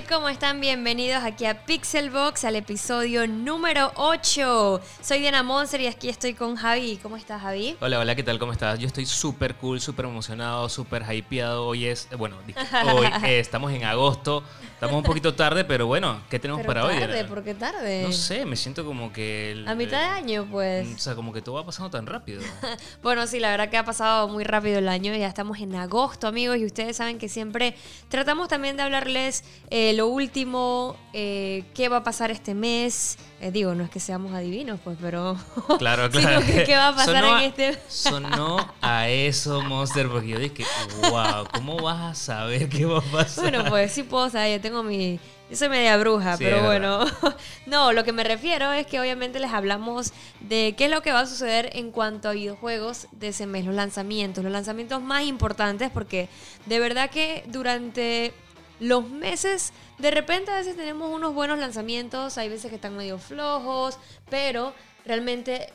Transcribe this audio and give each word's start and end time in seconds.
gente? 0.00 0.14
¿Cómo 0.14 0.28
están? 0.28 0.60
Bienvenidos 0.60 1.22
aquí 1.24 1.46
a 1.46 1.64
Pixelbox, 1.66 2.44
al 2.44 2.56
episodio 2.56 3.26
número 3.26 3.92
8. 3.96 4.80
Soy 5.00 5.20
Diana 5.20 5.42
Monser 5.42 5.80
y 5.80 5.86
aquí 5.86 6.08
estoy 6.08 6.34
con 6.34 6.56
Javi. 6.56 6.98
¿Cómo 7.02 7.16
estás, 7.16 7.40
Javi? 7.42 7.76
Hola, 7.80 7.98
hola, 7.98 8.14
¿qué 8.14 8.22
tal? 8.22 8.38
¿Cómo 8.38 8.52
estás? 8.52 8.78
Yo 8.78 8.86
estoy 8.86 9.06
súper 9.06 9.54
cool, 9.56 9.80
súper 9.80 10.04
emocionado, 10.06 10.68
súper 10.68 11.02
hypeado. 11.10 11.66
Hoy 11.66 11.86
es, 11.86 12.08
eh, 12.10 12.16
bueno, 12.16 12.36
hoy 12.94 13.06
eh, 13.24 13.40
estamos 13.40 13.72
en 13.72 13.84
agosto. 13.84 14.42
Estamos 14.74 14.96
un 14.96 15.02
poquito 15.02 15.34
tarde, 15.34 15.64
pero 15.64 15.86
bueno, 15.86 16.22
¿qué 16.30 16.38
tenemos 16.38 16.64
para 16.64 16.82
tarde, 16.82 16.94
hoy? 16.94 17.00
tarde, 17.00 17.24
¿por 17.26 17.44
qué 17.44 17.54
tarde? 17.54 18.02
No 18.04 18.12
sé, 18.12 18.46
me 18.46 18.56
siento 18.56 18.84
como 18.84 19.12
que... 19.12 19.52
el- 19.52 19.68
A 19.68 19.74
mitad 19.74 19.98
de 20.00 20.06
año, 20.06 20.48
pues. 20.50 20.88
O 20.94 20.98
sea, 20.98 21.14
como 21.14 21.32
que 21.34 21.42
todo 21.42 21.56
va 21.56 21.66
pasando 21.66 21.90
tan 21.90 22.06
rápido. 22.06 22.42
Bueno, 23.02 23.26
sí, 23.26 23.40
la 23.40 23.50
verdad 23.50 23.68
que 23.70 23.76
ha 23.76 23.84
pasado 23.84 24.28
muy 24.28 24.44
rápido 24.44 24.78
el 24.78 24.88
año. 24.88 25.14
Ya 25.14 25.26
estamos 25.26 25.58
en 25.58 25.74
agosto, 25.74 26.26
amigos, 26.26 26.56
y 26.58 26.64
ustedes 26.64 26.96
saben 26.96 27.18
que 27.18 27.28
siempre 27.28 27.74
tratamos 28.08 28.48
también 28.48 28.76
de 28.76 28.82
hablarles 28.82 29.44
eh, 29.70 29.89
lo 29.94 30.06
último, 30.08 30.96
eh, 31.12 31.64
qué 31.74 31.88
va 31.88 31.98
a 31.98 32.02
pasar 32.04 32.30
este 32.30 32.54
mes. 32.54 33.18
Eh, 33.40 33.50
digo, 33.50 33.74
no 33.74 33.84
es 33.84 33.90
que 33.90 34.00
seamos 34.00 34.32
adivinos, 34.34 34.80
pues, 34.84 34.98
pero. 35.00 35.36
Claro, 35.78 36.10
sino 36.10 36.22
claro. 36.28 36.46
que 36.46 36.64
qué 36.64 36.76
va 36.76 36.88
a 36.88 36.94
pasar 36.94 37.16
Sonó 37.22 37.28
en 37.28 37.34
a- 37.36 37.44
este. 37.44 37.78
Sonó 37.88 38.74
a 38.82 39.08
eso, 39.08 39.62
Monster, 39.62 40.08
porque 40.08 40.28
yo 40.28 40.38
dije, 40.38 40.64
wow, 41.10 41.46
¿cómo 41.52 41.76
vas 41.76 42.00
a 42.12 42.14
saber 42.14 42.68
qué 42.68 42.84
va 42.84 42.98
a 42.98 43.02
pasar? 43.02 43.44
Bueno, 43.50 43.64
pues 43.70 43.92
sí 43.92 44.02
puedo 44.02 44.28
saber, 44.30 44.58
yo 44.58 44.60
tengo 44.62 44.82
mi... 44.82 45.18
Yo 45.48 45.56
soy 45.56 45.68
media 45.68 45.96
bruja, 45.96 46.36
Sí, 46.36 46.44
pero 46.44 46.62
bueno. 46.62 47.04
no, 47.66 47.92
lo 47.92 48.04
que 48.04 48.12
me 48.12 48.22
refiero 48.22 48.70
es 48.72 48.86
que 48.86 49.00
obviamente 49.00 49.40
les 49.40 49.50
hablamos 49.50 50.12
de 50.38 50.76
qué 50.78 50.84
es 50.84 50.90
lo 50.92 51.02
que 51.02 51.10
va 51.10 51.20
a 51.20 51.26
suceder 51.26 51.70
en 51.72 51.90
cuanto 51.90 52.28
a 52.28 52.32
videojuegos 52.32 53.08
de 53.10 53.28
ese 53.28 53.46
mes, 53.46 53.64
los 53.64 53.74
lanzamientos, 53.74 54.44
los 54.44 54.52
lanzamientos 54.52 55.02
más 55.02 55.24
importantes, 55.24 55.90
porque 55.90 56.28
de 56.66 56.78
verdad 56.78 57.10
que 57.10 57.42
durante 57.48 58.32
los 58.80 59.08
meses, 59.08 59.72
de 59.98 60.10
repente 60.10 60.50
a 60.50 60.56
veces 60.56 60.76
tenemos 60.76 61.10
unos 61.14 61.34
buenos 61.34 61.58
lanzamientos, 61.58 62.36
hay 62.38 62.48
veces 62.48 62.70
que 62.70 62.76
están 62.76 62.96
medio 62.96 63.18
flojos, 63.18 63.98
pero 64.28 64.72
realmente 65.04 65.68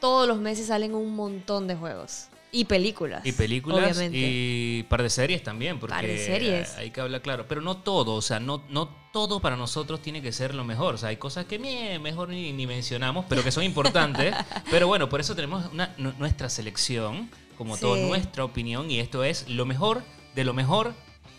todos 0.00 0.26
los 0.26 0.38
meses 0.38 0.66
salen 0.66 0.94
un 0.94 1.14
montón 1.14 1.66
de 1.68 1.74
juegos. 1.76 2.28
Y 2.52 2.64
películas. 2.64 3.26
Y 3.26 3.32
películas 3.32 3.80
Obviamente. 3.98 4.16
y 4.18 4.82
par 4.88 5.02
de 5.02 5.10
series 5.10 5.42
también, 5.42 5.78
porque 5.78 5.94
Par 5.94 6.06
de 6.06 6.16
series. 6.24 6.74
hay 6.76 6.90
que 6.90 7.00
hablar 7.02 7.20
claro. 7.20 7.44
Pero 7.46 7.60
no 7.60 7.76
todo, 7.78 8.14
o 8.14 8.22
sea, 8.22 8.40
no, 8.40 8.62
no 8.70 8.88
todo 9.12 9.40
para 9.40 9.56
nosotros 9.56 10.00
tiene 10.00 10.22
que 10.22 10.32
ser 10.32 10.54
lo 10.54 10.64
mejor. 10.64 10.94
O 10.94 10.98
sea, 10.98 11.10
hay 11.10 11.16
cosas 11.18 11.44
que 11.44 11.58
meh, 11.58 11.98
mejor 11.98 12.30
ni, 12.30 12.52
ni 12.52 12.66
mencionamos, 12.66 13.26
pero 13.28 13.42
que 13.44 13.50
son 13.50 13.64
importantes. 13.64 14.34
pero 14.70 14.86
bueno, 14.86 15.08
por 15.10 15.20
eso 15.20 15.34
tenemos 15.34 15.70
una- 15.72 15.92
nu- 15.98 16.14
nuestra 16.18 16.48
selección, 16.48 17.28
como 17.58 17.74
Sí. 17.74 17.82
todo, 17.82 17.96
nuestra 17.96 18.44
opinión, 18.44 18.90
y 18.90 19.00
esto 19.00 19.22
es 19.24 19.48
lo 19.50 19.66
mejor 19.66 20.02
de 20.34 20.44
lo 20.44 20.54
mejor 20.54 20.94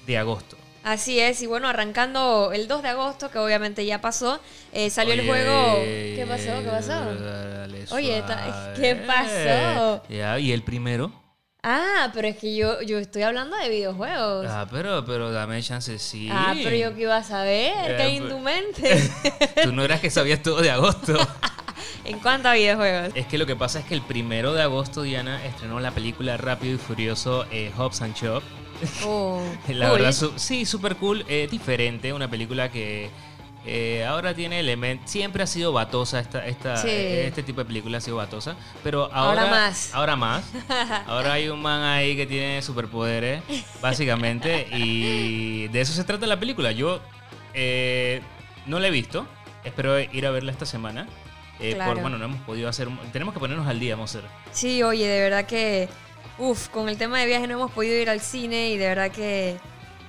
de 0.05 0.17
agosto. 0.19 0.55
Así 0.87 1.19
es, 1.19 1.41
y 1.41 1.47
bueno, 1.47 1.67
arrancando 1.67 2.51
el 2.53 2.69
2 2.69 2.81
de 2.81 2.87
agosto, 2.87 3.29
que 3.29 3.39
obviamente 3.39 3.85
ya 3.85 3.99
pasó, 3.99 4.39
eh, 4.71 4.89
salió 4.89 5.13
el 5.15 5.25
juego... 5.27 5.73
¿Qué 5.83 6.25
pasó? 6.25 6.63
¿Qué 6.63 6.69
pasó? 6.69 7.13
dale 7.13 7.83
Oye. 7.91 8.23
¿qué 8.79 8.95
pasó? 8.95 10.01
Ya, 10.07 10.39
¿y 10.39 10.53
el 10.53 10.63
primero? 10.63 11.11
Ah, 11.61 12.09
pero 12.13 12.29
es 12.29 12.37
que 12.37 12.55
yo, 12.55 12.81
yo 12.83 12.99
estoy 12.99 13.23
hablando 13.23 13.57
de 13.57 13.67
videojuegos. 13.67 14.45
Ah, 14.47 14.61
Ah, 14.61 14.67
pero, 14.71 15.03
pero 15.03 15.29
dame 15.33 15.61
chance, 15.61 15.99
sí. 15.99 16.31
pero 16.63 16.73
yo 16.77 16.95
qué 16.95 17.01
iba 17.01 17.17
a 17.17 17.23
saber, 17.23 17.97
¿qué 17.97 18.03
hay 18.03 18.17
en 18.17 18.27
Eh, 18.27 18.29
tu 18.29 18.39
mente? 18.39 19.09
Tú 19.63 19.73
no 19.73 19.83
eras 19.83 19.99
que 19.99 20.09
sabías 20.09 20.41
todo 20.41 20.61
de 20.61 20.71
agosto. 20.71 21.17
en 22.05 22.19
cuanto 22.19 22.47
a 22.47 22.53
videojuegos. 22.53 23.09
Es 23.13 23.25
que 23.27 23.37
lo 23.37 23.45
que 23.45 23.57
pasa 23.57 23.79
es 23.79 23.85
que 23.85 23.93
el 23.93 24.01
primero 24.03 24.53
de 24.53 24.61
agosto 24.61 25.01
Diana 25.01 25.43
estrenó 25.45 25.81
la 25.81 25.91
película 25.91 26.37
Rápido 26.37 26.75
y 26.75 26.77
Furioso 26.77 27.45
eh, 27.51 27.73
Hobbs 27.77 28.01
and 28.01 28.15
Shaw. 28.15 28.41
Oh, 29.05 29.41
La 29.67 29.91
verdad, 29.91 30.11
su- 30.11 30.33
sí, 30.37 30.65
súper 30.65 30.95
cool, 30.97 31.25
eh, 31.27 31.47
diferente, 31.49 32.13
una 32.13 32.29
película 32.29 32.69
que 32.71 33.09
eh, 33.65 34.05
ahora 34.05 34.33
tiene 34.33 34.59
elementos. 34.59 35.09
Siempre 35.11 35.43
ha 35.43 35.47
sido 35.47 35.73
batosa 35.73 36.19
esta, 36.19 36.45
esta, 36.47 36.77
Sí. 36.77 36.87
eh, 36.89 37.27
este 37.27 37.43
tipo 37.43 37.59
de 37.61 37.65
película 37.65 37.97
ha 37.97 38.01
sido 38.01 38.15
batosa, 38.17 38.55
pero 38.83 39.09
ahora, 39.13 39.41
Ahora 39.41 39.51
más. 39.51 39.93
Ahora 39.93 40.15
más. 40.15 40.45
Ahora 41.07 41.33
hay 41.33 41.49
un 41.49 41.61
man 41.61 41.81
ahí 41.83 42.15
que 42.15 42.25
tiene 42.25 42.61
superpoderes, 42.61 43.41
básicamente, 43.81 44.67
y 44.71 45.67
de 45.67 45.81
eso 45.81 45.91
se 45.93 46.03
trata 46.03 46.25
la 46.27 46.39
película. 46.39 46.71
Yo 46.71 47.01
eh, 47.53 48.21
no 48.67 48.79
la 48.79 48.87
he 48.87 48.91
visto, 48.91 49.27
espero 49.63 49.99
ir 49.99 50.25
a 50.25 50.31
verla 50.31 50.51
esta 50.51 50.65
semana. 50.65 51.07
Eh, 51.59 51.73
Claro. 51.73 51.93
por, 51.93 52.01
bueno, 52.03 52.17
no 52.19 52.25
hemos 52.25 52.39
podido 52.41 52.69
hacer. 52.69 52.87
Tenemos 53.11 53.33
que 53.33 53.39
ponernos 53.39 53.67
al 53.67 53.79
día, 53.79 53.97
Moser. 53.97 54.21
Sí, 54.51 54.83
oye, 54.83 55.07
de 55.07 55.19
verdad 55.21 55.45
que, 55.47 55.89
uff, 56.39 56.69
con 56.69 56.89
el 56.89 56.97
tema 56.97 57.19
de 57.19 57.25
viaje 57.25 57.47
no 57.47 57.53
hemos 57.55 57.71
podido 57.71 57.95
ir 57.95 58.09
al 58.09 58.21
cine 58.21 58.69
y 58.69 58.77
de 58.77 58.87
verdad 58.87 59.11
que 59.11 59.57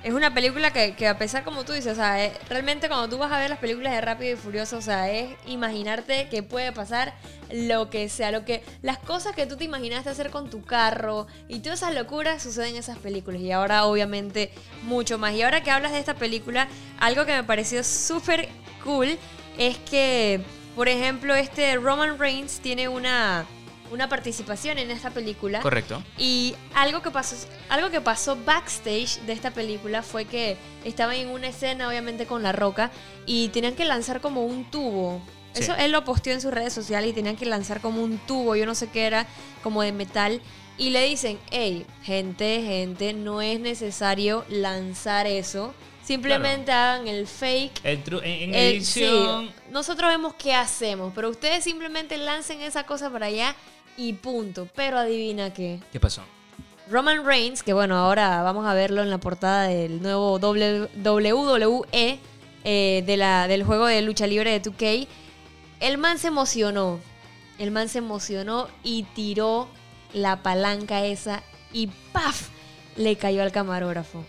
es 0.03 0.13
una 0.13 0.33
película 0.33 0.71
que, 0.71 0.95
que 0.95 1.07
a 1.07 1.17
pesar, 1.17 1.43
como 1.43 1.65
tú 1.65 1.73
dices, 1.73 1.91
o 1.91 1.95
sea, 1.95 2.23
eh, 2.23 2.31
realmente 2.47 2.87
cuando 2.87 3.09
tú 3.09 3.17
vas 3.17 3.31
a 3.31 3.39
ver 3.39 3.49
las 3.49 3.59
películas 3.59 3.93
de 3.93 3.99
Rápido 3.99 4.33
y 4.33 4.35
Furioso, 4.37 4.77
o 4.77 4.81
sea, 4.81 5.11
es 5.11 5.29
imaginarte 5.45 6.29
que 6.29 6.41
puede 6.41 6.71
pasar 6.71 7.13
lo 7.51 7.89
que 7.89 8.07
sea, 8.07 8.31
lo 8.31 8.45
que, 8.45 8.63
las 8.81 8.97
cosas 8.97 9.35
que 9.35 9.45
tú 9.45 9.57
te 9.57 9.65
imaginaste 9.65 10.09
hacer 10.09 10.29
con 10.29 10.49
tu 10.49 10.61
carro 10.61 11.27
y 11.49 11.59
todas 11.59 11.81
esas 11.81 11.93
locuras 11.93 12.41
suceden 12.41 12.71
en 12.71 12.77
esas 12.77 12.97
películas 12.97 13.41
y 13.41 13.51
ahora 13.51 13.85
obviamente 13.85 14.51
mucho 14.83 15.17
más. 15.17 15.33
Y 15.33 15.41
ahora 15.41 15.63
que 15.63 15.71
hablas 15.71 15.91
de 15.91 15.99
esta 15.99 16.13
película, 16.13 16.69
algo 16.99 17.25
que 17.25 17.33
me 17.33 17.43
pareció 17.43 17.83
súper 17.83 18.47
cool 18.83 19.17
es 19.57 19.77
que, 19.79 20.41
por 20.77 20.87
ejemplo, 20.87 21.35
este 21.35 21.75
Roman 21.75 22.17
Reigns 22.17 22.61
tiene 22.61 22.87
una, 22.87 23.45
una 23.91 24.09
participación 24.09 24.77
en 24.77 24.91
esta 24.91 25.09
película. 25.11 25.61
Correcto. 25.61 26.03
Y 26.17 26.55
algo 26.75 27.01
que 27.01 27.11
pasó, 27.11 27.35
algo 27.69 27.89
que 27.89 28.01
pasó 28.01 28.37
backstage 28.45 29.19
de 29.21 29.33
esta 29.33 29.51
película 29.51 30.01
fue 30.03 30.25
que 30.25 30.57
estaban 30.85 31.15
en 31.15 31.29
una 31.29 31.47
escena, 31.47 31.87
obviamente 31.87 32.25
con 32.25 32.43
la 32.43 32.51
roca, 32.51 32.91
y 33.25 33.49
tenían 33.49 33.75
que 33.75 33.85
lanzar 33.85 34.21
como 34.21 34.45
un 34.45 34.65
tubo. 34.69 35.21
Sí. 35.53 35.63
Eso 35.63 35.75
él 35.75 35.91
lo 35.91 36.03
posteó 36.05 36.33
en 36.33 36.41
sus 36.41 36.53
redes 36.53 36.73
sociales 36.73 37.09
y 37.09 37.13
tenían 37.13 37.35
que 37.35 37.45
lanzar 37.45 37.81
como 37.81 38.03
un 38.03 38.19
tubo, 38.19 38.55
yo 38.55 38.65
no 38.65 38.75
sé 38.75 38.87
qué 38.89 39.05
era, 39.05 39.25
como 39.63 39.81
de 39.81 39.91
metal. 39.91 40.41
Y 40.77 40.91
le 40.91 41.03
dicen, 41.03 41.39
hey, 41.51 41.85
gente, 42.03 42.61
gente, 42.61 43.13
no 43.13 43.41
es 43.41 43.59
necesario 43.59 44.45
lanzar 44.47 45.27
eso. 45.27 45.73
Simplemente 46.03 46.71
hagan 46.71 47.07
el 47.07 47.27
fake. 47.27 47.81
El 47.83 48.03
tru- 48.03 48.21
en, 48.23 48.49
en 48.49 48.55
el- 48.55 48.75
edición. 48.77 49.47
sí, 49.47 49.53
nosotros 49.71 50.09
vemos 50.09 50.33
qué 50.35 50.53
hacemos, 50.55 51.11
pero 51.13 51.29
ustedes 51.29 51.63
simplemente 51.63 52.17
lancen 52.17 52.61
esa 52.61 52.83
cosa 52.85 53.09
para 53.11 53.25
allá 53.27 53.55
y 53.99 54.13
punto. 54.13 54.67
Pero 54.73 54.97
adivina 54.97 55.53
qué. 55.53 55.79
¿Qué 55.91 55.99
pasó? 55.99 56.23
Roman 56.89 57.23
Reigns, 57.23 57.61
que 57.61 57.73
bueno, 57.73 57.95
ahora 57.95 58.41
vamos 58.41 58.65
a 58.65 58.73
verlo 58.73 59.03
en 59.03 59.11
la 59.11 59.19
portada 59.19 59.67
del 59.67 60.01
nuevo 60.01 60.39
WWE 60.39 62.19
eh, 62.63 63.03
de 63.05 63.17
la, 63.17 63.47
del 63.47 63.63
juego 63.63 63.85
de 63.85 64.01
lucha 64.01 64.25
libre 64.25 64.51
de 64.51 64.61
2K, 64.61 65.07
el 65.79 65.97
man 65.97 66.17
se 66.17 66.27
emocionó. 66.27 66.99
El 67.57 67.71
man 67.71 67.89
se 67.89 67.99
emocionó 67.99 68.67
y 68.83 69.03
tiró 69.03 69.67
la 70.13 70.41
palanca 70.41 71.05
esa 71.05 71.43
y 71.71 71.87
¡paf! 72.11 72.49
Le 72.95 73.17
cayó 73.17 73.43
al 73.43 73.51
camarógrafo. 73.51 74.25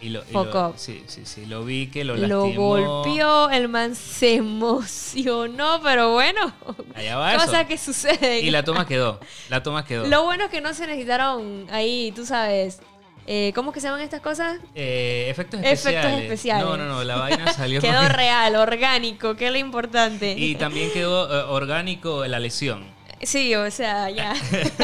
Y 0.00 0.10
lo, 0.10 0.22
y 0.28 0.32
lo- 0.32 0.74
sí, 0.76 1.02
sí, 1.08 1.22
sí. 1.24 1.44
Lo 1.46 1.64
vi 1.64 1.88
que 1.88 2.04
lo 2.04 2.14
Lo, 2.16 2.44
lastimó. 2.44 2.68
golpeó, 2.68 3.50
el 3.50 3.68
man 3.68 3.96
se 3.96 4.36
emocionó, 4.36 5.80
pero 5.82 6.12
bueno, 6.12 6.52
Allá 6.94 7.16
va 7.16 7.34
eso. 7.34 7.46
cosa 7.46 7.66
que 7.66 7.76
sucede. 7.78 8.40
Y 8.40 8.50
la 8.50 8.62
toma 8.64 8.86
quedó. 8.88 9.18
La 9.48 9.62
toma 9.62 9.84
quedó. 9.84 10.06
Lo 10.06 10.22
bueno 10.24 10.44
es 10.44 10.50
que 10.50 10.60
no 10.60 10.72
se 10.74 10.86
necesitaron 10.86 11.66
ahí, 11.70 12.12
tú 12.14 12.24
sabes, 12.24 12.80
eh, 13.26 13.52
¿cómo 13.54 13.70
es 13.70 13.74
que 13.74 13.80
se 13.80 13.88
llaman 13.88 14.00
estas 14.02 14.20
cosas? 14.20 14.58
Eh, 14.74 15.26
efectos 15.28 15.60
Efectos 15.60 15.86
especiales. 15.86 16.22
especiales. 16.22 16.64
No, 16.64 16.76
no, 16.76 16.84
no. 16.86 17.02
La 17.04 17.16
vaina 17.16 17.52
salió. 17.52 17.80
Quedó 17.80 18.08
real, 18.08 18.54
orgánico, 18.56 19.34
que 19.36 19.46
es 19.46 19.52
lo 19.52 19.58
importante. 19.58 20.32
y 20.38 20.54
también 20.54 20.90
quedó 20.92 21.26
eh, 21.28 21.44
orgánico 21.48 22.24
la 22.26 22.38
lesión. 22.38 22.84
Sí, 23.20 23.52
o 23.56 23.68
sea, 23.72 24.08
ya. 24.10 24.32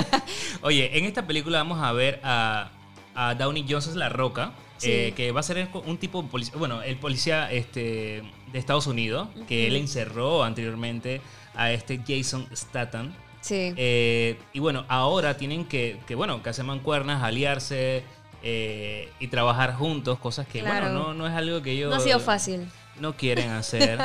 Oye, 0.62 0.99
en 0.99 1.05
esta 1.05 1.26
película 1.26 1.58
vamos 1.58 1.81
a 1.82 1.93
ver 1.93 2.20
a, 2.25 2.70
a 3.14 3.34
Downey 3.37 3.64
Johnson 3.69 3.96
La 3.99 4.08
Roca, 4.08 4.52
Sí. 4.76 4.91
eh, 4.91 5.12
que 5.17 5.31
va 5.32 5.41
a 5.41 5.43
ser 5.43 5.69
un 5.87 5.99
tipo 5.99 6.23
de 6.23 6.29
policía, 6.29 6.55
bueno, 6.56 6.82
el 6.82 6.97
policía 6.97 7.50
este, 7.53 8.23
de 8.53 8.59
Estados 8.59 8.87
Unidos, 8.87 9.29
que 9.47 9.67
él 9.67 9.76
encerró 9.76 10.43
anteriormente 10.44 11.21
a 11.55 11.71
este 11.73 12.00
Jason 12.06 12.47
Statham. 12.55 13.12
Sí. 13.41 13.73
Eh, 13.76 14.38
y 14.53 14.59
bueno, 14.59 14.85
ahora 14.88 15.37
tienen 15.37 15.65
que, 15.67 15.99
que, 16.06 16.15
bueno, 16.15 16.43
que 16.43 16.50
hacer 16.50 16.65
mancuernas, 16.65 17.23
aliarse 17.23 18.03
eh, 18.43 19.09
y 19.21 19.29
trabajar 19.29 19.75
juntos, 19.75 20.19
cosas 20.19 20.47
que, 20.47 20.61
Claro. 20.61 20.87
bueno, 20.87 21.05
no, 21.09 21.15
no 21.15 21.26
es 21.26 21.32
algo 21.35 21.62
que 21.62 21.73
ellos 21.73 21.91
no 21.91 21.97
ha 21.97 22.00
sido 22.00 22.21
fácil. 22.21 22.67
no 22.99 23.17
quieren 23.17 23.50
hacer. 23.50 23.99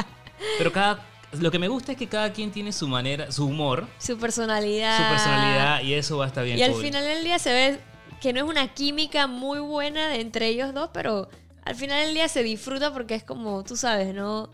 Pero 0.58 0.72
cada, 0.72 1.04
lo 1.40 1.50
que 1.50 1.58
me 1.58 1.68
gusta 1.68 1.92
es 1.92 1.98
que 1.98 2.06
cada 2.08 2.32
quien 2.32 2.50
tiene 2.50 2.72
su 2.72 2.86
manera, 2.88 3.30
su 3.32 3.46
humor, 3.46 3.86
Su 3.98 4.16
personalidad. 4.18 4.96
su 4.96 5.12
personalidad 5.12 5.82
y 5.82 5.94
eso 5.94 6.16
va 6.18 6.24
a 6.24 6.28
estar 6.28 6.44
bien 6.44 6.58
Y 6.58 6.62
al 6.62 6.74
final 6.74 7.04
del 7.04 7.24
día 7.24 7.38
se 7.38 7.52
ve 7.52 7.80
que 8.24 8.32
no 8.32 8.40
es 8.40 8.46
una 8.48 8.68
química 8.72 9.26
muy 9.26 9.58
buena 9.58 10.16
entre 10.16 10.46
ellos 10.48 10.72
dos, 10.72 10.88
pero 10.94 11.28
al 11.62 11.74
final 11.74 12.02
del 12.06 12.14
día 12.14 12.26
se 12.26 12.42
disfruta 12.42 12.90
porque 12.90 13.14
es 13.14 13.22
como, 13.22 13.62
tú 13.64 13.76
sabes, 13.76 14.14
¿no? 14.14 14.48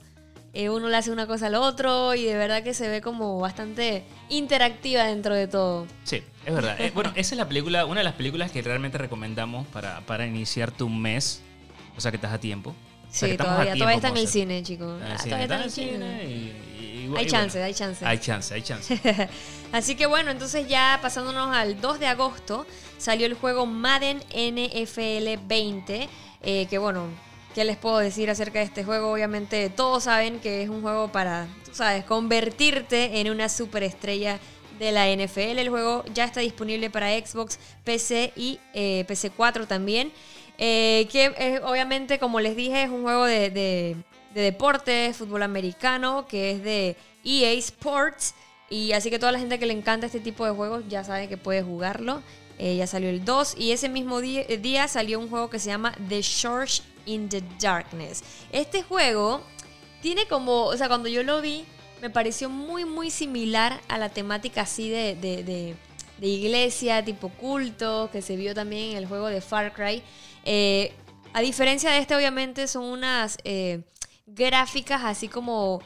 Eh, 0.52 0.68
uno 0.68 0.88
le 0.88 0.96
hace 0.96 1.12
una 1.12 1.28
cosa 1.28 1.46
al 1.46 1.54
otro 1.54 2.16
y 2.16 2.24
de 2.24 2.34
verdad 2.34 2.64
que 2.64 2.74
se 2.74 2.88
ve 2.88 3.00
como 3.00 3.38
bastante 3.38 4.02
interactiva 4.28 5.04
dentro 5.04 5.36
de 5.36 5.46
todo. 5.46 5.86
Sí, 6.02 6.20
es 6.44 6.52
verdad. 6.52 6.80
Eh, 6.80 6.90
bueno, 6.92 7.12
esa 7.14 7.34
es 7.34 7.38
la 7.38 7.46
película, 7.46 7.86
una 7.86 8.00
de 8.00 8.04
las 8.04 8.14
películas 8.14 8.50
que 8.50 8.60
realmente 8.60 8.98
recomendamos 8.98 9.68
para, 9.68 10.00
para 10.00 10.26
iniciar 10.26 10.72
tu 10.72 10.88
mes. 10.88 11.40
O 11.96 12.00
sea 12.00 12.10
que 12.10 12.16
estás 12.16 12.32
a 12.32 12.38
tiempo. 12.40 12.74
Sí, 13.08 13.36
todavía, 13.36 13.74
todavía 13.74 13.94
está 13.96 14.08
en 14.08 14.16
el 14.16 14.26
cine, 14.26 14.62
chicos. 14.64 15.00
Ah, 15.00 15.14
todavía 15.22 15.42
está 15.44 15.56
en 15.58 15.62
el 15.62 15.70
cine. 15.70 16.24
y- 16.24 16.69
Hay 17.16 17.24
bueno, 17.24 17.30
chance, 17.30 17.62
hay 17.62 17.74
chance. 17.74 18.04
Hay 18.04 18.18
chance, 18.18 18.54
hay 18.54 18.62
chance. 18.62 19.00
Así 19.72 19.94
que 19.94 20.06
bueno, 20.06 20.30
entonces 20.30 20.68
ya 20.68 20.98
pasándonos 21.02 21.54
al 21.54 21.80
2 21.80 22.00
de 22.00 22.06
agosto, 22.06 22.66
salió 22.98 23.26
el 23.26 23.34
juego 23.34 23.66
Madden 23.66 24.18
NFL 24.18 25.46
20, 25.46 26.08
eh, 26.42 26.66
que 26.68 26.78
bueno, 26.78 27.08
¿qué 27.54 27.64
les 27.64 27.76
puedo 27.76 27.98
decir 27.98 28.30
acerca 28.30 28.58
de 28.58 28.64
este 28.64 28.84
juego? 28.84 29.12
Obviamente 29.12 29.70
todos 29.70 30.04
saben 30.04 30.40
que 30.40 30.62
es 30.62 30.68
un 30.68 30.82
juego 30.82 31.12
para, 31.12 31.46
tú 31.64 31.74
sabes, 31.74 32.04
convertirte 32.04 33.20
en 33.20 33.30
una 33.30 33.48
superestrella 33.48 34.38
de 34.80 34.92
la 34.92 35.06
NFL. 35.08 35.58
El 35.58 35.68
juego 35.68 36.04
ya 36.12 36.24
está 36.24 36.40
disponible 36.40 36.90
para 36.90 37.10
Xbox, 37.10 37.58
PC 37.84 38.32
y 38.34 38.58
eh, 38.74 39.04
PC4 39.06 39.66
también. 39.66 40.10
Eh, 40.62 41.08
que 41.10 41.32
eh, 41.38 41.60
obviamente, 41.64 42.18
como 42.18 42.40
les 42.40 42.54
dije, 42.54 42.82
es 42.82 42.90
un 42.90 43.02
juego 43.02 43.24
de, 43.24 43.48
de, 43.48 43.96
de 44.34 44.40
deportes, 44.42 45.16
fútbol 45.16 45.42
americano, 45.42 46.26
que 46.28 46.52
es 46.52 46.62
de 46.62 46.96
EA 47.24 47.52
Sports. 47.52 48.34
Y 48.68 48.92
así 48.92 49.10
que 49.10 49.18
toda 49.18 49.32
la 49.32 49.38
gente 49.38 49.58
que 49.58 49.66
le 49.66 49.72
encanta 49.72 50.06
este 50.06 50.20
tipo 50.20 50.44
de 50.44 50.52
juegos 50.52 50.84
ya 50.88 51.02
sabe 51.04 51.28
que 51.28 51.36
puede 51.36 51.62
jugarlo. 51.62 52.22
Eh, 52.58 52.76
ya 52.76 52.86
salió 52.86 53.08
el 53.08 53.24
2 53.24 53.54
y 53.58 53.72
ese 53.72 53.88
mismo 53.88 54.20
día, 54.20 54.86
salió 54.86 55.18
un 55.18 55.30
juego 55.30 55.48
que 55.48 55.58
se 55.58 55.70
llama 55.70 55.94
The 56.10 56.20
Church 56.20 56.82
in 57.06 57.28
the 57.30 57.42
Darkness. 57.58 58.22
Este 58.52 58.82
juego 58.82 59.40
tiene 60.02 60.26
como, 60.26 60.64
o 60.66 60.76
sea, 60.76 60.88
cuando 60.88 61.08
yo 61.08 61.22
lo 61.22 61.40
vi, 61.40 61.64
me 62.02 62.10
pareció 62.10 62.50
muy, 62.50 62.84
muy 62.84 63.10
similar 63.10 63.80
a 63.88 63.96
la 63.96 64.10
temática 64.10 64.62
así 64.62 64.90
de, 64.90 65.14
de, 65.16 65.42
de- 65.42 65.74
de 66.18 66.26
iglesia, 66.26 67.02
tipo 67.02 67.30
culto, 67.30 68.10
que 68.12 68.20
se 68.20 68.36
vio 68.36 68.54
también 68.54 68.90
en 68.90 68.96
el 68.98 69.06
juego 69.06 69.28
de 69.28 69.40
Far 69.40 69.72
Cry. 69.72 70.02
Eh, 70.44 70.92
a 71.32 71.40
diferencia 71.40 71.90
de 71.92 71.98
este, 71.98 72.14
obviamente, 72.14 72.66
son 72.68 72.84
unas 72.84 73.38
eh, 73.44 73.80
gráficas 74.34 75.02
así 75.04 75.28
como, 75.28 75.80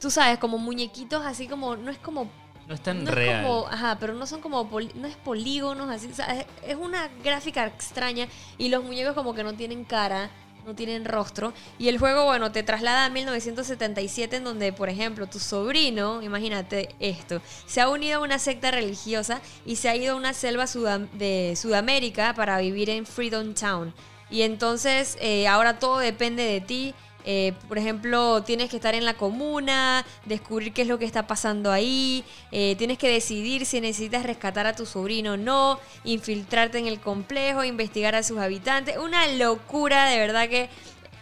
tú 0.00 0.10
sabes, 0.10 0.38
como 0.38 0.58
muñequitos, 0.58 1.24
así 1.24 1.46
como, 1.48 1.76
no 1.76 1.90
es 1.90 1.98
como 1.98 2.30
No 2.68 2.74
es 2.74 2.82
tan 2.82 3.04
no 3.04 3.10
es 3.10 3.14
real. 3.14 3.42
como, 3.44 3.66
ajá, 3.68 3.98
pero 4.00 4.14
no 4.14 4.26
son 4.26 4.40
como, 4.40 4.68
no 4.94 5.06
es 5.06 5.16
polígonos, 5.16 5.90
así, 5.90 6.08
o 6.10 6.14
sea, 6.14 6.26
es, 6.40 6.46
es 6.66 6.76
una 6.76 7.08
gráfica 7.22 7.66
extraña 7.66 8.26
y 8.58 8.68
los 8.68 8.82
muñecos 8.84 9.14
como 9.14 9.34
que 9.34 9.44
no 9.44 9.54
tienen 9.54 9.84
cara, 9.84 10.30
no 10.66 10.74
tienen 10.74 11.04
rostro. 11.04 11.52
Y 11.78 11.88
el 11.88 11.98
juego, 11.98 12.24
bueno, 12.24 12.50
te 12.50 12.62
traslada 12.62 13.04
a 13.04 13.10
1977 13.10 14.36
en 14.36 14.44
donde, 14.44 14.72
por 14.72 14.88
ejemplo, 14.88 15.26
tu 15.26 15.38
sobrino, 15.38 16.22
imagínate 16.22 16.88
esto, 17.00 17.42
se 17.66 17.82
ha 17.82 17.88
unido 17.90 18.18
a 18.18 18.22
una 18.22 18.38
secta 18.38 18.70
religiosa 18.70 19.42
y 19.66 19.76
se 19.76 19.90
ha 19.90 19.96
ido 19.96 20.14
a 20.14 20.16
una 20.16 20.32
selva 20.32 20.64
sudam- 20.64 21.10
de 21.10 21.54
Sudamérica 21.56 22.32
para 22.34 22.56
vivir 22.58 22.88
en 22.88 23.04
Freedom 23.04 23.52
Town. 23.52 23.92
Y 24.30 24.40
entonces 24.40 25.18
eh, 25.20 25.46
ahora 25.46 25.78
todo 25.78 25.98
depende 25.98 26.42
de 26.44 26.60
ti. 26.62 26.94
Eh, 27.24 27.54
por 27.68 27.78
ejemplo, 27.78 28.42
tienes 28.42 28.70
que 28.70 28.76
estar 28.76 28.94
en 28.94 29.04
la 29.04 29.14
comuna, 29.14 30.04
descubrir 30.24 30.72
qué 30.72 30.82
es 30.82 30.88
lo 30.88 30.98
que 30.98 31.04
está 31.04 31.26
pasando 31.26 31.72
ahí, 31.72 32.24
eh, 32.52 32.74
tienes 32.76 32.98
que 32.98 33.08
decidir 33.08 33.66
si 33.66 33.80
necesitas 33.80 34.24
rescatar 34.24 34.66
a 34.66 34.76
tu 34.76 34.86
sobrino 34.86 35.32
o 35.32 35.36
no, 35.36 35.80
infiltrarte 36.04 36.78
en 36.78 36.86
el 36.86 37.00
complejo, 37.00 37.64
investigar 37.64 38.14
a 38.14 38.22
sus 38.22 38.38
habitantes. 38.38 38.96
Una 38.98 39.26
locura, 39.26 40.08
de 40.08 40.18
verdad 40.18 40.48
que 40.48 40.68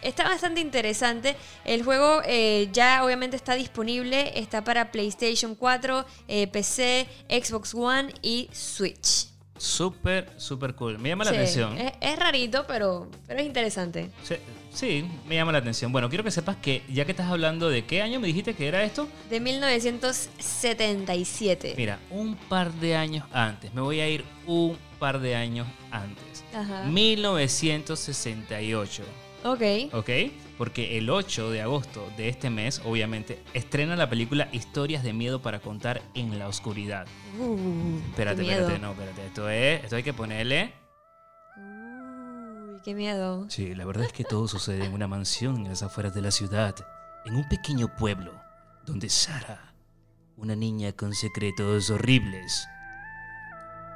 está 0.03 0.23
bastante 0.25 0.61
interesante. 0.61 1.35
El 1.65 1.83
juego 1.83 2.21
eh, 2.25 2.69
ya 2.71 3.03
obviamente 3.03 3.35
está 3.35 3.55
disponible, 3.55 4.37
está 4.39 4.63
para 4.63 4.91
PlayStation 4.91 5.55
4, 5.55 6.05
eh, 6.27 6.47
PC, 6.47 7.07
Xbox 7.29 7.73
One 7.73 8.13
y 8.21 8.49
Switch. 8.51 9.27
Súper, 9.57 10.29
súper 10.37 10.75
cool. 10.75 10.99
Me 10.99 11.09
llama 11.09 11.23
la 11.23 11.31
atención. 11.31 11.77
Es, 11.77 11.93
es 12.01 12.19
rarito, 12.19 12.65
pero, 12.67 13.09
pero 13.27 13.39
es 13.39 13.45
interesante. 13.45 14.09
Sí, 14.23 14.35
sí, 14.73 15.05
me 15.27 15.35
llama 15.35 15.51
la 15.51 15.57
atención. 15.59 15.91
Bueno, 15.91 16.09
quiero 16.09 16.23
que 16.23 16.31
sepas 16.31 16.55
que 16.57 16.81
ya 16.89 17.05
que 17.05 17.11
estás 17.11 17.29
hablando 17.29 17.69
de 17.69 17.85
qué 17.85 18.01
año 18.01 18.19
me 18.19 18.27
dijiste 18.27 18.53
que 18.53 18.67
era 18.67 18.83
esto, 18.83 19.07
De 19.29 19.39
1977. 19.39 21.75
mira, 21.77 21.99
un 22.09 22.35
par 22.35 22.71
de 22.73 22.95
años 22.95 23.25
antes. 23.31 23.73
Me 23.73 23.81
voy 23.81 23.99
a 23.99 24.09
ir 24.09 24.23
un 24.45 24.77
par 24.99 25.19
de 25.19 25.35
años 25.35 25.67
antes. 25.91 26.43
Ajá. 26.53 26.83
1968. 26.85 29.03
Ok. 29.43 29.61
¿Ok? 29.93 30.09
Porque 30.57 30.97
el 30.97 31.09
8 31.09 31.51
de 31.51 31.61
agosto 31.61 32.07
de 32.15 32.29
este 32.29 32.49
mes, 32.49 32.81
obviamente, 32.85 33.39
estrena 33.53 33.95
la 33.95 34.09
película 34.09 34.47
Historias 34.51 35.03
de 35.03 35.11
miedo 35.11 35.41
para 35.41 35.59
contar 35.59 36.01
en 36.13 36.39
la 36.39 36.47
oscuridad. 36.47 37.07
Uh, 37.39 37.97
Espérate, 38.09 38.43
espérate, 38.43 38.79
no, 38.79 38.91
espérate. 38.91 39.25
Esto 39.25 39.49
es, 39.49 39.83
esto 39.83 39.95
hay 39.97 40.03
que 40.03 40.13
ponerle. 40.13 40.71
Qué 42.83 42.93
miedo. 42.93 43.45
Sí, 43.49 43.73
la 43.75 43.85
verdad 43.85 44.05
es 44.05 44.11
que 44.11 44.25
todo 44.25 44.47
sucede 44.47 44.83
en 44.83 44.93
una 44.93 45.07
mansión 45.07 45.57
en 45.57 45.69
las 45.69 45.83
afueras 45.83 46.13
de 46.13 46.21
la 46.21 46.31
ciudad, 46.31 46.75
en 47.23 47.35
un 47.35 47.47
pequeño 47.47 47.95
pueblo, 47.95 48.33
donde 48.85 49.07
Sara, 49.07 49.73
una 50.35 50.53
niña 50.53 50.91
con 50.91 51.13
secretos 51.13 51.89
horribles, 51.89 52.67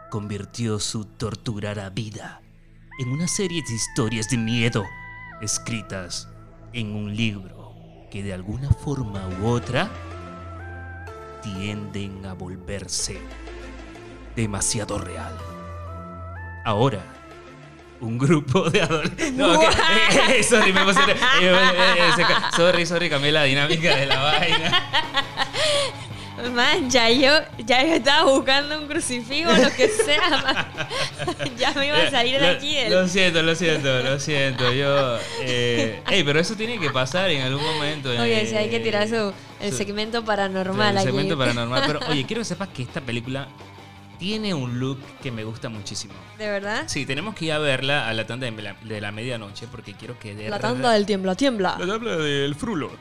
convirtió 0.09 0.79
su 0.79 1.03
torturada 1.03 1.89
vida 1.89 2.41
en 2.99 3.09
una 3.09 3.27
serie 3.27 3.61
de 3.67 3.73
historias 3.73 4.29
de 4.29 4.37
miedo 4.37 4.85
escritas 5.41 6.29
en 6.71 6.95
un 6.95 7.13
libro 7.13 7.73
que 8.09 8.23
de 8.23 8.33
alguna 8.33 8.69
forma 8.69 9.27
u 9.41 9.47
otra 9.47 9.91
tienden 11.43 12.25
a 12.25 12.33
volverse 12.33 13.19
demasiado 14.33 14.97
real. 14.97 15.35
Ahora, 16.63 17.03
un 18.01 18.17
grupo 18.17 18.69
de 18.69 18.81
adolescentes. 18.81 19.33
No, 19.33 19.61
eh, 19.61 19.67
eh, 20.39 20.43
sorry, 20.43 20.71
me 20.73 20.81
emocioné. 20.81 21.13
Eh, 21.41 21.51
eh, 21.51 22.11
eh, 22.19 22.23
sorry, 22.55 22.85
sorry, 22.85 23.09
cambié 23.09 23.31
la 23.31 23.43
dinámica 23.43 23.95
de 23.95 24.05
la 24.05 24.19
vaina. 24.21 24.83
Man, 26.53 26.87
ya 26.89 27.09
yo, 27.09 27.31
ya 27.65 27.83
yo 27.83 27.95
estaba 27.95 28.31
buscando 28.31 28.79
un 28.79 28.87
crucifijo, 28.87 29.51
lo 29.51 29.71
que 29.75 29.87
sea, 29.89 30.29
man. 30.29 30.67
ya 31.57 31.71
me 31.73 31.87
iba 31.87 31.97
a 31.97 32.11
salir 32.11 32.39
de 32.39 32.47
aquí. 32.47 32.75
del- 32.75 32.91
Lo 32.93 33.07
siento, 33.07 33.41
lo 33.41 33.55
siento, 33.55 34.01
lo 34.03 34.19
siento. 34.19 34.71
Yo. 34.71 35.17
Eh, 35.41 35.99
ey, 36.09 36.23
pero 36.23 36.39
eso 36.39 36.55
tiene 36.55 36.79
que 36.79 36.91
pasar 36.91 37.31
en 37.31 37.41
algún 37.41 37.63
momento. 37.63 38.09
Oye, 38.09 38.45
si 38.45 38.55
hay 38.55 38.69
que 38.69 38.79
tirar 38.79 39.07
su, 39.09 39.33
el 39.59 39.73
segmento 39.73 40.23
paranormal 40.23 40.91
el 40.91 40.97
aquí. 40.97 41.05
segmento 41.07 41.37
paranormal. 41.37 41.83
Pero 41.87 41.99
oye, 42.09 42.23
quiero 42.25 42.41
que 42.41 42.45
sepas 42.45 42.67
que 42.69 42.83
esta 42.83 43.01
película 43.01 43.47
tiene 44.19 44.53
un 44.53 44.79
look 44.79 44.99
que 45.21 45.31
me 45.31 45.43
gusta 45.43 45.69
muchísimo. 45.69 46.13
¿De 46.37 46.49
verdad? 46.49 46.83
Sí, 46.87 47.05
tenemos 47.05 47.35
que 47.35 47.45
ir 47.45 47.51
a 47.51 47.59
verla 47.59 48.07
a 48.07 48.13
la 48.13 48.25
tanda 48.27 48.49
de 48.49 48.61
la, 48.61 48.73
de 48.81 49.01
la 49.01 49.11
medianoche 49.11 49.67
porque 49.71 49.93
quiero 49.93 50.17
que 50.19 50.33
La 50.49 50.59
tanda 50.59 50.91
del 50.91 51.05
tiembla, 51.05 51.35
tiembla. 51.35 51.75
La 51.79 51.87
tabla 51.87 52.15
del 52.17 52.55
frulo. 52.55 52.87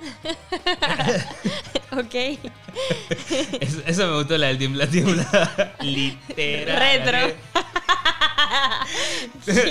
ok. 1.92 2.14
Eso, 3.60 3.80
eso 3.86 4.06
me 4.06 4.14
gustó, 4.16 4.36
la 4.36 4.48
del 4.48 4.58
tiembla, 4.58 4.86
tiembla. 4.86 5.74
Literal. 5.80 6.78
Retro. 6.78 7.36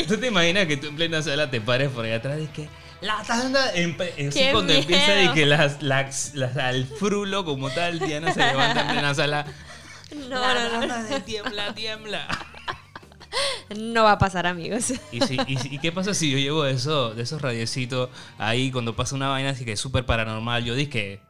¿Tú 0.07 0.17
te 0.17 0.27
imaginas 0.27 0.65
que 0.67 0.77
tú 0.77 0.87
en 0.87 0.95
plena 0.95 1.21
sala 1.21 1.49
te 1.49 1.61
pares 1.61 1.89
por 1.91 2.05
ahí 2.05 2.13
atrás 2.13 2.39
y 2.41 2.47
que 2.47 2.69
la 3.01 3.21
tanda 3.23 3.73
empe- 3.75 4.13
así 4.13 4.39
¡Qué 4.39 4.49
cuando 4.51 4.73
empieza 4.73 5.21
y 5.23 5.29
que 5.33 5.45
las, 5.45 5.81
las, 5.81 6.31
las- 6.33 6.57
al 6.57 6.85
frulo 6.85 7.45
como 7.45 7.69
tal 7.69 7.99
Diana 7.99 8.33
se 8.33 8.39
levanta 8.39 8.81
en 8.81 8.87
plena 8.87 9.13
sala. 9.13 9.45
No, 10.29 10.39
la 10.39 10.69
no, 10.69 11.09
no. 11.09 11.21
tiembla, 11.23 11.73
tiembla. 11.75 12.27
No 13.75 14.03
va 14.03 14.13
a 14.13 14.17
pasar, 14.17 14.47
amigos. 14.47 14.93
¿Y, 15.11 15.19
si- 15.21 15.37
y 15.47 15.79
qué 15.79 15.91
pasa 15.91 16.13
si 16.13 16.31
yo 16.31 16.37
llevo 16.37 16.65
eso, 16.65 17.13
de 17.13 17.23
esos 17.23 17.41
radiecitos 17.41 18.09
ahí 18.37 18.71
cuando 18.71 18.95
pasa 18.95 19.15
una 19.15 19.29
vaina 19.29 19.49
así 19.49 19.65
que 19.65 19.73
es 19.73 19.79
súper 19.79 20.05
paranormal? 20.05 20.63
Yo 20.63 20.75
dije. 20.75 21.21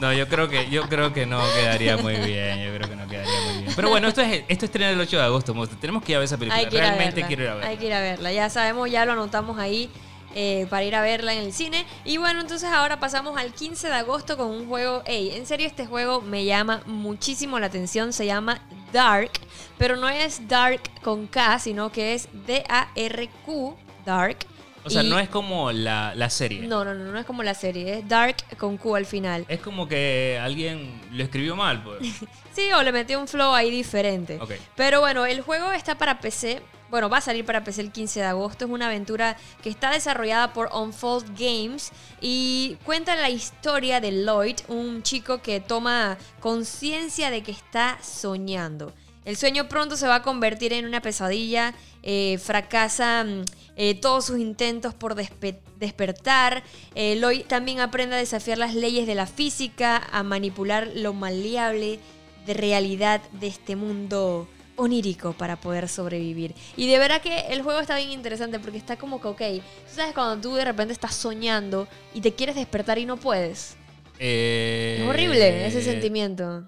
No, 0.00 0.12
yo 0.12 0.28
creo 0.28 0.46
que 0.50 0.68
yo 0.68 0.82
creo 0.90 1.14
que 1.14 1.24
no 1.24 1.40
quedaría 1.54 1.96
muy 1.96 2.16
bien. 2.16 2.62
Yo 2.66 2.74
creo 2.76 2.86
que 2.90 2.96
no 2.96 3.08
quedaría 3.08 3.40
muy 3.46 3.62
bien. 3.62 3.72
Pero 3.74 3.88
bueno, 3.88 4.08
esto 4.08 4.20
es 4.20 4.44
esto 4.46 4.66
estrena 4.66 4.90
el 4.90 5.00
8 5.00 5.16
de 5.16 5.22
agosto. 5.22 5.54
Tenemos 5.80 6.02
que 6.04 6.12
ir 6.12 6.16
a 6.16 6.18
ver 6.18 6.26
esa 6.26 6.36
película. 6.36 6.62
Ir 6.62 6.70
Realmente 6.70 7.22
quiero 7.26 7.44
ir 7.44 7.48
a 7.48 7.54
verla. 7.54 7.70
Hay 7.70 7.78
que 7.78 7.86
ir 7.86 7.94
a 7.94 8.00
verla. 8.00 8.30
Ya 8.30 8.50
sabemos, 8.50 8.90
ya 8.90 9.06
lo 9.06 9.12
anotamos 9.12 9.58
ahí 9.58 9.90
eh, 10.38 10.66
para 10.68 10.84
ir 10.84 10.94
a 10.94 11.00
verla 11.00 11.32
en 11.32 11.38
el 11.38 11.52
cine. 11.54 11.86
Y 12.04 12.18
bueno, 12.18 12.42
entonces 12.42 12.68
ahora 12.70 13.00
pasamos 13.00 13.38
al 13.38 13.54
15 13.54 13.88
de 13.88 13.94
agosto 13.94 14.36
con 14.36 14.48
un 14.48 14.68
juego. 14.68 15.02
Ey, 15.06 15.30
en 15.30 15.46
serio, 15.46 15.66
este 15.66 15.86
juego 15.86 16.20
me 16.20 16.44
llama 16.44 16.82
muchísimo 16.84 17.58
la 17.58 17.68
atención. 17.68 18.12
Se 18.12 18.26
llama 18.26 18.60
Dark, 18.92 19.30
pero 19.78 19.96
no 19.96 20.10
es 20.10 20.46
Dark 20.46 20.82
con 21.02 21.26
K, 21.26 21.58
sino 21.58 21.90
que 21.90 22.12
es 22.12 22.28
D-A-R-Q, 22.46 23.76
Dark. 24.04 24.46
O 24.86 24.90
sea, 24.90 25.02
Y- 25.02 25.10
no 25.10 25.18
es 25.18 25.28
como 25.28 25.72
la, 25.72 26.14
la 26.14 26.30
serie. 26.30 26.60
No, 26.66 26.84
no, 26.84 26.94
no, 26.94 27.10
no 27.10 27.18
es 27.18 27.26
como 27.26 27.42
la 27.42 27.54
serie, 27.54 27.98
es 27.98 28.08
Dark 28.08 28.36
con 28.56 28.76
Q 28.76 28.94
al 28.94 29.04
final. 29.04 29.44
Es 29.48 29.58
como 29.60 29.88
que 29.88 30.38
alguien 30.40 31.00
lo 31.12 31.24
escribió 31.24 31.56
mal, 31.56 31.82
pues. 31.82 31.98
Sí, 32.54 32.70
o 32.72 32.82
le 32.82 32.90
metió 32.92 33.20
un 33.20 33.28
flow 33.28 33.52
ahí 33.52 33.70
diferente. 33.70 34.38
Ok. 34.40 34.52
Pero 34.76 35.00
bueno, 35.00 35.26
el 35.26 35.42
juego 35.42 35.72
está 35.72 35.98
para 35.98 36.20
PC. 36.20 36.62
Bueno, 36.88 37.10
va 37.10 37.18
a 37.18 37.20
salir 37.20 37.44
para 37.44 37.64
PC 37.64 37.82
el 37.82 37.90
15 37.92 38.20
de 38.20 38.26
agosto. 38.26 38.64
Es 38.64 38.70
una 38.70 38.86
aventura 38.86 39.36
que 39.62 39.68
está 39.68 39.90
desarrollada 39.90 40.52
por 40.54 40.70
Unfold 40.72 41.36
Games 41.38 41.90
y 42.20 42.78
cuenta 42.84 43.14
la 43.16 43.28
historia 43.28 44.00
de 44.00 44.12
Lloyd, 44.24 44.56
un 44.68 45.02
chico 45.02 45.42
que 45.42 45.60
toma 45.60 46.16
conciencia 46.40 47.30
de 47.30 47.42
que 47.42 47.50
está 47.50 47.98
soñando. 48.02 48.94
El 49.26 49.36
sueño 49.36 49.68
pronto 49.68 49.96
se 49.96 50.06
va 50.06 50.14
a 50.16 50.22
convertir 50.22 50.72
en 50.72 50.86
una 50.86 51.02
pesadilla, 51.02 51.74
eh, 52.02 52.38
fracasan 52.38 53.44
eh, 53.76 53.94
todos 53.96 54.24
sus 54.24 54.38
intentos 54.38 54.94
por 54.94 55.16
despe- 55.16 55.58
despertar. 55.78 56.62
Eh, 56.94 57.16
Lloyd 57.20 57.42
también 57.46 57.80
aprende 57.80 58.14
a 58.14 58.18
desafiar 58.18 58.56
las 58.56 58.74
leyes 58.74 59.06
de 59.06 59.14
la 59.16 59.26
física, 59.26 59.96
a 60.12 60.22
manipular 60.22 60.88
lo 60.94 61.12
maleable 61.12 61.98
de 62.46 62.54
realidad 62.54 63.20
de 63.32 63.48
este 63.48 63.74
mundo 63.76 64.48
onírico 64.76 65.32
para 65.32 65.56
poder 65.60 65.88
sobrevivir. 65.88 66.54
Y 66.76 66.86
de 66.86 66.98
verdad 66.98 67.20
que 67.20 67.46
el 67.48 67.62
juego 67.62 67.80
está 67.80 67.96
bien 67.96 68.12
interesante 68.12 68.60
porque 68.60 68.78
está 68.78 68.96
como 68.96 69.20
que, 69.20 69.26
ok, 69.28 69.40
tú 69.88 69.94
sabes 69.96 70.14
cuando 70.14 70.40
tú 70.48 70.54
de 70.54 70.64
repente 70.64 70.92
estás 70.92 71.14
soñando 71.16 71.88
y 72.14 72.20
te 72.20 72.32
quieres 72.34 72.54
despertar 72.54 72.98
y 72.98 73.06
no 73.06 73.16
puedes. 73.16 73.76
Eh, 74.20 74.98
Es 75.00 75.08
horrible 75.08 75.66
ese 75.66 75.82
sentimiento. 75.82 76.62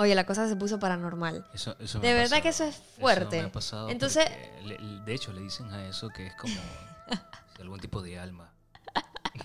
Oye, 0.00 0.14
la 0.14 0.24
cosa 0.24 0.48
se 0.48 0.56
puso 0.56 0.78
paranormal. 0.78 1.46
Eso, 1.54 1.76
eso 1.78 1.98
De 2.00 2.14
verdad 2.14 2.40
que 2.42 2.48
eso 2.48 2.64
es 2.64 2.76
fuerte. 2.98 3.38
me 3.40 3.48
ha 3.48 3.52
pasado 3.52 3.88
Entonces- 3.90 4.28
le- 4.64 4.78
de 5.04 5.14
hecho, 5.14 5.32
le 5.32 5.40
dicen 5.42 5.70
a 5.72 5.86
eso 5.88 6.08
que 6.08 6.26
es 6.28 6.34
como 6.36 6.54
algún 7.60 7.78
tipo 7.80 8.00
de 8.02 8.18
alma. 8.18 8.50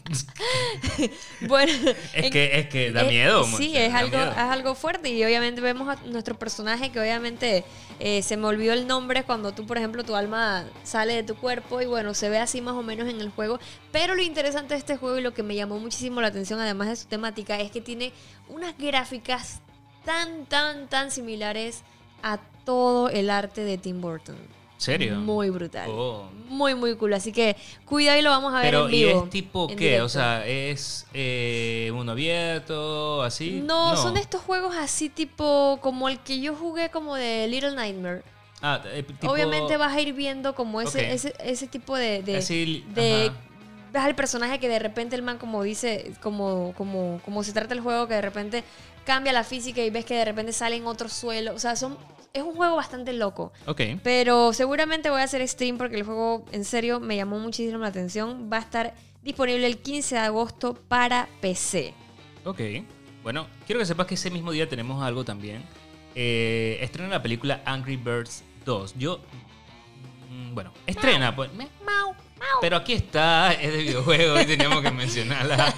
Bueno, 1.47 1.71
Es 2.13 2.31
que, 2.31 2.59
es 2.59 2.67
que 2.69 2.91
da 2.91 3.03
Eh, 3.03 3.07
miedo. 3.09 3.43
Sí, 3.57 3.75
es 3.77 3.93
algo, 3.93 4.17
miedo. 4.17 4.31
es 4.31 4.37
algo 4.37 4.75
fuerte 4.75 5.09
y 5.09 5.23
obviamente 5.23 5.61
vemos 5.61 5.87
a 5.89 5.95
nuestro 6.07 6.37
personaje 6.37 6.91
que 6.91 6.99
obviamente 6.99 7.63
eh, 7.99 8.21
se 8.23 8.37
me 8.37 8.47
olvidó 8.47 8.73
el 8.73 8.87
nombre 8.87 9.23
cuando 9.23 9.53
tú, 9.53 9.65
por 9.65 9.77
ejemplo, 9.77 10.03
tu 10.03 10.15
alma 10.15 10.65
sale 10.83 11.13
de 11.15 11.23
tu 11.23 11.35
cuerpo 11.35 11.81
y 11.81 11.85
bueno, 11.85 12.13
se 12.13 12.29
ve 12.29 12.39
así 12.39 12.61
más 12.61 12.73
o 12.75 12.83
menos 12.83 13.07
en 13.09 13.19
el 13.21 13.29
juego. 13.29 13.59
Pero 13.91 14.15
lo 14.15 14.21
interesante 14.21 14.73
de 14.73 14.79
este 14.79 14.97
juego 14.97 15.17
y 15.17 15.21
lo 15.21 15.33
que 15.33 15.43
me 15.43 15.55
llamó 15.55 15.79
muchísimo 15.79 16.21
la 16.21 16.27
atención, 16.27 16.59
además 16.59 16.87
de 16.89 16.95
su 16.95 17.07
temática, 17.07 17.59
es 17.59 17.71
que 17.71 17.81
tiene 17.81 18.11
unas 18.49 18.77
gráficas 18.77 19.59
tan, 20.05 20.45
tan, 20.45 20.87
tan 20.87 21.11
similares 21.11 21.83
a 22.23 22.39
todo 22.63 23.09
el 23.09 23.29
arte 23.29 23.61
de 23.61 23.77
Tim 23.77 23.99
Burton. 24.01 24.37
¿Serio? 24.77 25.15
Muy 25.15 25.49
brutal. 25.49 25.89
Oh. 25.89 26.29
Muy, 26.49 26.75
muy 26.75 26.95
cool. 26.97 27.13
Así 27.13 27.31
que 27.31 27.55
cuidado 27.85 28.19
y 28.19 28.21
lo 28.21 28.29
vamos 28.29 28.53
a 28.53 28.57
ver 28.57 28.65
Pero, 28.67 28.87
en 28.89 28.93
¿y 28.93 29.03
vivo. 29.05 29.23
es 29.23 29.29
tipo 29.29 29.67
qué? 29.67 29.75
directo. 29.75 30.05
O 30.05 30.09
sea, 30.09 30.45
¿es 30.45 31.07
eh, 31.13 31.89
mundo 31.93 32.11
abierto, 32.11 33.23
así? 33.23 33.61
No, 33.63 33.95
son 33.95 34.17
estos 34.17 34.41
juegos 34.41 34.75
así 34.75 35.09
tipo 35.09 35.79
como 35.81 36.09
el 36.09 36.19
que 36.19 36.41
yo 36.41 36.55
jugué 36.55 36.89
como 36.89 37.15
de 37.15 37.47
Little 37.47 37.73
Nightmare. 37.73 38.23
Ah, 38.61 38.81
eh, 38.85 39.03
tipo- 39.03 39.31
Obviamente 39.31 39.77
vas 39.77 39.93
a 39.93 40.01
ir 40.01 40.13
viendo 40.13 40.53
como 40.55 40.81
ese, 40.81 41.13
ese, 41.13 41.33
ese 41.39 41.67
tipo 41.67 41.95
de... 41.95 42.21
de, 42.23 42.37
Así, 42.37 42.83
de-. 42.93 43.31
Ves 43.95 44.03
al 44.03 44.15
personaje 44.15 44.59
que 44.59 44.69
de 44.69 44.77
repente 44.79 45.15
el 45.15 45.21
man 45.23 45.37
como 45.39 45.63
dice, 45.63 46.13
como, 46.21 46.73
como, 46.77 47.19
como 47.25 47.43
se 47.43 47.51
trata 47.53 47.73
el 47.73 47.79
juego, 47.81 48.07
que 48.07 48.13
de 48.13 48.21
repente 48.21 48.63
cambia 49.05 49.33
la 49.33 49.43
física 49.43 49.81
y 49.83 49.89
ves 49.89 50.05
que 50.05 50.15
de 50.15 50.25
repente 50.25 50.51
sale 50.53 50.75
en 50.75 50.85
otro 50.87 51.09
suelo. 51.09 51.53
O 51.55 51.59
sea, 51.59 51.75
son, 51.75 51.97
es 52.33 52.43
un 52.43 52.55
juego 52.55 52.75
bastante 52.75 53.13
loco. 53.13 53.51
Ok. 53.65 53.81
Pero 54.03 54.53
seguramente 54.53 55.09
voy 55.09 55.21
a 55.21 55.23
hacer 55.23 55.47
stream 55.47 55.77
porque 55.77 55.95
el 55.95 56.03
juego 56.03 56.45
en 56.51 56.63
serio 56.65 56.99
me 56.99 57.15
llamó 57.15 57.39
muchísimo 57.39 57.79
la 57.79 57.87
atención. 57.87 58.49
Va 58.51 58.57
a 58.57 58.61
estar 58.61 58.93
disponible 59.23 59.65
el 59.65 59.77
15 59.79 60.15
de 60.15 60.21
agosto 60.21 60.73
para 60.73 61.27
PC. 61.41 61.93
Ok. 62.45 62.61
Bueno, 63.23 63.47
quiero 63.65 63.79
que 63.79 63.85
sepas 63.87 64.05
que 64.05 64.13
ese 64.15 64.29
mismo 64.29 64.51
día 64.51 64.69
tenemos 64.69 65.03
algo 65.03 65.23
también. 65.25 65.63
Eh, 66.13 66.77
estrena 66.81 67.09
la 67.09 67.21
película 67.21 67.61
Angry 67.65 67.95
Birds 67.97 68.43
2. 68.65 68.95
Yo. 68.97 69.19
mm, 70.29 70.53
Bueno, 70.53 70.71
estrena, 70.85 71.35
pues. 71.35 71.51
me- 71.53 71.67
Pero 72.61 72.77
aquí 72.77 72.93
está, 72.93 73.53
es 73.53 73.71
de 73.71 73.77
videojuego 73.79 74.39
y 74.39 74.45
teníamos 74.45 74.81
que 74.81 74.91
mencionarla. 74.91 75.73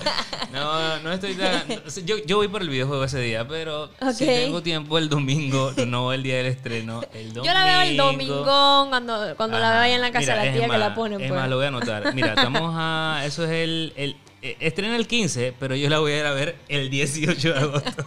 No, 0.51 0.99
no 0.99 1.11
estoy 1.13 1.33
tan. 1.35 1.63
Yo, 2.05 2.17
yo 2.25 2.37
voy 2.37 2.47
por 2.47 2.61
el 2.61 2.69
videojuego 2.69 3.03
ese 3.03 3.19
día, 3.19 3.47
pero 3.47 3.87
si 4.13 4.23
Ok. 4.23 4.29
tengo 4.29 4.63
tiempo 4.63 4.97
el 4.97 5.07
domingo, 5.09 5.71
no 5.85 6.13
el 6.13 6.23
día 6.23 6.37
del 6.37 6.47
estreno, 6.47 7.01
el 7.13 7.33
domingo. 7.33 7.45
Yo 7.45 7.53
la 7.53 7.63
veo 7.65 7.81
el 7.81 7.97
domingón 7.97 8.89
cuando, 8.89 9.35
cuando 9.35 9.59
la 9.59 9.71
veo 9.71 9.79
ahí 9.81 9.91
en 9.93 10.01
la 10.01 10.11
casa 10.11 10.19
Mira, 10.33 10.35
de 10.43 10.45
la 10.45 10.53
tía 10.57 10.69
que 10.69 10.77
la 10.77 10.95
ponen. 10.95 11.21
Es 11.21 11.27
pues. 11.29 11.39
más, 11.39 11.49
lo 11.49 11.55
voy 11.57 11.65
a 11.65 11.67
anotar. 11.69 12.13
Mira, 12.13 12.29
estamos 12.33 12.71
a. 12.75 13.21
Eso 13.25 13.43
es 13.45 13.51
el. 13.51 13.93
el 13.95 14.17
eh, 14.41 14.55
estrena 14.59 14.95
el 14.95 15.07
15, 15.07 15.53
pero 15.59 15.75
yo 15.75 15.89
la 15.89 15.99
voy 15.99 16.11
a 16.13 16.19
ir 16.19 16.25
a 16.25 16.31
ver 16.31 16.55
el 16.69 16.89
18 16.89 17.53
de 17.53 17.59
agosto. 17.59 18.05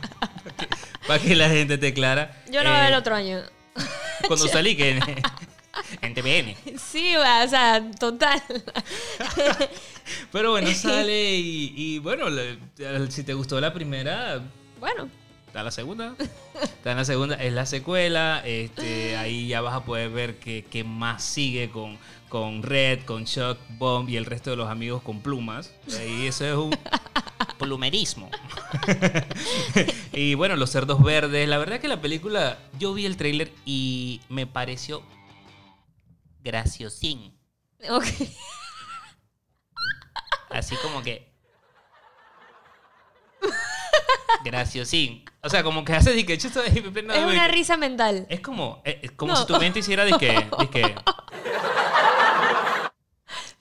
Para 1.07 1.21
que 1.21 1.35
la 1.35 1.49
gente 1.49 1.75
esté 1.75 1.92
clara. 1.92 2.42
Yo 2.50 2.62
la 2.62 2.71
voy 2.71 2.78
a 2.78 2.83
ver 2.83 2.90
Eh, 2.90 2.95
el 2.95 2.99
otro 3.00 3.14
año. 3.16 3.38
Cuando 4.28 4.47
salí, 4.49 4.76
que 4.76 5.00
en, 6.02 6.14
TVN. 6.14 6.54
Sí, 6.78 7.14
va, 7.16 7.44
o 7.44 7.48
sea, 7.48 7.90
total. 7.98 8.42
Pero 10.32 10.50
bueno, 10.52 10.70
sale 10.72 11.36
y, 11.36 11.72
y 11.76 11.98
bueno, 11.98 12.28
le- 12.28 12.58
si 13.10 13.22
te 13.22 13.34
gustó 13.34 13.60
la 13.60 13.72
primera, 13.72 14.40
Bueno, 14.78 15.08
está 15.46 15.62
la 15.62 15.70
segunda. 15.70 16.14
Está 16.62 16.90
en 16.92 16.96
la 16.96 17.04
segunda, 17.04 17.36
es 17.36 17.52
la 17.52 17.66
secuela. 17.66 18.42
Este, 18.44 19.16
ahí 19.18 19.48
ya 19.48 19.60
vas 19.60 19.74
a 19.74 19.84
poder 19.84 20.10
ver 20.10 20.36
qué, 20.38 20.64
qué 20.70 20.84
más 20.84 21.22
sigue 21.24 21.70
con, 21.70 21.98
con 22.28 22.62
Red, 22.62 23.04
con 23.04 23.24
Chuck, 23.24 23.58
Bomb 23.78 24.08
y 24.08 24.16
el 24.16 24.24
resto 24.26 24.50
de 24.50 24.56
los 24.56 24.68
amigos 24.68 25.02
con 25.02 25.20
plumas. 25.20 25.72
Y 26.06 26.26
eso 26.26 26.44
es 26.44 26.54
un 26.54 26.76
plumerismo. 27.58 28.30
y 30.12 30.34
bueno, 30.34 30.56
los 30.56 30.70
cerdos 30.70 31.02
verdes. 31.02 31.48
La 31.48 31.58
verdad 31.58 31.80
que 31.80 31.88
la 31.88 32.00
película, 32.00 32.58
yo 32.78 32.92
vi 32.94 33.06
el 33.06 33.16
tráiler 33.16 33.52
y 33.64 34.20
me 34.28 34.46
pareció 34.46 35.02
graciosín. 36.42 37.38
ok. 37.88 38.04
Así 40.50 40.75
como 40.76 41.02
que. 41.02 41.30
Graciosín. 44.44 45.25
O 45.42 45.49
sea, 45.49 45.62
como 45.62 45.85
que 45.85 45.92
hace 45.94 46.12
de 46.12 46.25
que 46.26 46.37
yo 46.37 46.49
estoy 46.49 46.66
Es 46.68 47.25
una 47.25 47.49
risa 47.49 47.76
mental. 47.76 48.26
Es 48.28 48.40
como, 48.40 48.82
eh, 48.85 49.00
es 49.02 49.11
como 49.12 49.32
No. 49.32 49.38
si 49.40 49.47
tu 49.47 49.59
mente 49.59 49.78
hiciera 49.80 50.04
de 50.04 50.12
que. 50.18 50.32
de 50.59 50.70
que- 50.70 50.94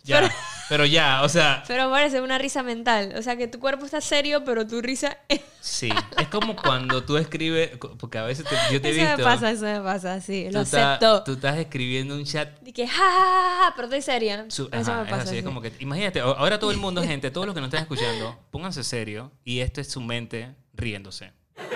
Ya. 0.03 0.21
Pero, 0.21 0.33
Pero- 0.69 0.85
ya, 0.85 1.23
o 1.23 1.29
sea, 1.29 1.63
Pero 1.67 1.89
parece 1.89 2.21
una 2.21 2.38
risa 2.38 2.61
mental. 2.63 3.13
O 3.17 3.21
sea, 3.23 3.35
que 3.35 3.47
tu 3.47 3.59
cuerpo 3.59 3.85
está 3.85 3.99
serio, 4.01 4.43
pero 4.45 4.65
tu 4.67 4.81
risa. 4.81 5.17
sí. 5.59 5.89
Es 6.17 6.27
como 6.27 6.55
cuando 6.55 7.03
tú 7.03 7.17
escribes. 7.17 7.71
Porque 7.99 8.17
a 8.19 8.23
veces 8.23 8.45
te- 8.45 8.55
yo 8.73 8.79
te 8.79 8.89
he 8.89 8.91
Eso 8.91 9.01
visto. 9.01 9.17
me 9.17 9.23
pasa, 9.23 9.51
eso 9.51 9.65
me 9.65 9.81
pasa, 9.81 10.21
sí. 10.21 10.47
Lo 10.51 10.59
acepto. 10.61 11.23
tú 11.23 11.33
estás 11.33 11.57
escribiendo 11.57 12.15
un 12.15 12.23
chat. 12.23 12.49
Y 12.67 12.71
que, 12.71 12.88
ja, 12.88 12.95
ja, 12.95 13.11
ja, 13.11 13.57
ja, 13.65 13.73
pero 13.75 13.88
estoy 13.88 14.01
seria. 14.01 14.45
su- 14.49 14.69
eso 14.71 14.91
ajá, 14.91 15.03
me 15.03 15.09
pasa. 15.09 15.23
es 15.23 15.29
así, 15.29 15.38
es 15.39 15.43
como 15.43 15.61
que. 15.61 15.73
Imagínate, 15.79 16.19
ahora 16.19 16.59
todo 16.59 16.71
el 16.71 16.77
mundo, 16.77 17.01
gente, 17.03 17.31
todos 17.31 17.47
los 17.47 17.55
que 17.55 17.61
nos 17.61 17.67
están 17.69 17.81
escuchando, 17.81 18.38
pónganse 18.51 18.83
serio. 18.83 19.31
Y 19.43 19.59
esto 19.61 19.81
es 19.81 19.89
su 19.91 20.01
mente 20.01 20.55
riéndose. 20.73 21.33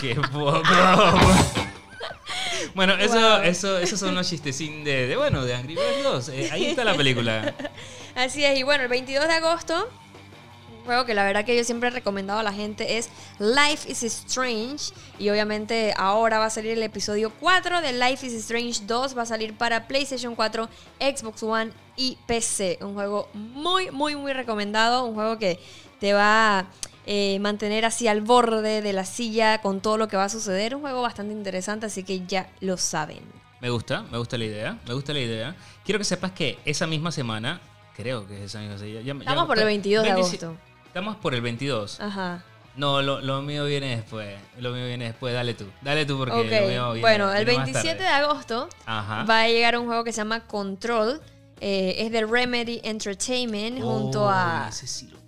Qué 0.00 0.14
poco. 0.16 0.62
Bueno, 2.74 2.94
eso, 2.94 3.14
Wow. 3.14 3.42
eso, 3.42 3.78
esos 3.78 4.00
son 4.00 4.14
los 4.14 4.28
chistecín 4.28 4.82
de, 4.84 5.06
de, 5.06 5.16
bueno, 5.16 5.44
de 5.44 5.54
Angry 5.54 5.74
Birds 5.74 6.02
2. 6.02 6.28
Eh, 6.30 6.48
ahí 6.52 6.66
está 6.66 6.84
la 6.84 6.94
película. 6.94 7.54
Así 8.14 8.44
es, 8.44 8.58
y 8.58 8.62
bueno, 8.62 8.82
el 8.84 8.88
22 8.88 9.26
de 9.28 9.32
agosto, 9.34 9.88
un 10.78 10.84
juego 10.84 11.04
que 11.06 11.14
la 11.14 11.24
verdad 11.24 11.44
que 11.44 11.56
yo 11.56 11.64
siempre 11.64 11.88
he 11.88 11.92
recomendado 11.92 12.40
a 12.40 12.42
la 12.42 12.52
gente 12.52 12.98
es 12.98 13.08
Life 13.38 13.90
is 13.90 14.02
Strange. 14.02 14.92
Y 15.18 15.30
obviamente 15.30 15.94
ahora 15.96 16.38
va 16.38 16.46
a 16.46 16.50
salir 16.50 16.72
el 16.72 16.82
episodio 16.82 17.32
4 17.40 17.80
de 17.80 17.92
Life 17.92 18.26
is 18.26 18.34
Strange 18.34 18.82
2. 18.84 19.16
Va 19.16 19.22
a 19.22 19.26
salir 19.26 19.54
para 19.56 19.86
PlayStation 19.88 20.34
4, 20.34 20.68
Xbox 21.00 21.42
One 21.42 21.70
y 21.96 22.18
PC. 22.26 22.78
Un 22.82 22.94
juego 22.94 23.28
muy, 23.32 23.90
muy, 23.92 24.14
muy 24.16 24.32
recomendado. 24.32 25.04
Un 25.06 25.14
juego 25.14 25.38
que 25.38 25.58
te 26.00 26.12
va 26.12 26.58
a 26.60 26.66
eh, 27.06 27.38
mantener 27.40 27.84
así 27.84 28.08
al 28.08 28.20
borde 28.22 28.82
de 28.82 28.92
la 28.92 29.04
silla 29.04 29.60
con 29.60 29.80
todo 29.80 29.96
lo 29.98 30.08
que 30.08 30.16
va 30.16 30.24
a 30.24 30.28
suceder. 30.28 30.74
Un 30.74 30.80
juego 30.82 31.02
bastante 31.02 31.32
interesante, 31.32 31.86
así 31.86 32.02
que 32.02 32.26
ya 32.26 32.48
lo 32.60 32.76
saben. 32.76 33.20
Me 33.60 33.70
gusta, 33.70 34.02
me 34.10 34.18
gusta 34.18 34.36
la 34.38 34.44
idea, 34.44 34.78
me 34.86 34.94
gusta 34.94 35.12
la 35.12 35.20
idea. 35.20 35.56
Quiero 35.84 35.98
que 35.98 36.04
sepas 36.04 36.32
que 36.32 36.58
esa 36.64 36.86
misma 36.86 37.10
semana, 37.12 37.60
creo 37.96 38.26
que 38.26 38.36
es 38.38 38.42
esa 38.50 38.58
misma 38.60 38.78
semana. 38.78 39.00
ya- 39.00 39.12
ya- 39.14 39.18
Estamos 39.20 39.46
por 39.46 39.58
el 39.58 39.64
22 39.64 40.04
de 40.04 40.12
27 40.12 40.44
agosto. 40.46 40.60
Estamos 40.86 41.16
por 41.16 41.34
el 41.34 41.40
22. 41.40 42.00
Ajá. 42.00 42.44
No, 42.76 43.02
lo, 43.02 43.20
lo 43.20 43.40
mío 43.40 43.64
viene 43.66 43.94
después. 43.96 44.36
Lo 44.58 44.72
mío 44.72 44.84
viene 44.86 45.04
después. 45.06 45.32
Dale 45.32 45.54
tú. 45.54 45.66
Dale 45.80 46.04
tú 46.06 46.18
porque 46.18 46.32
lo 46.36 46.42
mío 46.44 46.92
viene 46.92 47.00
bueno, 47.00 47.32
el 47.32 47.44
viene 47.44 47.58
más 47.60 47.66
27 47.72 48.02
de 48.02 48.08
agosto 48.08 48.68
Ajá. 48.84 49.24
va 49.24 49.42
a 49.42 49.48
llegar 49.48 49.78
un 49.78 49.86
juego 49.86 50.02
que 50.04 50.12
se 50.12 50.18
llama 50.18 50.40
Control. 50.46 51.20
Eh, 51.60 51.94
es 51.98 52.10
de 52.10 52.26
Remedy 52.26 52.80
Entertainment 52.82 53.80
junto 53.80 54.24
Oh, 54.24 54.28
a... 54.28 54.66
Ese 54.68 54.86
sí 54.88 55.06
lo. 55.06 55.18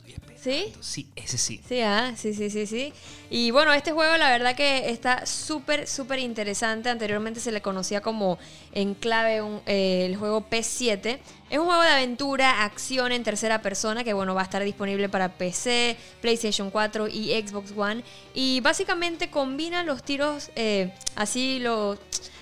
¿Sí? 0.40 0.72
Sí, 0.80 1.08
ese 1.16 1.38
sí. 1.38 1.60
Sí, 1.68 1.80
ah, 1.80 2.12
sí, 2.16 2.32
sí, 2.34 2.50
sí, 2.50 2.66
sí. 2.66 2.92
Y 3.30 3.50
bueno, 3.50 3.72
este 3.72 3.90
juego 3.92 4.16
la 4.16 4.30
verdad 4.30 4.54
que 4.54 4.90
está 4.90 5.26
súper, 5.26 5.88
súper 5.88 6.18
interesante. 6.20 6.88
Anteriormente 6.88 7.40
se 7.40 7.50
le 7.50 7.60
conocía 7.62 8.00
como 8.00 8.38
en 8.72 8.94
clave 8.94 9.42
un- 9.42 9.60
eh, 9.66 10.04
el 10.06 10.16
juego 10.16 10.42
P7. 10.48 11.18
Es 11.50 11.58
un 11.58 11.66
juego 11.66 11.82
de 11.82 11.88
aventura, 11.88 12.64
acción 12.64 13.12
en 13.12 13.24
tercera 13.24 13.62
persona 13.62 14.04
que 14.04 14.12
bueno, 14.12 14.34
va 14.34 14.42
a 14.42 14.44
estar 14.44 14.62
disponible 14.62 15.08
para 15.08 15.30
PC, 15.32 15.96
PlayStation 16.20 16.70
4 16.70 17.08
y 17.08 17.30
Xbox 17.40 17.72
One. 17.76 18.04
Y 18.34 18.60
básicamente 18.60 19.30
combina 19.30 19.82
los 19.82 20.02
tiros, 20.04 20.50
eh, 20.54 20.92
así 21.16 21.58
los, 21.58 21.98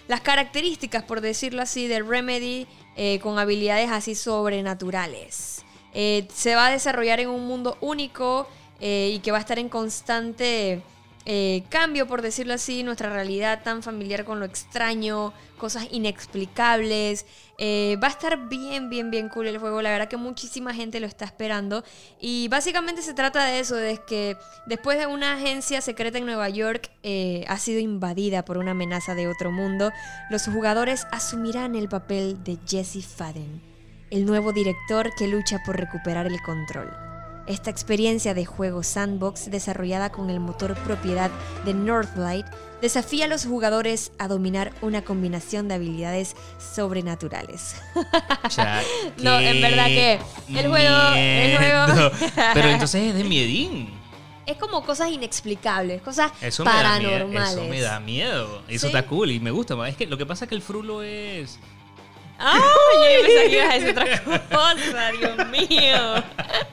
las 0.08 0.20
características, 0.20 1.04
por 1.04 1.20
decirlo 1.20 1.62
así, 1.62 1.86
de 1.86 2.00
Remedy 2.02 2.66
eh, 2.96 3.18
con 3.20 3.38
habilidades 3.38 3.90
así 3.90 4.14
sobrenaturales. 4.14 5.53
Eh, 5.94 6.26
se 6.34 6.56
va 6.56 6.66
a 6.66 6.70
desarrollar 6.70 7.20
en 7.20 7.28
un 7.28 7.46
mundo 7.46 7.78
único 7.80 8.48
eh, 8.80 9.12
y 9.14 9.20
que 9.20 9.30
va 9.30 9.38
a 9.38 9.40
estar 9.40 9.60
en 9.60 9.68
constante 9.68 10.82
eh, 11.24 11.62
cambio, 11.70 12.06
por 12.06 12.20
decirlo 12.20 12.52
así, 12.52 12.82
nuestra 12.82 13.08
realidad 13.10 13.62
tan 13.62 13.82
familiar 13.82 14.24
con 14.24 14.40
lo 14.40 14.44
extraño, 14.44 15.32
cosas 15.56 15.86
inexplicables. 15.92 17.24
Va 17.56 18.08
a 18.08 18.10
estar 18.10 18.48
bien, 18.48 18.90
bien, 18.90 19.12
bien 19.12 19.28
cool 19.28 19.46
el 19.46 19.58
juego. 19.58 19.80
La 19.80 19.90
verdad 19.90 20.08
que 20.08 20.16
muchísima 20.16 20.74
gente 20.74 20.98
lo 20.98 21.06
está 21.06 21.24
esperando. 21.24 21.84
Y 22.20 22.48
básicamente 22.48 23.00
se 23.00 23.14
trata 23.14 23.44
de 23.46 23.60
eso, 23.60 23.76
de 23.76 24.00
que 24.06 24.36
después 24.66 24.98
de 24.98 25.06
una 25.06 25.34
agencia 25.34 25.80
secreta 25.80 26.18
en 26.18 26.26
Nueva 26.26 26.48
York 26.48 26.90
ha 27.46 27.58
sido 27.58 27.78
invadida 27.78 28.44
por 28.44 28.58
una 28.58 28.72
amenaza 28.72 29.14
de 29.14 29.28
otro 29.28 29.52
mundo, 29.52 29.92
los 30.30 30.46
jugadores 30.46 31.06
asumirán 31.12 31.76
el 31.76 31.88
papel 31.88 32.42
de 32.42 32.58
Jesse 32.66 33.06
Faden, 33.06 33.73
el 34.10 34.24
nuevo 34.26 34.52
director 34.52 35.10
que 35.16 35.28
lucha 35.28 35.60
por 35.64 35.76
recuperar 35.78 36.26
el 36.26 36.40
control. 36.42 36.90
Esta 37.46 37.68
experiencia 37.70 38.32
de 38.32 38.46
juego 38.46 38.82
sandbox 38.82 39.50
desarrollada 39.50 40.10
con 40.10 40.30
el 40.30 40.40
motor 40.40 40.74
propiedad 40.76 41.30
de 41.66 41.74
Northlight 41.74 42.46
desafía 42.80 43.26
a 43.26 43.28
los 43.28 43.44
jugadores 43.44 44.12
a 44.18 44.28
dominar 44.28 44.72
una 44.80 45.02
combinación 45.02 45.68
de 45.68 45.74
habilidades 45.74 46.36
sobrenaturales. 46.58 47.76
Ya, 48.56 48.82
No, 49.18 49.38
en 49.40 49.60
verdad 49.60 49.86
que 49.86 50.20
el 50.54 50.68
juego- 50.68 51.14
el 51.16 51.56
juego-. 51.56 52.10
Pero 52.54 52.68
entonces 52.68 53.02
es 53.08 53.14
de 53.14 53.24
miedín. 53.24 53.90
es 54.46 54.56
como 54.58 54.84
cosas 54.84 55.10
inexplicables, 55.10 56.00
cosas 56.02 56.30
Eso 56.40 56.64
me 56.64 56.70
da 56.70 56.98
miedo. 56.98 57.10
paranormales. 57.12 57.52
Eso 57.58 57.64
me 57.68 57.80
da 57.80 58.00
miedo. 58.00 58.62
Eso 58.68 58.86
Sí. 58.88 58.94
está 58.94 59.06
cool 59.06 59.30
y 59.32 59.40
me 59.40 59.50
gusta. 59.50 59.86
Es 59.88 59.96
que 59.96 60.06
lo 60.06 60.16
que 60.18 60.24
pasa 60.26 60.44
es 60.44 60.48
que 60.50 60.54
el 60.54 60.62
frulo 60.62 61.02
es. 61.02 61.58
¡Ah! 62.38 62.58
Yo 62.58 63.26
pensaba 63.26 63.48
que 63.48 63.56
ibas 63.56 63.68
a 63.68 63.72
decir 63.74 63.90
otra 63.90 64.42
cosa, 64.50 65.12
Dios 65.12 65.48
mío. 65.50 66.24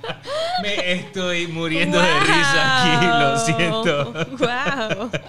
Me 0.62 0.92
estoy 0.94 1.48
muriendo 1.48 2.00
de 2.00 2.20
risa 2.20 2.82
aquí, 2.84 3.06
lo 3.08 3.40
siento. 3.40 4.14
¡Wow! 4.38 5.12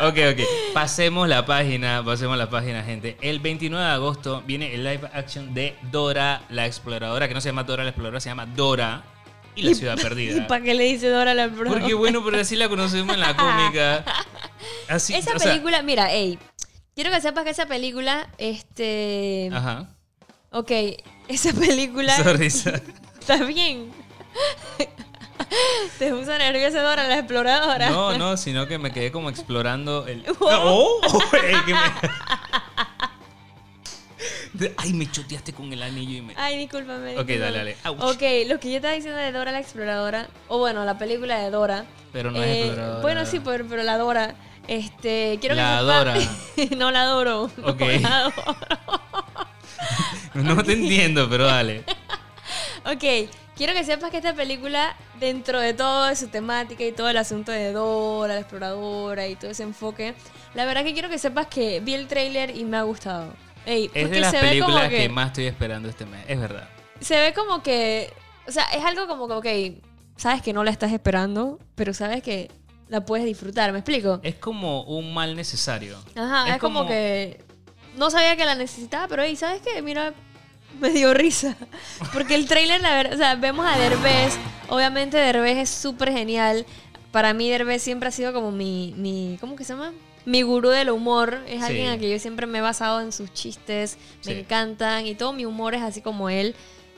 Ok, 0.00 0.16
ok. 0.32 0.40
Pasemos 0.74 1.28
la 1.28 1.46
página, 1.46 2.02
pasemos 2.04 2.36
la 2.36 2.50
página, 2.50 2.82
gente. 2.82 3.16
El 3.20 3.38
29 3.38 3.84
de 3.84 3.92
agosto 3.92 4.42
viene 4.44 4.74
el 4.74 4.82
live 4.82 5.08
action 5.12 5.54
de 5.54 5.76
Dora 5.92 6.42
la 6.48 6.66
Exploradora, 6.66 7.28
que 7.28 7.34
no 7.34 7.40
se 7.40 7.50
llama 7.50 7.62
Dora 7.62 7.84
la 7.84 7.90
Exploradora, 7.90 8.18
se 8.18 8.28
llama 8.30 8.46
Dora 8.46 9.04
y 9.54 9.62
la 9.62 9.74
Ciudad 9.74 9.96
¿Y 9.98 10.02
Perdida. 10.02 10.46
para 10.48 10.64
qué 10.64 10.74
le 10.74 10.84
dice 10.84 11.08
Dora 11.08 11.34
la 11.34 11.46
broma? 11.46 11.78
Porque 11.78 11.94
bueno, 11.94 12.24
pero 12.24 12.40
así 12.40 12.56
la 12.56 12.68
conocemos 12.68 13.14
en 13.14 13.20
la 13.20 13.36
cómica. 13.36 14.04
Así, 14.88 15.14
esa 15.14 15.38
sea, 15.38 15.50
película, 15.50 15.82
mira, 15.82 16.10
ey, 16.10 16.38
quiero 16.94 17.10
que 17.10 17.20
sepas 17.20 17.44
que 17.44 17.50
esa 17.50 17.66
película, 17.66 18.28
este... 18.38 19.50
Ajá. 19.52 19.88
Ok, 20.50 20.70
esa 21.28 21.52
película... 21.52 22.16
Sorry. 22.16 22.46
Está 22.46 23.44
bien. 23.44 23.92
Te 25.98 26.10
puso 26.10 26.36
nerviosa 26.38 26.80
Dora 26.82 27.06
la 27.06 27.18
exploradora. 27.18 27.90
No, 27.90 28.16
no, 28.16 28.36
sino 28.36 28.66
que 28.66 28.78
me 28.78 28.90
quedé 28.90 29.12
como 29.12 29.28
explorando 29.28 30.06
el. 30.06 30.22
Wow. 30.22 30.48
¡Oh! 30.50 31.00
Ey, 31.34 31.54
que 31.66 31.74
me- 31.74 31.80
Ay, 34.76 34.92
me 34.92 35.10
choteaste 35.10 35.52
con 35.52 35.72
el 35.72 35.82
anillo 35.82 36.18
y 36.18 36.22
me. 36.22 36.34
Ay, 36.36 36.58
discúlpame. 36.58 37.18
Ok, 37.18 37.26
discúlpame. 37.26 37.38
dale, 37.38 37.58
dale. 37.58 37.76
Ouch. 37.84 38.00
Ok, 38.14 38.22
lo 38.48 38.60
que 38.60 38.70
yo 38.70 38.76
estaba 38.76 38.94
diciendo 38.94 39.18
de 39.18 39.32
Dora 39.32 39.50
la 39.52 39.60
exploradora, 39.60 40.28
o 40.48 40.58
bueno, 40.58 40.84
la 40.84 40.98
película 40.98 41.38
de 41.38 41.50
Dora. 41.50 41.84
Pero 42.12 42.30
no 42.30 42.38
es 42.42 42.46
eh, 42.46 42.64
exploradora. 42.66 43.02
Bueno, 43.02 43.26
sí, 43.26 43.40
pero, 43.40 43.66
pero 43.68 43.82
la 43.82 43.98
Dora. 43.98 44.34
Este, 44.68 45.38
quiero 45.40 45.54
La 45.56 45.78
que 45.78 45.84
Dora. 45.84 46.14
sepa- 46.16 46.76
no 46.76 46.90
la 46.90 47.02
adoro. 47.02 47.50
Ok. 47.64 47.80
La 48.02 48.16
adoro. 48.18 48.56
No 50.34 50.62
te 50.62 50.72
entiendo, 50.72 51.28
pero 51.28 51.46
dale. 51.46 51.84
Ok, 52.84 53.30
quiero 53.56 53.74
que 53.74 53.84
sepas 53.84 54.10
que 54.10 54.16
esta 54.16 54.34
película, 54.34 54.96
dentro 55.20 55.60
de 55.60 55.72
todo 55.72 56.12
su 56.16 56.26
temática 56.28 56.82
y 56.84 56.90
todo 56.90 57.08
el 57.08 57.16
asunto 57.16 57.52
de 57.52 57.72
Dora, 57.72 58.34
la 58.34 58.40
exploradora 58.40 59.28
y 59.28 59.36
todo 59.36 59.52
ese 59.52 59.62
enfoque, 59.62 60.14
la 60.54 60.64
verdad 60.64 60.82
que 60.82 60.92
quiero 60.92 61.08
que 61.08 61.16
sepas 61.16 61.46
que 61.46 61.78
vi 61.78 61.94
el 61.94 62.08
tráiler 62.08 62.56
y 62.56 62.64
me 62.64 62.76
ha 62.76 62.82
gustado. 62.82 63.32
Ey, 63.64 63.88
Es 63.94 64.10
de 64.10 64.18
las 64.18 64.34
películas 64.34 64.88
que, 64.88 64.96
que 64.96 65.08
más 65.08 65.28
estoy 65.28 65.46
esperando 65.46 65.88
este 65.88 66.06
mes, 66.06 66.24
es 66.26 66.40
verdad. 66.40 66.68
se 67.00 67.20
ve 67.20 67.32
como 67.32 67.62
que, 67.62 68.12
o 68.48 68.50
sea, 68.50 68.64
es 68.74 68.84
algo 68.84 69.06
como 69.06 69.28
que, 69.40 69.78
ok, 69.78 69.82
sabes 70.16 70.42
que 70.42 70.52
no 70.52 70.64
la 70.64 70.72
estás 70.72 70.90
esperando, 70.92 71.60
pero 71.76 71.94
sabes 71.94 72.20
que 72.20 72.50
la 72.92 73.06
puedes 73.06 73.24
disfrutar, 73.24 73.72
¿me 73.72 73.78
explico? 73.78 74.20
Es 74.22 74.34
como 74.34 74.82
un 74.82 75.14
mal 75.14 75.34
necesario. 75.34 75.96
Ajá, 76.14 76.54
es, 76.54 76.58
como, 76.60 76.86
que 76.86 77.40
no 77.96 78.10
sabía 78.10 78.36
que 78.36 78.44
la 78.44 78.54
necesitaba, 78.54 79.08
pero 79.08 79.22
hey, 79.22 79.34
¿sabes 79.34 79.62
qué? 79.62 79.80
Mira, 79.80 80.12
me 80.78 80.90
dio 80.90 81.14
risa. 81.14 81.56
Porque 82.12 82.34
el 82.34 82.46
tráiler, 82.46 82.82
la 82.82 82.94
verdad, 82.94 83.14
o 83.14 83.16
sea, 83.16 83.34
vemos 83.36 83.66
a 83.66 83.78
Derbez. 83.78 84.36
Obviamente 84.68 85.16
Derbez 85.16 85.56
es 85.56 85.70
súper 85.70 86.12
genial. 86.12 86.66
Para 87.12 87.32
mí 87.32 87.48
Derbez 87.48 87.80
siempre 87.82 88.10
ha 88.10 88.12
sido 88.12 88.34
como 88.34 88.50
mi, 88.52 88.92
mi 88.98 89.38
¿cómo 89.40 89.56
que 89.56 89.64
se 89.64 89.72
llama? 89.72 89.92
Mi 90.26 90.42
gurú 90.42 90.68
del 90.68 90.90
humor. 90.90 91.40
Es 91.48 91.60
Sí. 91.60 91.64
alguien 91.64 91.88
a 91.88 91.96
que 91.98 92.10
yo 92.10 92.18
siempre 92.18 92.46
me 92.46 92.58
he 92.58 92.60
basado 92.60 93.00
en 93.00 93.10
sus 93.10 93.32
chistes. 93.32 93.96
Me 94.26 94.34
Sí. 94.34 94.38
encantan. 94.40 95.06
Y 95.06 95.14
todo 95.14 95.32
mi 95.32 95.46
humor 95.46 95.74
es 95.74 95.80
así 95.80 96.02
como 96.02 96.28
él. 96.28 96.54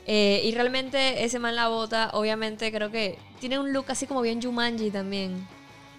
Eh, 0.09 0.41
y 0.45 0.53
realmente 0.57 1.23
ese 1.25 1.39
man 1.39 1.55
la 1.55 1.69
bota, 1.69 2.11
obviamente 2.15 2.73
creo 2.73 2.91
que 2.91 3.17
tiene 3.39 3.61
un 3.61 3.73
look 3.73 3.87
así 3.89 4.07
como 4.09 4.23
bien 4.23 4.43
Jumanji 4.43 4.91
también. 4.91 5.47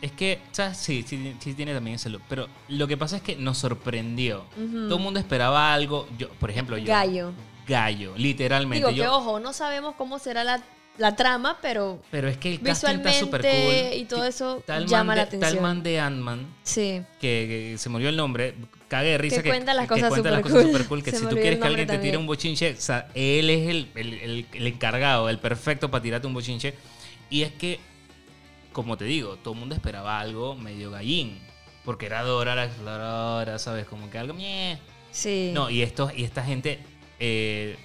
Es 0.02 0.12
que, 0.12 0.40
¿sabes? 0.52 0.78
Sí, 0.78 1.04
sí, 1.08 1.36
sí 1.40 1.54
tiene 1.54 1.74
también 1.74 1.96
ese 1.96 2.10
look. 2.10 2.22
Pero 2.30 2.48
lo 2.68 2.88
que 2.88 2.98
pasa 2.98 3.18
es 3.18 3.22
que 3.24 3.36
nos 3.36 3.58
sorprendió. 3.58 4.46
Ujú. 4.58 4.88
Todo 4.88 4.98
el 4.98 5.04
mundo 5.04 5.20
esperaba 5.20 5.74
algo. 5.74 6.08
Yo, 6.18 6.30
por 6.32 6.52
ejemplo, 6.52 6.78
yo. 6.78 6.88
Gallo. 6.88 7.32
Gallo, 7.68 8.14
literalmente. 8.18 8.86
Digo 8.88 8.96
yo, 8.96 9.04
que 9.04 9.10
ojo, 9.10 9.40
no 9.40 9.52
sabemos 9.54 9.96
cómo 9.96 10.20
será 10.20 10.44
la, 10.44 10.62
la 11.00 11.16
trama, 11.16 11.58
pero 11.62 12.00
Pero 12.12 12.28
es 12.28 12.38
que 12.38 12.52
el 12.54 12.62
casting 12.62 12.90
está 12.98 13.10
visualmente 13.10 13.90
cool. 13.92 14.00
y 14.02 14.06
todo 14.06 14.26
eso 14.26 14.64
Tal 14.68 14.86
llama 14.86 15.04
man 15.06 15.18
la 15.18 15.26
de- 15.26 15.32
Tal 15.32 15.38
atención. 15.40 15.64
man 15.64 15.82
de 15.84 16.00
Ant-Man, 16.00 16.48
sí. 16.64 17.02
que, 17.20 17.72
que 17.72 17.76
se 17.80 17.90
murió 17.90 18.10
el 18.10 18.16
nombre, 18.18 18.54
cague 18.88 19.10
de 19.10 19.18
risa 19.18 19.38
Que 19.38 19.44
que, 19.44 19.50
cuenta 19.50 19.74
las 19.74 19.88
cosas 19.88 20.10
cuenta 20.10 20.30
las 20.30 20.38
súper 20.42 20.52
cosas 20.52 20.64
cool. 20.64 20.72
súper 20.74 20.88
cool, 20.88 21.04
que 21.04 21.12
Se 21.12 21.18
si 21.18 21.24
tú 21.26 21.30
quieres 21.36 21.58
que 21.60 21.66
alguien 21.66 21.88
te 21.88 21.94
nombre 21.94 21.98
tire 21.98 21.98
también. 21.98 22.18
un 22.20 22.28
bochinche, 22.28 22.74
o 22.78 22.82
sea, 22.82 23.08
él 23.16 23.50
es 23.50 23.68
el, 23.70 23.90
el- 23.96 24.14
el- 24.14 24.46
el 24.54 24.68
encargado, 24.68 25.28
el 25.30 25.40
perfecto 25.40 25.90
para 25.90 26.04
tirarte 26.04 26.28
un 26.28 26.36
bochinche. 26.36 26.76
Y 27.32 27.42
es 27.42 27.52
que, 27.54 27.80
como 28.76 28.98
te 28.98 29.06
digo, 29.06 29.38
todo 29.38 29.54
el 29.54 29.60
mundo 29.62 29.74
esperaba 29.74 30.20
algo 30.20 30.54
medio 30.54 30.92
gallín. 30.92 31.40
Porque 31.86 32.08
era 32.08 32.24
Dora 32.24 32.56
la 32.56 32.66
exploradora, 32.66 33.58
¿sabes? 33.58 33.86
Como 33.86 34.10
que 34.10 34.18
algo... 34.18 34.36
Sí. 35.12 35.52
No, 35.54 35.70
y, 35.70 35.82
esto, 35.82 36.12
y 36.14 36.26
esta 36.26 36.44
gente, 36.44 36.80
eh, 37.22 37.78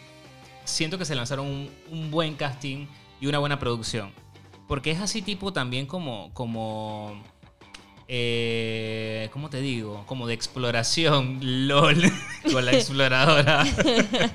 siento 0.65 0.99
que 0.99 1.05
se 1.05 1.15
lanzaron 1.15 1.47
un, 1.47 1.71
un 1.91 2.11
buen 2.11 2.35
casting 2.35 2.89
y 3.21 3.27
una 3.29 3.39
buena 3.39 3.61
producción. 3.61 4.11
Porque 4.67 4.91
es 4.91 5.01
así 5.01 5.23
tipo 5.23 5.53
también 5.53 5.87
como, 5.87 6.31
como 6.35 7.23
eh, 8.13 9.29
¿cómo 9.33 9.51
te 9.51 9.61
digo? 9.61 10.05
Como 10.07 10.27
de 10.27 10.35
exploración, 10.35 11.39
LOL, 11.69 12.03
con 12.51 12.65
la 12.65 12.73
exploradora. 12.73 13.65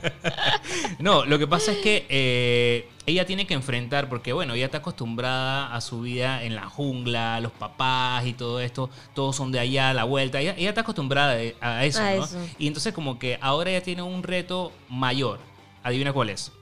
no, 1.00 1.26
lo 1.26 1.38
que 1.38 1.46
pasa 1.46 1.74
es 1.74 1.80
que 1.80 2.06
eh, 2.08 2.88
ella 3.06 3.26
tiene 3.26 3.46
que 3.46 3.54
enfrentar, 3.54 4.08
porque 4.08 4.32
bueno, 4.32 4.54
ella 4.54 4.66
está 4.66 4.78
acostumbrada 4.78 5.76
a 5.76 5.82
su 5.82 6.00
vida 6.00 6.44
en 6.44 6.56
la 6.56 6.70
jungla, 6.70 7.42
los 7.42 7.52
papás 7.52 8.26
y 8.26 8.32
todo 8.32 8.62
esto, 8.62 8.90
todos 9.14 9.36
son 9.36 9.52
de 9.52 9.60
allá, 9.60 9.90
a 9.90 9.94
la 9.94 10.06
vuelta, 10.06 10.40
ella, 10.40 10.56
ella 10.58 10.70
está 10.70 10.82
acostumbrada 10.82 11.34
a 11.60 11.84
eso, 11.84 12.02
A 12.02 12.16
¿no? 12.16 12.24
eso. 12.24 12.40
Y 12.58 12.68
entonces 12.68 12.94
como 12.94 13.20
que 13.20 13.38
ahora 13.42 13.72
ella 13.72 13.84
tiene 13.84 14.04
un 14.04 14.24
reto 14.24 14.72
mayor. 14.88 15.40
Adivina 15.84 16.14
cuál 16.14 16.30
es. 16.30 16.54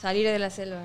Salir 0.00 0.26
de 0.26 0.38
la 0.38 0.48
selva. 0.48 0.80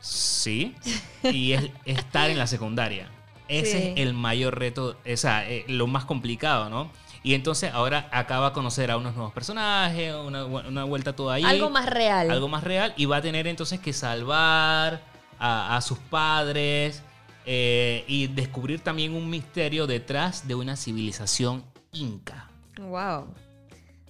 Sí. 0.00 0.74
Y 1.22 1.52
es 1.52 1.70
estar 1.86 2.28
en 2.28 2.36
la 2.36 2.46
secundaria. 2.46 3.08
Ese 3.52 3.70
Sí. 3.80 3.88
es 3.88 4.00
el 4.00 4.14
mayor 4.14 4.58
reto, 4.58 4.96
o 5.10 5.16
sea, 5.16 5.48
eh, 5.48 5.64
lo 5.68 5.86
más 5.86 6.04
complicado, 6.04 6.68
¿no? 6.70 6.90
Y 7.24 7.34
entonces 7.34 7.72
ahora 7.72 8.08
acaba 8.10 8.48
a 8.48 8.52
conocer 8.52 8.90
a 8.90 8.96
unos 8.96 9.14
nuevos 9.14 9.32
personajes, 9.32 10.12
una, 10.14 10.44
una 10.44 10.84
vuelta 10.84 11.14
toda 11.14 11.34
ahí. 11.34 11.44
Algo 11.44 11.70
más 11.70 11.86
real. 11.86 12.30
Algo 12.30 12.48
más 12.48 12.64
real. 12.64 12.94
Y 12.96 13.04
va 13.06 13.18
a 13.18 13.22
tener 13.22 13.46
entonces 13.46 13.78
que 13.78 13.92
salvar 13.92 15.00
a, 15.38 15.76
a 15.76 15.80
sus 15.82 15.98
padres 15.98 17.02
eh, 17.46 18.04
y 18.08 18.26
descubrir 18.26 18.80
también 18.80 19.14
un 19.14 19.28
misterio 19.30 19.86
detrás 19.86 20.48
de 20.48 20.54
una 20.56 20.76
civilización 20.76 21.64
inca. 21.92 22.48
Wow. 22.78 23.32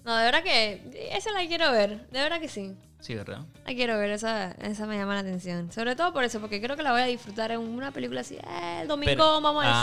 No, 0.05 0.17
de 0.17 0.25
verdad 0.25 0.43
que 0.43 1.09
esa 1.13 1.33
la 1.33 1.47
quiero 1.47 1.71
ver. 1.71 2.09
De 2.11 2.21
verdad 2.21 2.41
que 2.41 2.49
sí. 2.49 2.73
Sí, 3.03 3.17
¿verdad? 3.17 3.41
La 3.67 3.75
quiero 3.75 3.99
ver, 3.99 4.11
esa, 4.12 4.53
esa 4.53 4.87
me 4.87 4.97
llama 4.97 5.15
la 5.15 5.21
atención. 5.23 5.73
Sobre 5.73 5.97
todo 5.97 6.12
por 6.12 6.23
eso, 6.23 6.41
porque 6.41 6.62
creo 6.62 6.77
que 6.77 6.85
la 6.85 6.93
voy 6.93 7.01
a 7.01 7.07
disfrutar 7.07 7.51
en 7.51 7.59
una 7.59 7.91
película 7.91 8.21
así. 8.21 8.37
Eh, 8.37 8.79
el 8.83 8.87
domingo 8.88 9.11
Pero- 9.11 9.41
vamos 9.41 9.65
al 9.65 9.71
Ah, 9.75 9.83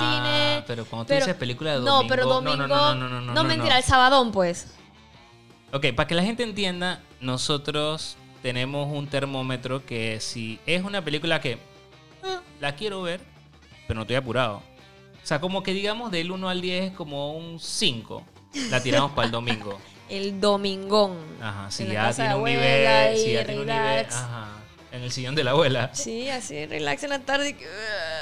cine. 0.56 0.64
Pero 0.68 0.86
cuando 0.86 1.04
tú 1.04 1.10
Pero- 1.10 1.26
dices 1.26 1.36
película 1.38 1.72
de 1.74 1.80
No, 1.80 1.98
domingo... 1.98 2.08
pero 2.16 2.26
domingo. 2.28 2.56
No, 2.66 2.68
no, 2.68 2.96
no, 2.96 2.96
no, 2.96 3.10
no, 3.10 3.22
no, 3.22 3.34
no, 3.34 3.44
mentira, 3.44 3.78
el 3.78 3.84
sabadón, 3.84 4.32
pues. 4.32 4.74
Ok, 5.74 5.88
para 5.98 6.08
que 6.08 6.16
la 6.16 6.24
gente 6.24 6.44
entienda, 6.44 7.02
nosotros 7.20 8.16
tenemos 8.42 8.88
un 8.90 9.08
termómetro 9.08 9.86
que 9.86 10.22
si 10.22 10.58
es 10.66 10.82
una 10.86 11.04
película 11.04 11.42
que 11.42 11.52
eh, 11.54 11.58
la 12.62 12.74
quiero 12.76 13.02
ver, 13.02 13.20
pero 13.86 13.96
no 13.98 14.02
estoy 14.04 14.16
apurado. 14.16 14.64
O 15.22 15.26
sea, 15.30 15.42
como 15.42 15.62
que 15.62 15.74
digamos 15.74 16.10
del 16.10 16.32
1 16.32 16.48
al 16.48 16.62
10 16.62 16.92
es 16.92 16.98
como 16.98 17.34
un 17.36 17.60
5. 17.60 18.24
La 18.70 18.82
tiramos 18.82 19.12
para 19.12 19.26
el 19.26 19.32
domingo. 19.34 19.78
El 20.10 20.40
domingón. 20.42 21.18
Ajá, 21.42 21.70
si 21.72 21.84
En 21.84 21.92
ya 21.92 22.12
tiene 22.14 22.36
un 22.36 22.44
nivel, 22.44 23.16
y 23.16 23.20
si 23.20 23.34
ya 23.34 23.46
tiene 23.46 23.62
un 23.62 23.68
nivel, 23.68 23.84
relax. 23.84 24.16
ajá, 24.16 24.48
en 24.92 25.04
el 25.04 25.12
sillón 25.12 25.36
de 25.36 25.44
la 25.44 25.52
abuela. 25.52 25.90
Sí, 25.94 26.30
así, 26.30 26.66
relax 26.66 27.04
en 27.04 27.10
la 27.12 27.20
tarde. 27.20 27.56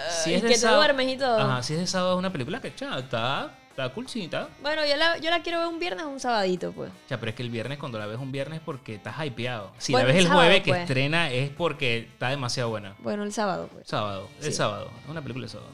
Si 0.10 0.24
si 0.24 0.34
es 0.36 0.44
y 0.44 0.48
que 0.48 0.58
te 0.58 0.68
duermes 0.68 1.08
y 1.08 1.18
todo. 1.18 1.40
Ajá, 1.40 1.64
si 1.64 1.74
es 1.74 1.80
de 1.80 1.88
sábado 1.88 2.14
es 2.14 2.20
una 2.20 2.32
película 2.32 2.60
que 2.60 2.76
cha, 2.76 3.00
está, 3.00 3.52
está 3.70 3.94
coolcita. 3.94 4.50
Bueno, 4.62 4.86
yo 4.86 4.98
la, 4.98 5.18
yo 5.18 5.30
la 5.30 5.42
quiero 5.42 5.60
ver 5.60 5.68
un 5.70 5.80
viernes 5.80 6.04
o 6.06 6.10
un 6.10 6.20
sabadito, 6.20 6.74
pues. 6.74 6.92
Ya, 7.10 7.18
pero 7.20 7.30
es 7.30 7.36
que 7.36 7.44
el 7.44 7.50
viernes, 7.50 7.78
cuando 7.78 7.98
la 8.00 8.06
ves 8.06 8.18
un 8.20 8.32
viernes, 8.34 8.60
porque 8.66 8.96
estás 8.96 9.16
hypeado. 9.26 9.72
Si 9.78 9.94
Bueno, 9.94 10.08
la 10.10 10.14
ves 10.14 10.26
el 10.26 10.30
jueves 10.32 10.62
que 10.64 10.72
pues. 10.72 10.82
estrena, 10.82 11.32
es 11.32 11.50
porque 11.52 12.00
está 12.00 12.30
demasiado 12.30 12.70
buena. 12.70 12.96
Bueno, 13.00 13.24
el 13.24 13.32
sábado, 13.32 13.70
pues. 13.72 13.88
Sábado, 13.88 14.28
el 14.40 14.46
Sí. 14.46 14.52
sábado. 14.52 14.92
Es 15.06 15.10
una 15.10 15.22
película 15.22 15.46
de 15.46 15.50
sábado. 15.52 15.70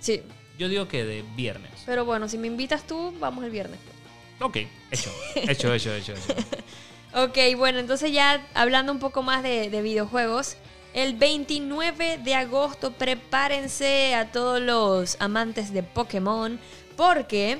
Sí. 0.00 0.22
Yo 0.58 0.68
digo 0.68 0.88
que 0.88 1.04
de 1.04 1.22
viernes. 1.36 1.70
Pero 1.86 2.04
bueno, 2.06 2.28
si 2.28 2.38
me 2.38 2.46
invitas 2.46 2.84
tú, 2.86 3.14
vamos 3.20 3.44
el 3.44 3.50
viernes. 3.50 3.78
pues. 3.84 3.99
Ok, 4.40 4.56
hecho. 4.90 5.10
Hecho, 5.34 5.74
hecho, 5.74 5.94
hecho, 5.94 6.12
hecho. 6.12 6.34
Ok, 7.12 7.38
bueno, 7.56 7.80
entonces 7.80 8.12
ya 8.12 8.46
hablando 8.54 8.92
un 8.92 9.00
poco 9.00 9.22
más 9.22 9.42
de, 9.42 9.68
de 9.68 9.82
videojuegos. 9.82 10.56
El 10.94 11.16
29 11.16 12.18
de 12.18 12.34
agosto, 12.34 12.92
prepárense 12.92 14.14
a 14.14 14.30
todos 14.30 14.60
los 14.60 15.16
amantes 15.20 15.72
de 15.72 15.82
Pokémon, 15.82 16.60
porque 16.96 17.58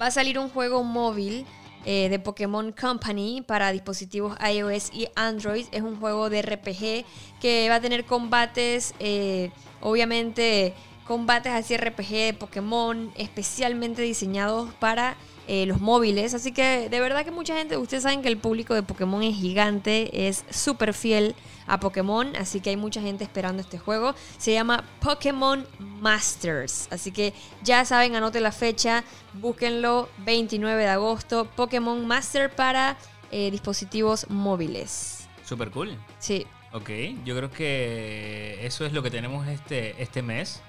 va 0.00 0.06
a 0.06 0.10
salir 0.10 0.38
un 0.38 0.48
juego 0.48 0.82
móvil 0.82 1.46
eh, 1.86 2.08
de 2.08 2.18
Pokémon 2.18 2.72
Company 2.72 3.42
para 3.46 3.70
dispositivos 3.70 4.34
iOS 4.40 4.90
y 4.94 5.08
Android. 5.16 5.66
Es 5.70 5.82
un 5.82 6.00
juego 6.00 6.30
de 6.30 6.40
RPG 6.40 7.04
que 7.40 7.68
va 7.68 7.76
a 7.76 7.80
tener 7.80 8.06
combates, 8.06 8.94
eh, 9.00 9.50
obviamente 9.82 10.72
combates 11.06 11.52
así 11.52 11.76
RPG 11.76 12.08
de 12.08 12.36
Pokémon 12.38 13.12
especialmente 13.16 14.00
diseñados 14.00 14.72
para 14.74 15.18
eh, 15.48 15.66
los 15.66 15.80
móviles. 15.80 16.34
Así 16.34 16.52
que 16.52 16.88
de 16.88 17.00
verdad 17.00 17.24
que 17.24 17.30
mucha 17.30 17.56
gente, 17.56 17.76
ustedes 17.76 18.02
saben 18.02 18.22
que 18.22 18.28
el 18.28 18.36
público 18.36 18.74
de 18.74 18.82
Pokémon 18.82 19.22
es 19.22 19.36
gigante, 19.36 20.28
es 20.28 20.44
súper 20.50 20.94
fiel 20.94 21.34
a 21.66 21.80
Pokémon, 21.80 22.36
así 22.36 22.60
que 22.60 22.70
hay 22.70 22.76
mucha 22.76 23.00
gente 23.00 23.24
esperando 23.24 23.62
este 23.62 23.78
juego. 23.78 24.14
Se 24.38 24.52
llama 24.52 24.84
Pokémon 25.00 25.66
Masters, 25.78 26.88
así 26.90 27.10
que 27.10 27.32
ya 27.62 27.84
saben, 27.84 28.16
anoten 28.16 28.42
la 28.42 28.52
fecha, 28.52 29.04
búsquenlo 29.34 30.08
29 30.18 30.82
de 30.82 30.88
agosto, 30.88 31.46
Pokémon 31.56 32.06
Master 32.06 32.54
para 32.54 32.96
eh, 33.30 33.50
dispositivos 33.50 34.28
móviles. 34.28 35.28
Super 35.44 35.70
cool. 35.70 35.98
Sí, 36.18 36.46
Ok, 36.74 36.90
yo 37.24 37.36
creo 37.36 37.52
que 37.52 38.58
eso 38.66 38.84
es 38.84 38.92
lo 38.92 39.00
que 39.00 39.08
tenemos 39.08 39.46
este, 39.46 40.02
este 40.02 40.22
mes, 40.22 40.60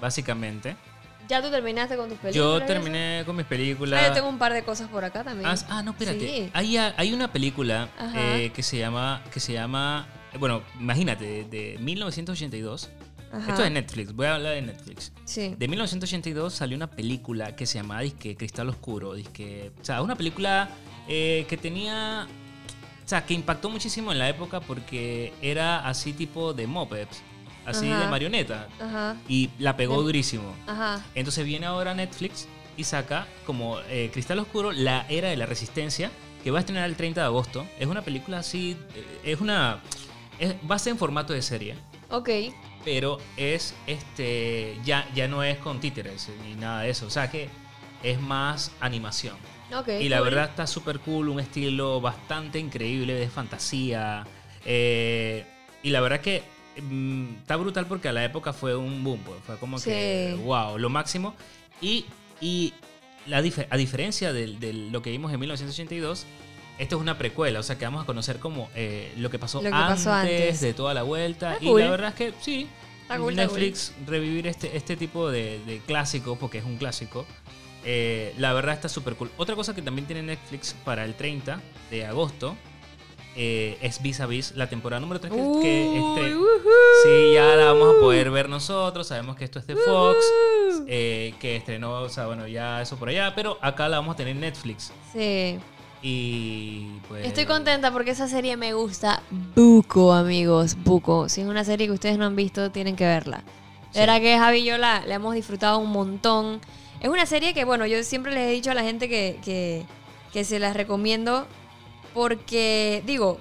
básicamente. 0.00 0.74
Ya 1.32 1.40
tú 1.40 1.50
terminaste 1.50 1.96
con 1.96 2.10
tus 2.10 2.18
películas. 2.18 2.60
Yo 2.60 2.66
terminé 2.66 3.22
con 3.24 3.34
mis 3.34 3.46
películas. 3.46 4.02
Ah, 4.02 4.08
yo 4.08 4.12
tengo 4.12 4.28
un 4.28 4.38
par 4.38 4.52
de 4.52 4.62
cosas 4.64 4.88
por 4.90 5.02
acá 5.02 5.24
también. 5.24 5.48
Ah, 5.48 5.56
ah, 5.70 5.82
no, 5.82 5.92
espérate. 5.92 6.20
Sí. 6.20 6.50
Hay, 6.52 6.76
hay 6.76 7.14
una 7.14 7.32
película 7.32 7.88
eh, 8.14 8.52
que 8.54 8.62
se 8.62 8.76
llama, 8.76 9.22
que 9.32 9.40
se 9.40 9.54
llama, 9.54 10.06
bueno, 10.38 10.62
imagínate, 10.78 11.24
de, 11.24 11.44
de 11.44 11.78
1982. 11.78 12.90
Ajá. 13.32 13.48
Esto 13.48 13.64
es 13.64 13.72
Netflix, 13.72 14.12
voy 14.12 14.26
a 14.26 14.34
hablar 14.34 14.52
de 14.56 14.60
Netflix. 14.60 15.10
Sí. 15.24 15.54
De 15.56 15.66
1982 15.66 16.52
salió 16.52 16.76
una 16.76 16.90
película 16.90 17.56
que 17.56 17.64
se 17.64 17.78
llamaba 17.78 18.02
Disque 18.02 18.36
Cristal 18.36 18.68
Oscuro. 18.68 19.14
Disque, 19.14 19.72
o 19.80 19.84
sea, 19.84 20.02
una 20.02 20.16
película 20.16 20.68
eh, 21.08 21.46
que 21.48 21.56
tenía. 21.56 22.26
O 23.04 23.08
sea, 23.08 23.24
que 23.24 23.32
impactó 23.32 23.70
muchísimo 23.70 24.12
en 24.12 24.18
la 24.18 24.28
época 24.28 24.60
porque 24.60 25.32
era 25.40 25.88
así 25.88 26.12
tipo 26.12 26.52
de 26.52 26.66
mopeds, 26.66 27.22
así 27.66 27.88
Ajá. 27.90 28.00
de 28.00 28.06
marioneta. 28.08 28.68
Ajá. 28.80 29.16
Y 29.28 29.50
la 29.58 29.76
pegó 29.76 30.00
durísimo. 30.02 30.54
Ajá. 30.66 31.04
Entonces 31.14 31.44
viene 31.44 31.66
ahora 31.66 31.94
Netflix 31.94 32.48
y 32.76 32.84
saca 32.84 33.26
como 33.46 33.78
eh, 33.88 34.10
Cristal 34.12 34.38
Oscuro, 34.38 34.72
la 34.72 35.06
era 35.08 35.28
de 35.28 35.36
la 35.36 35.46
resistencia, 35.46 36.10
que 36.42 36.50
va 36.50 36.58
a 36.58 36.60
estrenar 36.60 36.88
el 36.88 36.96
30 36.96 37.20
de 37.20 37.26
agosto. 37.26 37.66
Es 37.78 37.86
una 37.86 38.02
película 38.02 38.38
así, 38.38 38.76
eh, 38.94 39.20
es 39.24 39.40
una... 39.40 39.80
es- 40.38 40.54
va 40.68 40.76
a 40.76 40.78
ser 40.78 40.92
en 40.92 40.98
formato 40.98 41.32
de 41.32 41.42
serie, 41.42 41.76
Ok. 42.10 42.28
pero 42.84 43.18
es 43.36 43.74
este 43.86 44.76
ya, 44.84 45.06
ya 45.14 45.28
no 45.28 45.42
es 45.44 45.58
con 45.58 45.78
títeres 45.80 46.28
ni 46.44 46.54
nada 46.54 46.82
de 46.82 46.90
eso. 46.90 47.06
O 47.06 47.10
sea 47.10 47.30
que 47.30 47.48
es 48.02 48.20
más 48.20 48.72
animación. 48.80 49.36
Ok. 49.74 49.88
Y 50.00 50.08
la 50.08 50.18
cool. 50.18 50.24
verdad 50.30 50.44
está 50.50 50.66
súper 50.66 50.98
cool, 51.00 51.28
un 51.28 51.38
estilo 51.40 52.00
bastante 52.00 52.58
increíble 52.58 53.14
de 53.14 53.28
fantasía. 53.28 54.26
eh, 54.64 55.46
y 55.84 55.90
la 55.90 56.00
verdad 56.00 56.20
que 56.20 56.42
mm, 56.80 57.34
está 57.40 57.56
brutal 57.56 57.86
porque 57.86 58.08
a 58.08 58.12
la 58.12 58.24
época 58.24 58.52
fue 58.52 58.76
un 58.76 59.02
boom, 59.04 59.20
pues, 59.24 59.38
fue 59.44 59.58
como 59.58 59.80
que, 59.80 60.38
wow, 60.44 60.78
lo 60.78 60.88
máximo. 60.88 61.34
Y, 61.80 62.04
y 62.40 62.72
la 63.26 63.42
dif- 63.42 63.66
a 63.68 63.76
diferencia 63.76 64.32
de, 64.32 64.46
de 64.58 64.72
lo 64.72 65.02
que 65.02 65.10
vimos 65.10 65.32
en 65.32 65.40
1982, 65.40 66.26
esto 66.78 66.96
es 66.96 67.02
una 67.02 67.18
precuela, 67.18 67.60
o 67.60 67.62
sea 67.62 67.76
que 67.78 67.84
vamos 67.84 68.02
a 68.02 68.06
conocer 68.06 68.38
como 68.38 68.70
eh, 68.74 69.12
lo 69.18 69.30
que 69.30 69.38
pasó, 69.38 69.58
Lo 69.62 69.68
que 69.70 69.74
antes, 69.76 69.98
pasó 69.98 70.12
antes. 70.12 70.60
de 70.60 70.74
toda 70.74 70.94
la 70.94 71.02
vuelta. 71.02 71.52
Está 71.54 71.64
y 71.64 71.68
cool. 71.68 71.80
la 71.80 71.90
verdad 71.90 72.08
es 72.08 72.14
que 72.14 72.32
sí, 72.40 72.66
cool, 73.16 73.36
Netflix 73.36 73.92
revivir 74.06 74.46
este, 74.46 74.76
este 74.76 74.96
tipo 74.96 75.30
de, 75.30 75.60
de 75.66 75.78
clásico, 75.86 76.36
porque 76.36 76.58
es 76.58 76.64
un 76.64 76.78
clásico, 76.78 77.26
eh, 77.84 78.32
la 78.38 78.52
verdad 78.52 78.74
está 78.74 78.88
súper 78.88 79.14
cool. 79.16 79.30
Otra 79.36 79.54
cosa 79.54 79.74
que 79.74 79.82
también 79.82 80.06
tiene 80.06 80.22
Netflix 80.22 80.74
para 80.84 81.04
el 81.04 81.14
30 81.14 81.60
de 81.90 82.06
agosto 82.06 82.56
eh, 83.36 83.78
es 83.80 84.02
Vis 84.02 84.20
a 84.20 84.26
Vis, 84.26 84.52
la 84.56 84.68
temporada 84.68 85.00
número 85.00 85.20
3 85.20 85.32
que, 85.32 85.38
ujú. 85.38 86.44
Sí, 87.02 87.32
ya 87.34 87.44
la 87.56 87.72
vamos 87.72 87.96
a 87.96 88.00
poder 88.00 88.30
ver 88.30 88.48
nosotros. 88.48 89.06
Sabemos 89.08 89.36
que 89.36 89.44
esto 89.44 89.58
es 89.58 89.66
de 89.66 89.74
Fox, 89.76 90.18
eh, 90.86 91.34
que 91.40 91.56
estrenó, 91.56 92.02
o 92.02 92.08
sea, 92.08 92.26
bueno, 92.26 92.46
ya 92.46 92.80
eso 92.82 92.96
por 92.96 93.08
allá, 93.08 93.32
pero 93.34 93.58
acá 93.60 93.88
la 93.88 93.98
vamos 93.98 94.14
a 94.14 94.16
tener 94.16 94.32
en 94.34 94.40
Netflix. 94.40 94.92
Sí. 95.12 95.58
Y 96.04 96.98
pues. 97.08 97.24
Estoy 97.26 97.46
contenta 97.46 97.92
porque 97.92 98.10
esa 98.10 98.26
serie 98.28 98.56
me 98.56 98.72
gusta 98.74 99.22
buco, 99.54 100.12
amigos, 100.12 100.76
buco. 100.84 101.28
Si 101.28 101.40
es 101.42 101.46
una 101.46 101.64
serie 101.64 101.86
que 101.86 101.92
ustedes 101.92 102.18
no 102.18 102.26
han 102.26 102.34
visto, 102.36 102.70
tienen 102.70 102.96
que 102.96 103.04
verla. 103.04 103.38
De 103.38 103.44
Sí. 103.92 103.98
verdad 104.00 104.20
que 104.20 104.36
Javi 104.38 104.58
y 104.58 104.64
yo 104.64 104.78
la, 104.78 105.04
la 105.06 105.14
hemos 105.14 105.34
disfrutado 105.34 105.78
un 105.78 105.90
montón. 105.90 106.60
Es 107.00 107.08
una 107.08 107.26
serie 107.26 107.54
que, 107.54 107.64
bueno, 107.64 107.86
yo 107.86 108.02
siempre 108.04 108.32
les 108.32 108.48
he 108.48 108.52
dicho 108.52 108.70
a 108.70 108.74
la 108.74 108.82
gente 108.82 109.08
que, 109.08 109.38
que, 109.44 109.84
que 110.32 110.44
se 110.44 110.58
las 110.58 110.74
recomiendo 110.76 111.46
porque, 112.14 113.02
digo, 113.06 113.40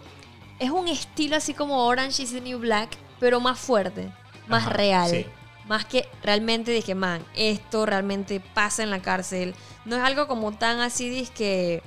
es 0.60 0.70
un 0.70 0.88
estilo 0.88 1.36
así 1.36 1.54
como 1.54 1.86
Orange 1.86 2.24
is 2.24 2.32
the 2.32 2.42
New 2.42 2.60
Black, 2.60 2.92
pero 3.20 3.40
más 3.40 3.60
fuerte, 3.60 4.12
más 4.48 4.64
Ajá, 4.64 4.74
real. 4.74 5.10
sí. 5.10 5.26
Más 5.68 5.86
que 5.86 6.10
realmente 6.24 6.72
dije, 6.72 6.96
man, 6.96 7.24
esto 7.36 7.86
realmente 7.86 8.40
pasa 8.40 8.84
en 8.84 8.90
la 8.90 9.02
cárcel. 9.02 9.56
No 9.86 9.96
es 9.96 10.04
algo 10.04 10.28
como 10.28 10.52
tan 10.52 10.82
así, 10.82 11.08
dizque 11.10 11.82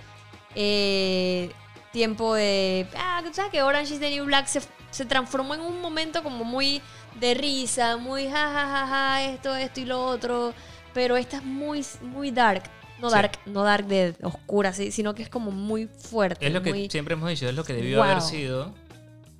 eh, 0.54 1.50
tiempo 1.92 2.34
de. 2.34 2.86
Ah, 2.96 3.20
tú 3.24 3.34
sabes 3.34 3.50
que 3.50 3.62
Orange 3.62 3.94
is 3.94 4.00
the 4.00 4.10
New 4.10 4.24
Black 4.24 4.46
se, 4.46 4.62
se 4.90 5.04
transformó 5.04 5.54
en 5.54 5.60
un 5.60 5.80
momento 5.80 6.22
como 6.22 6.44
muy 6.44 6.80
de 7.20 7.34
risa, 7.34 7.96
muy 7.96 8.24
ja, 8.28 8.50
ja, 8.52 8.66
ja, 8.68 8.86
ja, 8.86 9.22
esto, 9.22 9.54
esto 9.54 9.80
y 9.80 9.84
lo 9.84 10.04
otro. 10.04 10.54
Pero 10.94 11.16
esta 11.16 11.38
es 11.38 11.44
muy, 11.44 11.84
muy 12.02 12.30
dark. 12.30 12.62
No 13.00 13.08
Sí. 13.10 13.16
dark, 13.16 13.32
no 13.46 13.62
dark 13.64 13.86
de 13.86 14.14
oscura, 14.22 14.72
sí, 14.72 14.90
sino 14.92 15.14
que 15.14 15.22
es 15.22 15.28
como 15.28 15.50
muy 15.50 15.86
fuerte. 15.86 16.46
Es 16.46 16.52
lo 16.52 16.62
que 16.62 16.70
muy 16.70 16.88
siempre 16.90 17.14
hemos 17.14 17.28
dicho, 17.28 17.48
es 17.48 17.54
lo 17.54 17.64
que 17.64 17.72
debió 17.74 17.98
Wow. 17.98 18.04
haber 18.06 18.22
sido. 18.22 18.72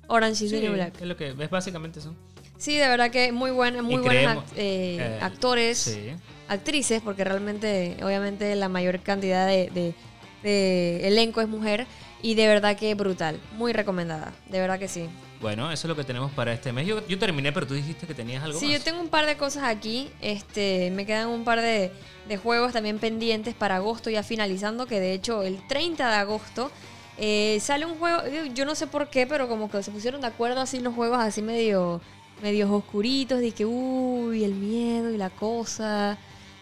Orange 0.07 0.45
is 0.45 0.51
Sí, 0.51 0.57
the 0.57 0.61
New 0.63 0.73
Black. 0.73 1.01
es 1.01 1.07
lo 1.07 1.15
que 1.17 1.29
es 1.29 1.49
básicamente 1.49 1.99
eso. 1.99 2.13
Sí, 2.57 2.77
de 2.77 2.87
verdad 2.87 3.09
que 3.11 3.31
muy 3.31 3.51
buena, 3.51 3.81
muy 3.81 3.97
buenos 3.97 4.37
act- 4.37 4.53
eh, 4.55 4.97
eh, 4.99 5.19
actores. 5.21 5.77
Sí. 5.77 6.11
actrices, 6.47 7.01
porque 7.01 7.23
realmente, 7.23 7.97
obviamente, 8.03 8.55
la 8.55 8.69
mayor 8.69 8.99
cantidad 8.99 9.47
de, 9.47 9.71
de- 9.73 9.95
de 10.43 11.07
elenco 11.07 11.41
es 11.41 11.47
mujer. 11.47 11.87
Y 12.25 12.33
de 12.33 12.47
verdad 12.47 12.75
que 12.75 12.95
brutal. 12.95 13.39
Muy 13.55 13.71
recomendada. 13.71 14.33
De 14.49 14.59
verdad 14.59 14.79
que 14.79 14.87
sí. 14.87 15.07
Bueno, 15.41 15.71
eso 15.71 15.85
es 15.85 15.89
lo 15.89 15.95
que 15.95 16.03
tenemos 16.03 16.31
para 16.31 16.53
este 16.53 16.71
mes. 16.71 16.87
Yo, 16.87 17.05
yo 17.07 17.19
terminé, 17.19 17.51
pero 17.51 17.67
tú 17.67 17.75
dijiste 17.75 18.07
que 18.07 18.15
tenías 18.15 18.43
algo 18.43 18.57
Sí, 18.59 18.65
más. 18.65 18.79
yo 18.79 18.83
tengo 18.83 18.99
un 18.99 19.09
par 19.09 19.27
de 19.27 19.37
cosas 19.37 19.63
aquí. 19.65 20.09
Este, 20.21 20.89
me 20.95 21.05
quedan 21.05 21.27
un 21.27 21.43
par 21.43 21.61
de, 21.61 21.91
de 22.27 22.37
juegos 22.37 22.73
también 22.73 22.97
pendientes 22.97 23.53
para 23.53 23.75
agosto, 23.75 24.09
ya 24.09 24.23
finalizando. 24.23 24.87
Que 24.87 24.99
de 24.99 25.13
hecho, 25.13 25.43
el 25.43 25.59
30 25.67 26.09
de 26.09 26.15
agosto 26.15 26.71
eh, 27.19 27.59
sale 27.61 27.85
un 27.85 27.99
juego. 27.99 28.23
Yo 28.55 28.65
no 28.65 28.73
sé 28.73 28.87
por 28.87 29.07
qué, 29.11 29.27
pero 29.27 29.47
como 29.47 29.69
que 29.69 29.83
se 29.83 29.91
pusieron 29.91 30.21
de 30.21 30.27
acuerdo 30.27 30.61
así 30.61 30.79
los 30.79 30.95
juegos, 30.95 31.19
así 31.19 31.43
medio 31.43 32.01
medios 32.41 32.71
oscuritos. 32.71 33.39
De 33.39 33.51
que, 33.51 33.67
uy, 33.67 34.43
el 34.43 34.55
miedo 34.55 35.11
y 35.11 35.17
la 35.17 35.29
cosa. 35.29 36.17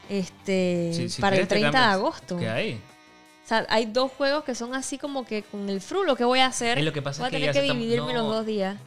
Este, 0.10 0.92
Sí, 0.94 1.08
si 1.08 1.22
para 1.22 1.38
el 1.38 1.48
quieres 1.48 1.48
te 1.48 1.56
30 1.72 1.80
de 1.80 1.86
agosto. 1.94 2.38
¿Qué 2.38 2.50
hay? 2.50 2.82
O 3.44 3.48
sea, 3.48 3.66
hay 3.70 3.86
dos 3.86 4.12
juegos 4.12 4.44
que 4.46 4.56
son 4.56 4.74
así 4.74 4.98
como 4.98 5.26
que 5.26 5.44
con 5.44 5.70
el 5.70 5.82
fru 5.82 6.04
lo 6.04 6.16
que 6.16 6.24
voy 6.24 6.40
a 6.40 6.46
hacer. 6.48 6.78
Es 6.78 6.86
lo 6.86 6.94
que 6.94 7.02
pasa 7.02 7.22
voy 7.22 7.28
a 7.28 7.32
que 7.32 7.38
tener 7.40 7.54
que 7.54 7.62
dividirme 7.62 8.14
no. 8.14 8.24
los 8.24 8.36
dos 8.38 8.46
días. 8.46 8.78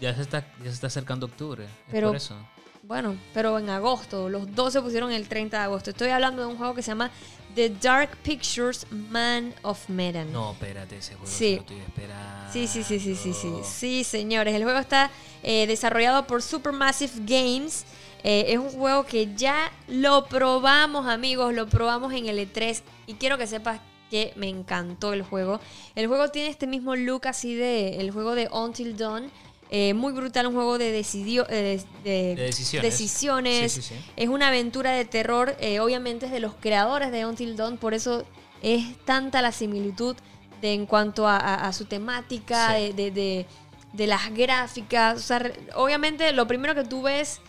Ya 0.00 0.14
se 0.14 0.22
está, 0.22 0.40
ya 0.58 0.64
se 0.64 0.70
está 0.70 0.86
acercando 0.86 1.26
octubre. 1.26 1.64
Es 1.64 1.70
Pero- 1.90 2.08
por 2.08 2.16
eso. 2.16 2.34
Bueno, 2.82 3.14
pero 3.34 3.58
en 3.58 3.68
agosto. 3.68 4.28
Los 4.30 4.52
dos 4.54 4.72
se 4.72 4.80
pusieron 4.80 5.12
el 5.12 5.28
30 5.28 5.58
de 5.58 5.62
agosto. 5.64 5.90
Estoy 5.90 6.08
hablando 6.08 6.42
de 6.42 6.48
un 6.48 6.56
juego 6.56 6.74
que 6.74 6.82
se 6.82 6.88
llama 6.90 7.10
The 7.54 7.68
Dark 7.80 8.16
Pictures 8.22 8.86
Man 8.90 9.54
of 9.62 9.88
Medan. 9.90 10.32
No, 10.32 10.52
espérate, 10.52 10.96
ese 10.96 11.14
juego 11.14 11.26
Sí. 11.30 11.36
sí. 11.36 11.54
lo 11.56 11.60
estoy 11.60 11.78
esperando. 11.80 12.52
Sí, 12.52 12.66
sí, 12.66 12.82
sí, 12.82 12.98
sí, 12.98 13.14
sí, 13.14 13.32
sí. 13.34 13.52
Sí, 13.62 14.02
señores. 14.02 14.54
El 14.54 14.64
juego 14.64 14.78
está 14.78 15.10
eh, 15.42 15.66
desarrollado 15.68 16.26
por 16.26 16.42
Supermassive 16.42 17.12
Games. 17.26 17.84
Eh, 18.22 18.46
es 18.48 18.58
un 18.58 18.70
juego 18.70 19.04
que 19.06 19.34
ya 19.34 19.70
lo 19.88 20.26
probamos, 20.26 21.06
amigos. 21.06 21.54
Lo 21.54 21.68
probamos 21.68 22.12
en 22.12 22.26
el 22.28 22.38
E3. 22.38 22.82
Y 23.06 23.14
quiero 23.14 23.38
que 23.38 23.46
sepas 23.46 23.80
que 24.10 24.32
me 24.36 24.48
encantó 24.48 25.12
el 25.12 25.22
juego. 25.22 25.60
El 25.94 26.06
juego 26.08 26.28
tiene 26.28 26.48
este 26.48 26.66
mismo 26.66 26.96
look 26.96 27.26
así 27.28 27.54
de 27.54 28.00
el 28.00 28.10
juego 28.10 28.34
de 28.34 28.48
Until 28.52 28.96
Dawn. 28.96 29.30
Eh, 29.72 29.94
muy 29.94 30.12
brutal, 30.12 30.48
un 30.48 30.54
juego 30.54 30.78
de, 30.78 30.90
decidio, 30.90 31.46
eh, 31.48 31.80
de, 32.02 32.34
De 32.34 32.42
decisiones. 32.42 32.90
decisiones. 32.90 33.72
Sí, 33.72 33.82
sí, 33.82 33.94
sí. 33.94 34.00
Es 34.16 34.28
una 34.28 34.48
aventura 34.48 34.90
de 34.90 35.04
terror, 35.04 35.54
obviamente 35.80 36.26
es 36.26 36.32
de 36.32 36.40
los 36.40 36.54
creadores 36.54 37.12
de 37.12 37.24
Until 37.24 37.56
Dawn, 37.56 37.76
por 37.78 37.94
eso 37.94 38.24
es 38.62 38.84
tanta 39.04 39.40
la 39.42 39.52
similitud 39.52 40.16
de, 40.60 40.74
en 40.74 40.86
cuanto 40.86 41.28
a, 41.28 41.36
a- 41.36 41.68
a 41.68 41.72
su 41.72 41.84
temática, 41.84 42.72
de, 42.72 43.46
de- 43.92 44.06
las 44.08 44.34
gráficas. 44.34 45.18
O 45.18 45.22
sea, 45.22 45.38
re- 45.38 45.54
obviamente 45.76 46.32
lo 46.32 46.48
primero 46.48 46.74
que 46.74 46.82
tú 46.82 47.02
ves 47.02 47.40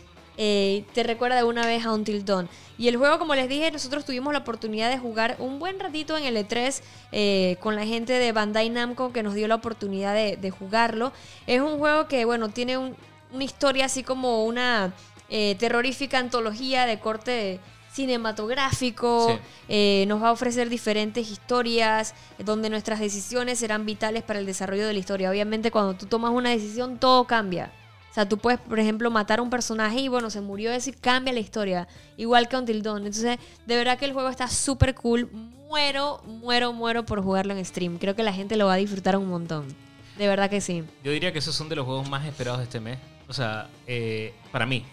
eh, 0.44 0.86
te 0.94 1.04
recuerda 1.04 1.36
de 1.36 1.44
una 1.44 1.68
vez 1.68 1.86
a 1.86 1.94
Until 1.94 2.26
Dawn. 2.26 2.50
Y 2.80 2.88
el 2.88 2.98
juego, 2.98 3.20
como 3.20 3.36
les 3.36 3.48
dije, 3.48 3.70
nosotros 3.70 4.06
tuvimos 4.06 4.34
la 4.34 4.40
oportunidad 4.40 4.90
de 4.90 4.98
jugar 4.98 5.36
un 5.38 5.60
buen 5.60 5.80
ratito 5.80 6.18
en 6.18 6.24
el 6.24 6.36
E3 6.36 6.82
eh, 7.12 7.58
con 7.60 7.76
la 7.76 7.86
gente 7.86 8.14
de 8.14 8.32
Bandai 8.32 8.72
Namco 8.72 9.14
que 9.14 9.22
nos 9.22 9.36
dio 9.36 9.48
la 9.48 9.54
oportunidad 9.56 10.16
de, 10.16 10.38
de 10.38 10.50
jugarlo. 10.50 11.12
Es 11.46 11.62
un 11.62 11.78
juego 11.78 12.08
que, 12.08 12.26
bueno, 12.26 12.50
tiene 12.50 12.78
un- 12.80 12.96
una 13.32 13.44
historia 13.44 13.86
así 13.86 14.02
como 14.02 14.44
una 14.46 14.94
eh, 15.30 15.56
terrorífica 15.60 16.18
antología 16.18 16.88
de 16.88 16.98
corte 17.00 17.60
cinematográfico. 17.94 19.28
Sí. 19.30 19.40
Eh, 19.70 20.06
nos 20.08 20.22
va 20.22 20.30
a 20.30 20.32
ofrecer 20.32 20.70
diferentes 20.70 21.30
historias 21.30 22.14
donde 22.40 22.70
nuestras 22.70 23.00
decisiones 23.00 23.60
serán 23.60 23.86
vitales 23.86 24.24
para 24.24 24.40
el 24.40 24.46
desarrollo 24.46 24.88
de 24.88 24.94
la 24.94 25.00
historia. 25.00 25.30
Obviamente 25.30 25.72
cuando 25.72 25.94
tú 25.94 26.06
tomas 26.08 26.32
una 26.32 26.50
decisión 26.50 26.98
todo 26.98 27.26
cambia. 27.26 27.72
O 28.12 28.14
sea, 28.14 28.28
tú 28.28 28.38
puedes, 28.38 28.60
por 28.60 28.78
ejemplo, 28.78 29.10
matar 29.10 29.40
a 29.40 29.42
un 29.42 29.50
personaje 29.50 30.02
y 30.02 30.10
bueno, 30.10 30.30
se 30.30 30.42
murió 30.42 30.72
y 30.76 30.92
cambia 30.92 31.32
la 31.32 31.40
historia. 31.40 31.88
Igual 32.18 32.50
que 32.50 32.58
Until 32.58 32.84
Dawn. 32.84 33.06
Entonces, 33.06 33.40
de 33.66 33.76
verdad 33.78 33.98
que 33.98 34.04
el 34.04 34.12
juego 34.12 34.28
está 34.28 34.50
súper 34.50 34.94
cool. 34.96 35.30
Muero, 35.32 36.22
muero, 36.26 36.74
muero 36.74 37.06
por 37.06 37.24
jugarlo 37.24 37.56
en 37.56 37.64
stream. 37.64 37.98
Creo 37.98 38.14
que 38.14 38.24
la 38.24 38.34
gente 38.34 38.58
lo 38.58 38.66
va 38.66 38.74
a 38.74 38.78
disfrutar 38.78 39.16
un 39.16 39.30
montón. 39.30 39.74
De 40.18 40.28
verdad 40.28 40.50
que 40.50 40.60
sí. 40.60 40.84
Yo 41.06 41.12
diría 41.14 41.32
que 41.32 41.40
esos 41.40 41.56
son 41.56 41.70
de 41.70 41.78
los 41.78 41.86
juegos 41.86 42.10
más 42.10 42.26
esperados 42.26 42.60
de 42.60 42.66
este 42.66 42.82
mes. 42.82 43.00
O 43.30 43.34
sea, 43.34 43.70
eh, 43.88 44.34
para 44.52 44.66
mí, 44.66 44.84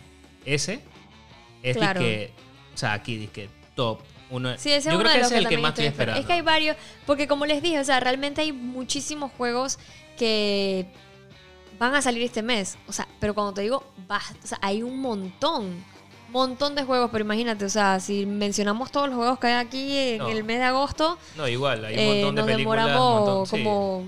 ese 0.45 0.81
es 1.65 1.77
Claro. 1.77 1.99
que, 1.99 2.31
o 2.73 2.79
sea, 2.79 2.93
aquí 2.93 3.27
que 3.33 3.51
top 3.75 3.99
uno. 4.31 4.51
Sí, 4.59 4.71
ese 4.71 4.77
es 4.79 4.85
yo 4.85 4.91
uno 4.93 5.01
creo 5.01 5.13
que 5.15 5.21
ese 5.27 5.35
es 5.39 5.43
el 5.43 5.49
que 5.49 5.59
más 5.59 5.71
estoy 5.71 5.87
esperando. 5.87 6.21
Es 6.21 6.27
que 6.27 6.35
hay 6.35 6.43
varios, 6.43 6.77
porque 7.05 7.27
como 7.27 7.47
les 7.47 7.63
dije, 7.63 7.81
o 7.81 7.85
sea, 7.85 7.99
realmente 7.99 8.43
hay 8.43 8.53
muchísimos 8.53 9.33
juegos 9.37 9.81
que 10.17 10.87
van 11.79 11.95
a 11.95 12.03
salir 12.03 12.23
este 12.23 12.43
mes. 12.43 12.77
O 12.87 12.93
sea, 12.93 13.07
pero 13.21 13.35
cuando 13.35 13.53
te 13.55 13.63
digo, 13.63 13.85
o 14.09 14.47
sea, 14.47 14.59
hay 14.63 14.83
un 14.83 15.01
montón, 15.01 15.85
montón 16.31 16.75
de 16.75 16.85
juegos, 16.85 17.11
pero 17.13 17.25
imagínate, 17.25 17.65
o 17.65 17.69
sea, 17.71 18.01
si 18.01 18.27
mencionamos 18.27 18.91
todos 18.93 19.09
los 19.09 19.17
juegos 19.17 19.39
que 19.39 19.47
hay 19.49 19.55
aquí 19.55 19.97
en 19.97 20.19
No. 20.19 20.29
el 20.29 20.45
mes 20.45 20.59
de 20.59 20.65
agosto, 20.65 21.19
No, 21.37 21.47
igual, 21.49 21.85
hay 21.85 21.95
un 21.95 22.01
eh, 22.01 22.15
montón 22.25 22.35
de 22.35 22.43
nos 22.43 22.51
películas. 22.51 22.85
un 22.85 22.91
demoramos 22.93 23.21
montón- 23.21 23.47
sí. 23.47 23.51
como 23.65 24.05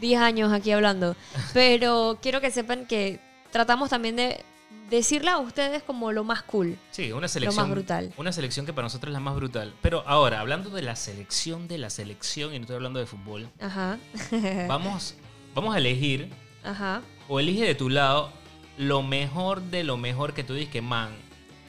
10 0.00 0.20
años 0.20 0.52
aquí 0.52 0.70
hablando. 0.72 1.16
Pero 1.54 2.18
quiero 2.20 2.40
que 2.40 2.50
sepan 2.50 2.86
que 2.86 3.20
tratamos 3.50 3.88
también 3.90 4.16
de 4.16 4.44
decirle 4.90 5.30
a 5.30 5.38
ustedes 5.38 5.82
como 5.82 6.12
lo 6.12 6.24
más 6.24 6.42
cool. 6.42 6.78
Sí, 6.90 7.10
una 7.12 7.26
selección. 7.26 7.70
brutal. 7.70 8.12
Una 8.18 8.32
selección 8.32 8.66
que 8.66 8.72
para 8.74 8.84
nosotros 8.84 9.10
es 9.10 9.14
la 9.14 9.20
más 9.20 9.34
brutal. 9.34 9.72
Pero 9.80 10.04
ahora, 10.06 10.40
hablando 10.40 10.68
de 10.70 10.82
la 10.82 10.94
selección 10.94 11.66
de 11.68 11.78
la 11.78 11.88
selección, 11.88 12.52
y 12.54 12.58
no 12.58 12.64
estoy 12.64 12.76
hablando 12.76 13.00
de 13.00 13.06
fútbol, 13.06 13.48
Ajá. 13.60 13.98
vamos, 14.68 15.14
vamos 15.54 15.74
a 15.74 15.78
elegir, 15.78 16.30
Ajá. 16.64 17.02
o 17.28 17.38
elige 17.40 17.64
de 17.64 17.74
tu 17.74 17.88
lado, 17.90 18.30
lo 18.78 19.02
mejor 19.02 19.62
de 19.62 19.84
lo 19.84 19.96
mejor 19.96 20.32
que 20.34 20.42
tú 20.44 20.54
dices 20.54 20.70
que 20.70 20.80
man. 20.82 21.10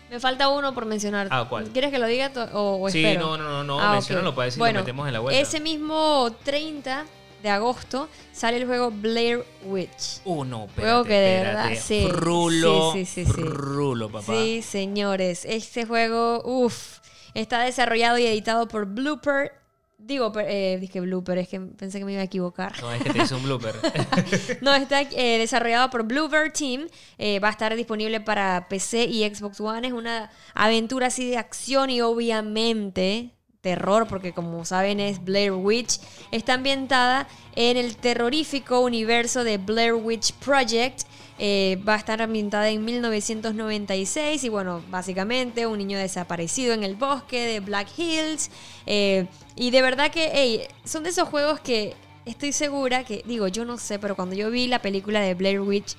Me 0.10 0.20
falta 0.20 0.48
uno 0.50 0.74
por 0.74 0.86
mencionar. 0.86 1.28
Ah, 1.32 1.46
¿cuál? 1.50 1.66
¿Quieres 1.70 1.92
que 1.92 2.00
lo 2.00 2.08
diga 2.08 2.32
o, 2.54 2.80
o 2.84 2.90
Sí, 2.90 3.04
espero? 3.04 3.26
no, 3.26 3.38
no, 3.38 3.50
no, 3.50 3.64
no, 3.64 3.80
Ah, 3.80 3.88
ok. 3.90 3.94
menciónalo 3.94 4.34
para 4.36 4.46
decir 4.46 4.60
bueno, 4.60 4.80
lo 4.80 4.84
metemos 4.86 5.08
en 5.08 5.14
la 5.14 5.20
vuelta. 5.20 5.40
Ese 5.42 5.60
mismo 5.60 6.34
30 6.44 7.06
de 7.44 7.50
agosto 7.50 8.08
sale 8.32 8.58
el 8.58 8.66
juego 8.66 8.92
Blair 8.92 9.44
Witch. 9.66 10.22
Uh, 10.26 10.44
no, 10.46 10.66
espérate, 10.66 10.82
Juego 10.82 11.04
que 11.04 11.14
de 11.14 11.44
verdad, 11.44 11.72
sí, 11.80 12.08
Frulo, 12.10 12.94
sí, 12.94 13.06
sí, 13.06 13.26
sí, 13.26 13.32
sí. 13.32 13.42
frulo, 13.42 14.10
papá. 14.10 14.26
Sí, 14.34 14.62
señores. 14.62 15.44
Este 15.46 15.86
juego, 15.86 16.42
uff, 16.46 17.00
está 17.34 17.62
desarrollado 17.62 18.18
y 18.18 18.26
editado 18.26 18.68
por 18.68 18.86
Blooper. 18.86 19.52
Digo, 19.98 20.32
eh, 20.40 20.78
dije 20.80 21.00
Blooper, 21.00 21.38
es 21.38 21.48
que 21.48 21.60
pensé 21.60 22.00
que 22.00 22.06
me 22.06 22.12
iba 22.12 22.22
a 22.22 22.26
equivocar. 22.26 22.80
No, 22.82 22.92
es 22.92 23.02
que 23.02 23.12
te 23.12 23.24
hice 23.24 23.34
un 23.34 23.44
blooper. 23.44 23.76
No, 24.62 24.74
está 24.76 25.02
eh, 25.02 25.38
desarrollado 25.38 25.90
por 25.90 26.04
Bluebird 26.04 26.52
Team. 26.52 26.88
Eh, 27.18 27.40
va 27.40 27.48
a 27.48 27.52
estar 27.52 27.76
disponible 27.76 28.20
para 28.20 28.68
PC 28.68 29.06
y 29.06 29.24
Xbox 29.28 29.60
One. 29.62 29.88
Es 29.88 29.94
una 29.94 30.30
aventura 30.54 31.08
así 31.08 31.30
de 31.30 31.38
acción 31.38 31.90
y 31.90 32.02
obviamente 32.02 33.32
terror, 33.62 34.06
porque 34.08 34.32
como 34.32 34.64
saben 34.64 35.00
es 35.00 35.24
Blair 35.24 35.54
Witch. 35.54 36.00
Está 36.32 36.54
ambientada 36.54 37.28
en 37.56 37.78
el 37.78 37.98
terrorífico 37.98 38.82
universo 38.82 39.44
de 39.44 39.58
Blair 39.58 39.96
Witch 39.96 40.34
Project. 40.34 41.02
Eh, 41.38 41.78
va 41.88 41.96
a 41.96 41.98
estar 41.98 42.22
ambientada 42.22 42.70
en 42.70 42.86
1996 42.86 44.44
y 44.44 44.50
bueno, 44.50 44.82
básicamente 44.90 45.68
un 45.68 45.78
niño 45.78 45.98
desaparecido 45.98 46.74
en 46.74 46.84
el 46.84 46.96
bosque 46.96 47.46
de 47.46 47.60
Black 47.60 47.88
Hills. 47.98 48.50
Eh, 48.86 49.28
y 49.56 49.72
de 49.72 49.82
verdad 49.82 50.12
que, 50.12 50.32
hey, 50.34 50.62
son 50.86 51.04
de 51.04 51.10
esos 51.10 51.28
juegos 51.28 51.60
que 51.60 51.94
estoy 52.26 52.52
segura 52.54 53.04
que, 53.04 53.22
digo, 53.26 53.48
yo 53.50 53.66
no 53.66 53.78
sé, 53.78 54.00
pero 54.00 54.16
cuando 54.16 54.34
yo 54.36 54.50
vi 54.50 54.68
la 54.68 54.80
película 54.80 55.20
de 55.20 55.34
Blair 55.34 55.60
Witch, 55.62 55.96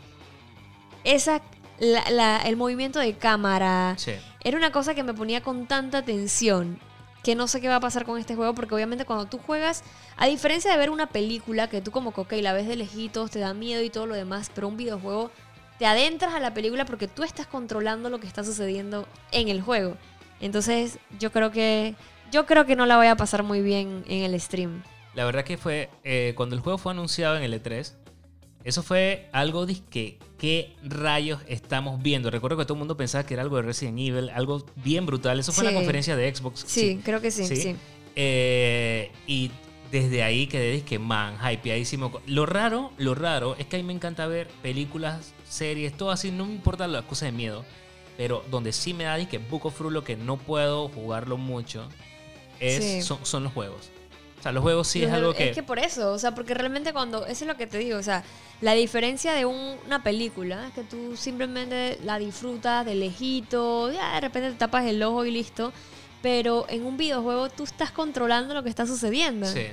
esa, 1.04 1.42
la- 1.78 2.10
la- 2.10 2.38
el 2.38 2.56
movimiento 2.56 2.98
de 2.98 3.14
cámara, 3.14 3.94
sí. 3.98 4.12
era 4.42 4.56
una 4.56 4.72
cosa 4.72 4.94
que 4.94 5.02
me 5.02 5.14
ponía 5.14 5.42
con 5.42 5.66
tanta 5.66 6.02
tensión 6.02 6.78
que 7.26 7.34
no 7.34 7.48
sé 7.48 7.60
qué 7.60 7.66
va 7.66 7.74
a 7.74 7.80
pasar 7.80 8.04
con 8.04 8.20
este 8.20 8.36
juego 8.36 8.54
porque 8.54 8.72
obviamente 8.72 9.04
cuando 9.04 9.26
tú 9.26 9.38
juegas, 9.38 9.82
a 10.16 10.28
diferencia 10.28 10.70
de 10.70 10.76
ver 10.76 10.90
una 10.90 11.08
película 11.08 11.68
que 11.68 11.80
tú 11.80 11.90
como 11.90 12.14
que 12.14 12.20
ok, 12.20 12.32
la 12.34 12.52
ves 12.52 12.68
de 12.68 12.76
lejitos, 12.76 13.32
te 13.32 13.40
da 13.40 13.52
miedo 13.52 13.82
y 13.82 13.90
todo 13.90 14.06
lo 14.06 14.14
demás, 14.14 14.48
pero 14.54 14.68
un 14.68 14.76
videojuego 14.76 15.32
te 15.76 15.86
adentras 15.86 16.34
a 16.34 16.38
la 16.38 16.54
película 16.54 16.84
porque 16.84 17.08
tú 17.08 17.24
estás 17.24 17.48
controlando 17.48 18.10
lo 18.10 18.20
que 18.20 18.28
está 18.28 18.44
sucediendo 18.44 19.08
en 19.32 19.48
el 19.48 19.60
juego. 19.60 19.96
Entonces, 20.38 21.00
yo 21.18 21.32
creo 21.32 21.50
que 21.50 21.96
yo 22.30 22.46
creo 22.46 22.64
que 22.64 22.76
no 22.76 22.86
la 22.86 22.96
voy 22.96 23.08
a 23.08 23.16
pasar 23.16 23.42
muy 23.42 23.60
bien 23.60 24.04
en 24.06 24.22
el 24.22 24.40
stream. 24.40 24.84
La 25.14 25.24
verdad 25.24 25.42
que 25.42 25.56
fue, 25.56 25.90
eh, 26.04 26.32
cuando 26.36 26.54
el 26.54 26.60
juego 26.60 26.78
fue 26.78 26.92
anunciado 26.92 27.36
en 27.36 27.42
el 27.42 27.60
E3, 27.60 27.92
eso 28.62 28.84
fue 28.84 29.28
algo 29.32 29.66
que, 29.90 30.20
¿qué 30.38 30.74
rayos 30.84 31.40
estamos 31.48 32.02
viendo? 32.02 32.30
Recuerdo 32.30 32.56
que 32.58 32.64
todo 32.64 32.74
el 32.74 32.78
mundo 32.80 32.96
pensaba 32.96 33.24
que 33.24 33.34
era 33.34 33.42
algo 33.42 33.56
de 33.56 33.62
Resident 33.62 33.98
Evil, 33.98 34.30
algo 34.30 34.64
bien 34.76 35.06
brutal. 35.06 35.38
Eso 35.40 35.52
fue 35.52 35.64
en 35.64 35.68
Sí. 35.70 35.74
la 35.74 35.80
conferencia 35.80 36.16
de 36.16 36.34
Xbox. 36.34 36.64
Sí, 36.66 37.00
creo 37.04 37.20
que 37.20 37.30
sí, 37.30 37.46
sí. 37.46 37.76
Eh, 38.16 39.10
y 39.26 39.50
desde 39.90 40.22
ahí 40.22 40.46
quedé 40.46 40.72
disque 40.72 40.98
man, 40.98 41.36
hypeadísimo. 41.50 42.20
Lo 42.26 42.44
raro, 42.46 42.92
lo 42.98 43.14
raro 43.14 43.56
es 43.58 43.66
que 43.66 43.76
a 43.76 43.78
mí 43.78 43.84
me 43.84 43.92
encanta 43.92 44.26
ver 44.26 44.48
películas, 44.62 45.32
series, 45.48 45.96
todo 45.96 46.10
así, 46.10 46.30
no 46.30 46.46
me 46.46 46.52
importan 46.54 46.92
las 46.92 47.04
cosas 47.04 47.30
de 47.30 47.32
miedo. 47.32 47.64
Pero 48.16 48.42
donde 48.50 48.72
sí 48.72 48.94
me 48.94 49.04
da 49.04 49.16
disque 49.16 49.38
buco 49.38 49.70
frulo 49.70 50.02
que 50.02 50.16
no 50.16 50.38
puedo 50.38 50.88
jugarlo 50.88 51.36
mucho 51.36 51.88
es, 52.60 52.82
Sí. 52.82 53.02
son, 53.02 53.18
son 53.24 53.44
los 53.44 53.52
juegos. 53.52 53.90
Sea, 54.46 54.52
los 54.52 54.62
juegos 54.62 54.86
sí 54.88 55.02
es 55.02 55.12
algo 55.12 55.34
que... 55.34 55.48
Es 55.50 55.54
que 55.54 55.62
por 55.62 55.78
eso, 55.78 56.12
o 56.12 56.18
sea, 56.18 56.34
porque 56.34 56.54
realmente 56.54 56.92
cuando, 56.92 57.26
eso 57.26 57.44
es 57.44 57.48
lo 57.48 57.56
que 57.56 57.66
te 57.66 57.78
digo, 57.78 57.98
o 57.98 58.02
sea, 58.02 58.22
la 58.60 58.74
diferencia 58.74 59.32
de 59.34 59.44
un- 59.44 59.76
una 59.86 60.02
película 60.02 60.68
es 60.68 60.72
que 60.74 60.82
tú 60.84 61.16
simplemente 61.16 61.98
la 62.04 62.18
disfrutas 62.18 62.86
de 62.86 62.94
lejito, 62.94 63.90
ya 63.92 64.14
de 64.14 64.20
repente 64.20 64.50
te 64.52 64.56
tapas 64.56 64.84
el 64.86 65.02
ojo 65.02 65.24
y 65.24 65.30
listo, 65.32 65.72
pero 66.22 66.64
en 66.68 66.84
un 66.86 66.96
videojuego 66.96 67.48
tú 67.50 67.64
estás 67.64 67.90
controlando 67.90 68.54
lo 68.54 68.62
que 68.62 68.68
está 68.68 68.86
sucediendo. 68.86 69.46
Sí. 69.46 69.66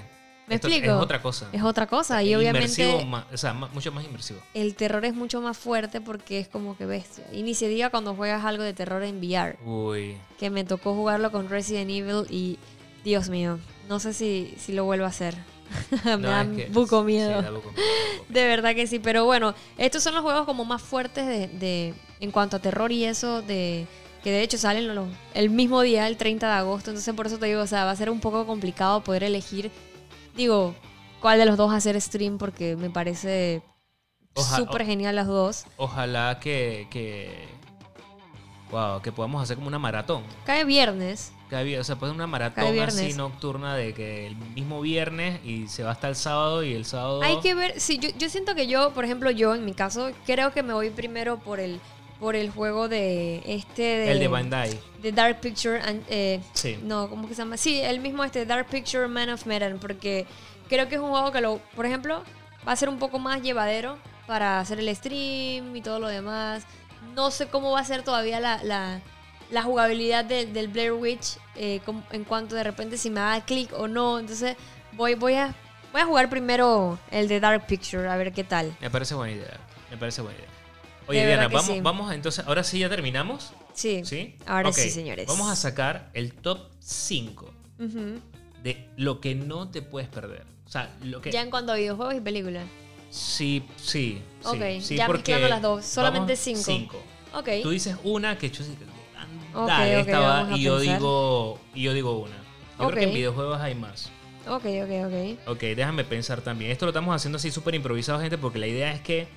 ¿Me 0.45 0.55
Esto 0.55 0.67
explico? 0.67 0.93
Es 0.97 1.01
otra 1.01 1.21
cosa. 1.21 1.47
Es 1.53 1.63
otra 1.63 1.87
cosa 1.87 2.21
y 2.21 2.35
obviamente 2.35 3.05
más- 3.05 3.25
o 3.33 3.37
sea, 3.37 3.53
mucho 3.53 3.93
más 3.93 4.03
inmersivo. 4.03 4.41
el 4.53 4.75
terror 4.75 5.05
es 5.05 5.13
mucho 5.15 5.39
más 5.39 5.57
fuerte 5.57 6.01
porque 6.01 6.39
es 6.39 6.49
como 6.49 6.75
que 6.75 6.85
bestia. 6.85 7.23
Y 7.31 7.43
ni 7.43 7.53
se 7.53 7.69
diga 7.69 7.89
cuando 7.89 8.13
juegas 8.13 8.43
algo 8.43 8.61
de 8.63 8.73
terror 8.73 9.03
en 9.03 9.19
VR, 9.19 9.57
Uy. 9.65 10.17
que 10.37 10.49
me 10.49 10.65
tocó 10.65 10.93
jugarlo 10.95 11.31
con 11.31 11.47
Resident 11.47 11.89
Evil 11.89 12.25
y, 12.29 12.59
Dios 13.03 13.29
mío, 13.29 13.59
no 13.89 13.99
sé 13.99 14.13
si, 14.13 14.53
si 14.57 14.73
lo 14.73 14.85
vuelvo 14.85 15.05
a 15.05 15.09
hacer. 15.09 15.35
me 16.05 16.17
No, 16.17 16.29
da 16.29 16.41
es 16.43 16.47
que- 16.55 16.65
buco 16.71 16.99
sí, 17.01 17.05
miedo. 17.05 17.41
da 17.41 17.49
buco 17.51 17.71
miedo, 17.71 17.81
da 17.81 17.89
buco 17.89 18.23
De 18.29 18.45
verdad 18.45 18.75
que 18.75 18.87
sí, 18.87 18.99
pero 18.99 19.25
bueno, 19.25 19.53
estos 19.77 20.03
son 20.03 20.13
los 20.13 20.23
juegos 20.23 20.45
como 20.45 20.65
más 20.65 20.81
fuertes 20.81 21.25
de, 21.27 21.47
de- 21.47 21.93
en 22.19 22.31
cuanto 22.31 22.57
a 22.57 22.59
terror 22.59 22.91
y 22.91 23.05
eso, 23.05 23.41
de 23.41 23.87
que 24.23 24.31
de 24.31 24.41
hecho 24.43 24.57
salen 24.57 24.93
los- 24.95 25.09
el 25.33 25.49
mismo 25.49 25.81
día, 25.81 26.07
el 26.07 26.15
30 26.17 26.47
de 26.47 26.53
agosto, 26.53 26.91
entonces 26.91 27.13
por 27.13 27.27
eso 27.27 27.37
te 27.39 27.47
digo, 27.47 27.61
o 27.61 27.67
sea, 27.67 27.83
va 27.85 27.91
a 27.91 27.95
ser 27.95 28.09
un 28.09 28.19
poco 28.21 28.45
complicado 28.45 29.03
poder 29.03 29.23
elegir, 29.23 29.69
digo, 30.35 30.75
cuál 31.19 31.39
de 31.39 31.45
los 31.45 31.57
dos 31.57 31.73
hacer 31.73 31.99
stream, 31.99 32.37
porque 32.37 32.75
me 32.77 32.89
parece 32.89 33.61
súper 34.55 34.85
genial 34.85 35.15
las 35.15 35.27
dos. 35.27 35.65
Ojalá 35.77 36.39
que, 36.39 36.87
que. 36.89 37.47
Wow, 38.73 39.01
que 39.01 39.11
podamos 39.11 39.41
hacer 39.41 39.55
como 39.55 39.67
una 39.67 39.79
maratón. 39.79 40.23
Cae 40.45 40.65
viernes, 40.65 41.31
Cada 41.49 41.61
vi- 41.63 41.75
O 41.77 41.83
sea, 41.83 41.95
puede 41.95 42.11
una 42.11 42.23
Cada 42.23 42.27
maratón 42.27 42.71
viernes. 42.73 42.95
así 42.99 43.13
nocturna 43.13 43.75
de 43.75 43.93
que 43.93 44.25
el 44.27 44.35
mismo 44.35 44.81
viernes 44.81 45.39
y 45.45 45.67
se 45.67 45.83
va 45.83 45.91
hasta 45.91 46.09
el 46.09 46.15
sábado 46.15 46.63
y 46.63 46.73
el 46.73 46.83
sábado. 46.85 47.21
hay 47.21 47.39
que 47.41 47.53
ver, 47.53 47.79
sí, 47.79 47.99
yo, 47.99 48.09
yo 48.17 48.27
siento 48.29 48.55
que 48.55 48.65
yo, 48.65 48.89
por 48.91 49.05
ejemplo, 49.05 49.29
yo 49.29 49.53
en 49.53 49.63
mi 49.63 49.73
caso, 49.73 50.09
creo 50.25 50.51
que 50.51 50.63
me 50.63 50.73
voy 50.73 50.89
primero 50.89 51.37
por 51.39 51.59
el 51.59 51.79
por 52.19 52.35
el 52.37 52.49
juego 52.51 52.87
de 52.87 53.43
este 53.45 53.81
de, 53.83 54.11
El 54.13 54.19
de 54.19 54.27
Bandai. 54.29 54.79
de 55.01 55.11
Dark 55.11 55.41
Picture 55.41 55.79
and, 55.81 56.03
eh, 56.09 56.39
Sí. 56.53 56.79
No, 56.81 57.09
¿cómo 57.09 57.27
que 57.27 57.35
se 57.35 57.41
llama? 57.41 57.57
Sí, 57.57 57.79
el 57.81 57.99
mismo 57.99 58.23
este 58.23 58.45
Dark 58.45 58.67
Picture 58.67 59.07
Man 59.09 59.29
of 59.29 59.45
Medan, 59.45 59.77
porque 59.77 60.25
creo 60.69 60.87
que 60.87 60.95
es 60.95 61.01
un 61.01 61.09
juego 61.09 61.31
que 61.33 61.41
lo, 61.41 61.57
por 61.75 61.85
ejemplo, 61.85 62.23
va 62.67 62.71
a 62.71 62.75
ser 62.77 62.87
un 62.89 62.97
poco 62.97 63.19
más 63.19 63.41
llevadero 63.41 63.97
para 64.25 64.59
hacer 64.61 64.79
el 64.79 64.95
stream 64.95 65.75
y 65.75 65.81
todo 65.81 65.99
lo 65.99 66.07
demás. 66.07 66.65
No 67.15 67.31
sé 67.31 67.47
cómo 67.47 67.71
va 67.71 67.79
a 67.79 67.85
ser 67.85 68.03
todavía 68.03 68.39
la, 68.39 68.63
la, 68.63 69.01
la 69.51 69.63
jugabilidad 69.63 70.25
de- 70.25 70.45
del 70.45 70.67
Blair 70.67 70.93
Witch 70.93 71.37
eh, 71.55 71.79
en 72.11 72.23
cuanto 72.23 72.55
de 72.55 72.63
repente 72.63 72.97
si 72.97 73.09
me 73.09 73.19
da 73.19 73.43
clic 73.45 73.71
o 73.73 73.87
no. 73.87 74.19
Entonces 74.19 74.55
voy, 74.93 75.15
voy, 75.15 75.35
a, 75.35 75.53
voy 75.91 76.01
a 76.01 76.05
jugar 76.05 76.29
primero 76.29 76.97
el 77.11 77.27
de 77.27 77.39
Dark 77.39 77.65
Picture 77.67 78.07
a 78.07 78.15
ver 78.17 78.33
qué 78.33 78.43
tal. 78.43 78.75
Me 78.81 78.89
parece 78.89 79.13
buena 79.15 79.33
idea. 79.33 79.59
Me 79.91 79.97
parece 79.97 80.21
buena 80.21 80.37
idea. 80.39 80.49
Oye, 81.07 81.19
De 81.19 81.27
Diana, 81.27 81.47
vamos, 81.49 81.65
sí. 81.65 81.81
vamos 81.81 82.13
entonces. 82.13 82.45
Ahora 82.47 82.63
sí 82.63 82.79
ya 82.79 82.89
terminamos. 82.89 83.51
Sí. 83.73 84.03
¿Sí? 84.05 84.37
Ahora 84.45 84.71
sí, 84.71 84.89
señores. 84.89 85.27
Vamos 85.27 85.49
a 85.51 85.55
sacar 85.55 86.09
el 86.13 86.33
top 86.33 86.69
5 86.79 87.53
Ujú. 87.79 88.19
de 88.63 88.87
lo 88.97 89.19
que 89.19 89.35
no 89.35 89.69
te 89.69 89.81
puedes 89.81 90.07
perder. 90.09 90.45
O 90.65 90.69
sea, 90.69 90.89
lo 91.03 91.19
que. 91.21 91.31
Ya 91.31 91.41
en 91.41 91.49
cuanto 91.49 91.73
a 91.73 91.75
videojuegos 91.75 92.15
y 92.15 92.21
películas. 92.21 92.63
Sí, 93.13 93.63
sí. 93.77 94.19
Ok, 94.43 94.57
sí, 94.81 94.95
ya 94.95 95.05
porque 95.05 95.33
mezclando 95.33 95.47
las 95.47 95.61
dos, 95.61 95.85
solamente 95.85 96.35
cinco. 96.35 96.63
Cinco. 96.63 97.03
Ok. 97.35 97.49
Tú 97.61 97.69
dices 97.69 97.95
una 98.03 98.39
que 98.39 98.49
yo 98.49 98.63
Dale, 99.53 99.97
ok, 99.97 100.07
esta 100.07 100.19
va, 100.19 100.57
y 100.57 100.63
yo 100.63 100.77
pensar. 100.77 100.95
digo 100.97 101.59
y 101.75 101.83
yo 101.83 101.93
digo 101.93 102.19
una. 102.19 102.35
Yo 102.79 102.87
creo 102.87 102.99
que 102.99 103.03
en 103.03 103.13
videojuegos 103.13 103.61
hay 103.61 103.75
más. 103.75 104.09
Ok, 104.47 104.65
ok, 104.65 105.05
ok. 105.05 105.47
Ok, 105.47 105.59
déjame 105.75 106.03
pensar 106.03 106.41
también. 106.41 106.71
Esto 106.71 106.85
lo 106.85 106.89
estamos 106.89 107.15
haciendo 107.15 107.35
así 107.35 107.51
súper 107.51 107.75
improvisado, 107.75 108.19
gente, 108.19 108.39
porque 108.39 108.57
la 108.57 108.65
idea 108.65 108.91
es 108.91 109.01
que 109.01 109.27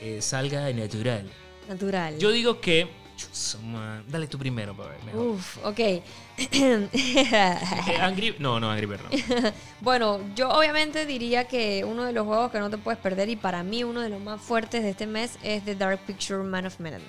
eh, 0.00 0.22
salga 0.22 0.72
natural. 0.72 1.28
Natural. 1.68 2.18
Yo 2.18 2.30
digo 2.30 2.62
que. 2.62 2.88
Dale 4.08 4.26
tú 4.26 4.38
primero 4.38 4.74
para 4.76 4.90
ver. 4.90 5.04
Mejor. 5.04 5.26
Uf, 5.26 5.58
ok. 5.64 5.78
Eh, 6.52 7.98
Angry- 8.00 8.36
no, 8.38 8.58
no, 8.60 8.70
Angry 8.70 8.86
Bird 8.86 9.00
no. 9.02 9.52
bueno, 9.80 10.20
yo 10.34 10.48
obviamente 10.50 11.04
diría 11.06 11.44
que 11.44 11.84
uno 11.84 12.04
de 12.04 12.12
los 12.12 12.26
juegos 12.26 12.50
que 12.50 12.58
no 12.58 12.70
te 12.70 12.78
puedes 12.78 12.98
perder 13.00 13.28
y 13.28 13.36
para 13.36 13.62
mí 13.62 13.84
uno 13.84 14.00
de 14.00 14.08
los 14.08 14.20
más 14.20 14.40
fuertes 14.40 14.82
de 14.82 14.90
este 14.90 15.06
mes 15.06 15.38
es 15.42 15.64
The 15.64 15.74
Dark 15.74 16.00
Picture 16.06 16.42
Man 16.42 16.66
of 16.66 16.80
Medan. 16.80 17.02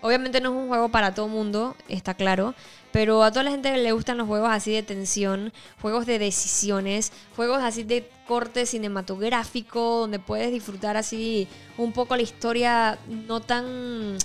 Obviamente 0.00 0.40
no 0.40 0.50
es 0.50 0.54
un 0.54 0.68
juego 0.68 0.88
para 0.90 1.12
todo 1.12 1.26
mundo, 1.26 1.74
está 1.88 2.14
claro, 2.14 2.54
pero 2.92 3.24
a 3.24 3.32
toda 3.32 3.42
la 3.42 3.50
gente 3.50 3.76
le 3.76 3.90
gustan 3.90 4.16
los 4.16 4.28
juegos 4.28 4.48
así 4.52 4.70
de 4.70 4.84
tensión, 4.84 5.52
juegos 5.82 6.06
de 6.06 6.20
decisiones, 6.20 7.12
juegos 7.34 7.60
así 7.64 7.82
de 7.82 8.08
corte 8.28 8.64
cinematográfico, 8.64 10.00
donde 10.00 10.20
puedes 10.20 10.52
disfrutar 10.52 10.96
así 10.96 11.48
un 11.76 11.92
poco 11.92 12.14
la 12.14 12.22
historia 12.22 12.96
no 13.08 13.40
tan... 13.40 14.18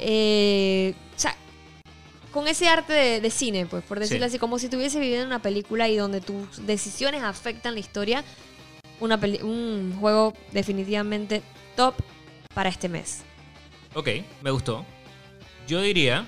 eh, 0.00 0.94
o 1.16 1.18
sea, 1.18 1.36
con 2.32 2.46
ese 2.48 2.68
arte 2.68 2.92
de, 2.92 3.20
de 3.20 3.30
cine, 3.30 3.66
pues, 3.66 3.82
por 3.84 3.98
decirlo 3.98 4.24
Sí. 4.26 4.30
así, 4.30 4.38
como 4.38 4.58
si 4.58 4.66
estuviese 4.66 4.98
viviendo 5.00 5.22
en 5.22 5.28
una 5.28 5.42
película 5.42 5.88
y 5.88 5.96
donde 5.96 6.20
tus 6.20 6.66
decisiones 6.66 7.22
afectan 7.22 7.74
la 7.74 7.80
historia, 7.80 8.24
una 9.00 9.18
peli- 9.20 9.40
un 9.42 9.96
juego 10.00 10.34
definitivamente 10.52 11.42
top 11.76 11.94
para 12.54 12.68
este 12.68 12.88
mes. 12.88 13.22
Ok, 13.94 14.08
me 14.42 14.50
gustó. 14.50 14.84
Yo 15.66 15.80
diría 15.82 16.26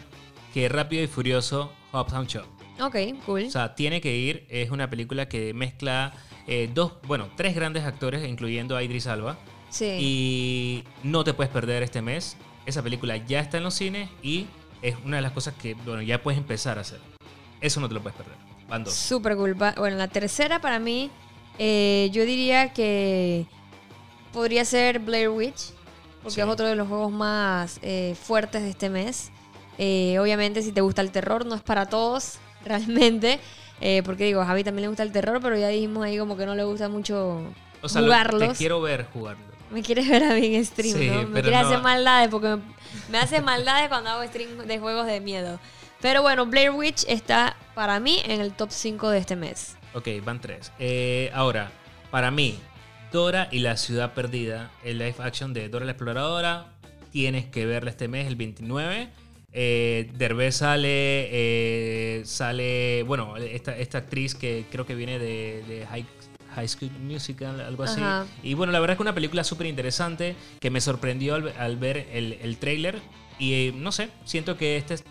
que 0.55 0.69
Rápido 0.69 1.03
y 1.03 1.07
Furioso 1.07 1.73
Hoptown 1.93 2.27
Shop. 2.27 2.47
Ok, 2.81 2.97
cool. 3.27 3.45
O 3.47 3.51
sea, 3.51 3.75
tiene 3.75 4.01
que 4.01 4.17
ir. 4.17 4.47
Es 4.49 4.71
una 4.71 4.89
película 4.91 5.29
que 5.29 5.53
mezcla 5.55 6.13
eh, 6.49 6.69
dos, 6.75 6.95
bueno, 7.07 7.29
tres 7.37 7.55
grandes 7.55 7.85
actores, 7.85 8.27
incluyendo 8.29 8.77
a 8.77 8.83
Idris 8.83 9.07
Alba. 9.07 9.39
sí. 9.71 9.85
Y 10.01 10.85
no 11.05 11.23
te 11.23 11.35
puedes 11.35 11.53
perder 11.53 11.83
este 11.85 12.03
mes. 12.03 12.37
Esa 12.67 12.83
película 12.83 13.17
ya 13.17 13.41
está 13.41 13.57
en 13.59 13.65
los 13.65 13.75
cines 13.75 14.09
y 14.23 14.47
es 14.83 14.97
una 15.05 15.17
de 15.17 15.23
las 15.23 15.33
cosas 15.33 15.55
que, 15.55 15.75
bueno, 15.75 16.03
ya 16.03 16.23
puedes 16.23 16.39
empezar 16.39 16.79
a 16.79 16.83
hacer. 16.83 17.01
Eso 17.61 17.81
no 17.81 17.89
te 17.89 17.95
lo 17.95 18.03
puedes 18.03 18.17
perder. 18.17 18.35
Van 18.69 18.85
dos. 18.85 18.95
Súper 18.95 19.37
cool. 19.37 19.57
Pa- 19.57 19.75
Bueno, 19.77 19.97
la 19.97 20.09
tercera 20.09 20.61
para 20.61 20.79
mí, 20.79 21.11
eh, 21.59 22.09
yo 22.13 22.25
diría 22.25 22.73
que 22.73 23.47
podría 24.33 24.65
ser 24.65 24.99
Blair 24.99 25.29
Witch, 25.29 25.71
porque 26.23 26.35
Sí. 26.37 26.41
es 26.41 26.47
otro 26.47 26.67
de 26.67 26.77
los 26.77 26.89
juegos 26.89 27.13
más 27.13 27.79
eh, 27.83 28.17
fuertes 28.21 28.63
de 28.63 28.71
este 28.71 28.89
mes. 28.91 29.31
Eh, 29.79 30.19
obviamente, 30.21 30.63
si 30.63 30.71
te 30.73 30.81
gusta 30.81 31.03
el 31.03 31.11
terror, 31.11 31.45
no 31.47 31.55
es 31.55 31.63
para 31.63 31.87
todos, 31.87 32.39
realmente. 32.65 33.41
porque 34.05 34.25
digo, 34.27 34.41
a 34.41 34.47
Javi 34.47 34.63
también 34.63 34.83
le 34.83 34.89
gusta 34.89 35.03
el 35.03 35.11
terror, 35.11 35.41
pero 35.43 35.57
ya 35.59 35.67
dijimos 35.69 36.05
ahí 36.05 36.17
como 36.17 36.37
que 36.37 36.47
no 36.47 36.55
le 36.55 36.63
gusta 36.63 36.89
mucho 36.89 37.43
O 37.83 37.89
sea, 37.89 38.01
lo- 38.01 38.07
jugarlos. 38.07 38.51
te 38.53 38.55
quiero 38.55 38.81
ver 38.81 39.07
jugarlo. 39.13 39.43
Me 39.73 39.83
quieres 39.83 40.09
ver 40.09 40.23
a 40.25 40.35
mí 40.35 40.55
en 40.55 40.65
stream, 40.65 40.99
Sí, 40.99 41.07
¿no? 41.09 41.23
Me 41.29 41.41
quieres 41.43 41.61
no. 41.63 41.67
hacer 41.69 41.83
maldades 41.83 42.29
porque 42.29 42.49
me, 42.49 42.63
me 43.11 43.19
hace 43.19 43.41
maldades 43.41 43.89
cuando 43.89 44.11
hago 44.11 44.25
stream 44.25 44.59
de 44.59 44.79
juegos 44.79 45.07
de 45.07 45.21
miedo. 45.21 45.59
Pero 46.01 46.21
bueno, 46.23 46.47
Blair 46.47 46.71
Witch 46.71 47.05
está 47.09 47.57
para 47.75 48.01
mí 48.01 48.21
en 48.27 48.41
el 48.41 48.53
top 48.53 48.71
5 48.71 49.11
de 49.11 49.19
este 49.19 49.37
mes. 49.37 49.77
Ok, 49.95 50.09
van 50.25 50.41
tres. 50.41 50.73
Eh, 50.79 51.31
ahora, 51.33 51.71
para 52.11 52.31
mí, 52.31 52.59
Dora 53.13 53.49
y 53.53 53.61
la 53.61 53.77
ciudad 53.77 54.13
perdida, 54.15 54.71
el 54.85 54.99
live 54.99 55.15
action 55.21 55.53
de 55.53 55.69
Dora 55.69 55.85
la 55.85 55.93
exploradora, 55.93 56.67
tienes 57.13 57.47
que 57.47 57.67
verla 57.67 57.91
este 57.91 58.09
mes, 58.09 58.27
el 58.27 58.37
29. 58.37 59.09
Eh, 59.55 60.11
Derbez 60.15 60.57
sale, 60.57 61.29
eh, 61.31 62.23
sale, 62.25 63.03
bueno, 63.05 63.37
esta, 63.37 63.77
esta 63.77 63.99
actriz 63.99 64.35
que 64.35 64.65
creo 64.73 64.87
que 64.87 64.95
viene 64.95 65.19
de, 65.19 65.63
de 65.69 65.87
High, 65.87 66.07
High 66.55 66.69
School 66.69 66.91
Musical, 67.01 67.61
algo 67.61 67.83
así. 67.85 68.01
Ajá. 68.01 68.27
Y 68.43 68.55
bueno, 68.55 68.73
la 68.73 68.81
verdad 68.81 68.95
es 68.95 68.99
que 68.99 69.03
una 69.03 69.15
película 69.15 69.45
súper 69.45 69.67
interesante 69.67 70.37
que 70.61 70.71
me 70.71 70.81
sorprendió 70.81 71.35
al, 71.35 71.53
al 71.59 71.77
ver 71.77 72.09
el, 72.13 72.35
el 72.43 72.57
trailer. 72.59 73.01
Y 73.39 73.55
eh, 73.69 73.73
no 73.75 73.93
sé, 73.93 74.09
siento 74.25 74.57
que 74.57 74.77
este 74.77 74.95
es- 74.95 75.05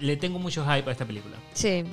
le 0.00 0.16
tengo 0.16 0.38
mucho 0.38 0.64
hype 0.64 0.88
a 0.88 0.92
esta 0.92 1.04
película. 1.06 1.36
Sí, 1.54 1.84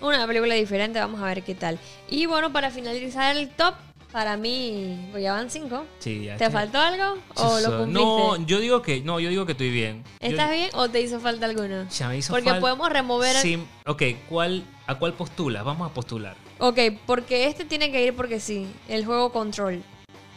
una 0.00 0.26
película 0.26 0.54
diferente, 0.54 0.98
vamos 0.98 1.20
a 1.20 1.24
ver 1.26 1.42
qué 1.42 1.54
tal. 1.54 1.78
Y 2.08 2.26
bueno, 2.26 2.52
para 2.52 2.70
finalizar 2.70 3.36
el 3.36 3.50
top, 3.50 3.74
para 4.10 4.38
mí, 4.38 5.08
pues 5.10 5.22
ya 5.22 5.32
van 5.34 5.50
5. 5.50 5.84
Sí, 5.98 6.24
ya 6.24 6.36
¿Te 6.38 6.44
este- 6.44 6.56
faltó 6.56 6.78
algo 6.80 7.18
o 7.36 7.60
lo 7.60 7.78
cumpliste? 7.78 7.92
No, 7.92 8.46
yo 8.46 8.58
digo 8.60 8.80
que 8.80 9.02
no, 9.02 9.20
yo 9.20 9.28
digo 9.28 9.44
que 9.44 9.52
estoy 9.52 9.70
bien. 9.70 10.02
Yo- 10.22 10.28
¿Estás 10.30 10.50
bien 10.50 10.70
o 10.72 10.88
te 10.88 11.02
hizo 11.02 11.20
falta 11.20 11.44
alguno? 11.44 11.86
Ya 11.90 12.08
me 12.08 12.16
hizo 12.16 12.32
Porque 12.32 12.48
fal- 12.50 12.60
podemos 12.60 12.88
remover... 12.90 13.36
Sí, 13.36 13.58
ok, 13.84 14.02
¿cuál, 14.30 14.64
¿a 14.86 14.94
cuál 14.94 15.12
postulas? 15.12 15.62
Vamos 15.62 15.90
a 15.90 15.92
postular. 15.92 16.36
Ok, 16.58 16.78
porque 17.06 17.46
este 17.46 17.64
tiene 17.64 17.90
que 17.92 18.02
ir 18.04 18.14
porque 18.16 18.40
sí, 18.40 18.66
el 18.88 19.04
juego 19.04 19.32
Control. 19.32 19.82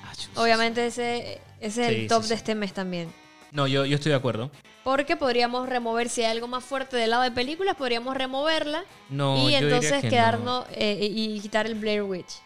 Ah. 0.03 0.11
Obviamente 0.41 0.85
ese, 0.85 1.41
ese 1.59 1.81
es 1.83 1.87
Sí, 1.89 2.01
el 2.01 2.07
top 2.07 2.23
sí, 2.23 2.29
de 2.29 2.35
este 2.35 2.55
mes 2.55 2.73
también. 2.73 3.11
No, 3.51 3.67
yo, 3.67 3.85
yo 3.85 3.95
estoy 3.95 4.11
de 4.11 4.17
acuerdo. 4.17 4.51
Porque 4.83 5.15
podríamos 5.17 5.67
remover, 5.69 6.09
si 6.09 6.23
hay 6.23 6.31
algo 6.31 6.47
más 6.47 6.63
fuerte 6.63 6.95
del 6.97 7.11
lado 7.11 7.23
de 7.23 7.31
películas, 7.31 7.75
podríamos 7.75 8.15
removerla 8.17 8.83
No, 9.09 9.35
y 9.35 9.39
yo 9.39 9.43
diría 9.45 9.59
entonces 9.59 10.01
que 10.01 10.09
quedarnos 10.09 10.65
eh, 10.71 10.97
y 11.11 11.35
y 11.35 11.39
quitar 11.39 11.65
el 11.67 11.75
Blair 11.75 12.01
Witch. 12.03 12.39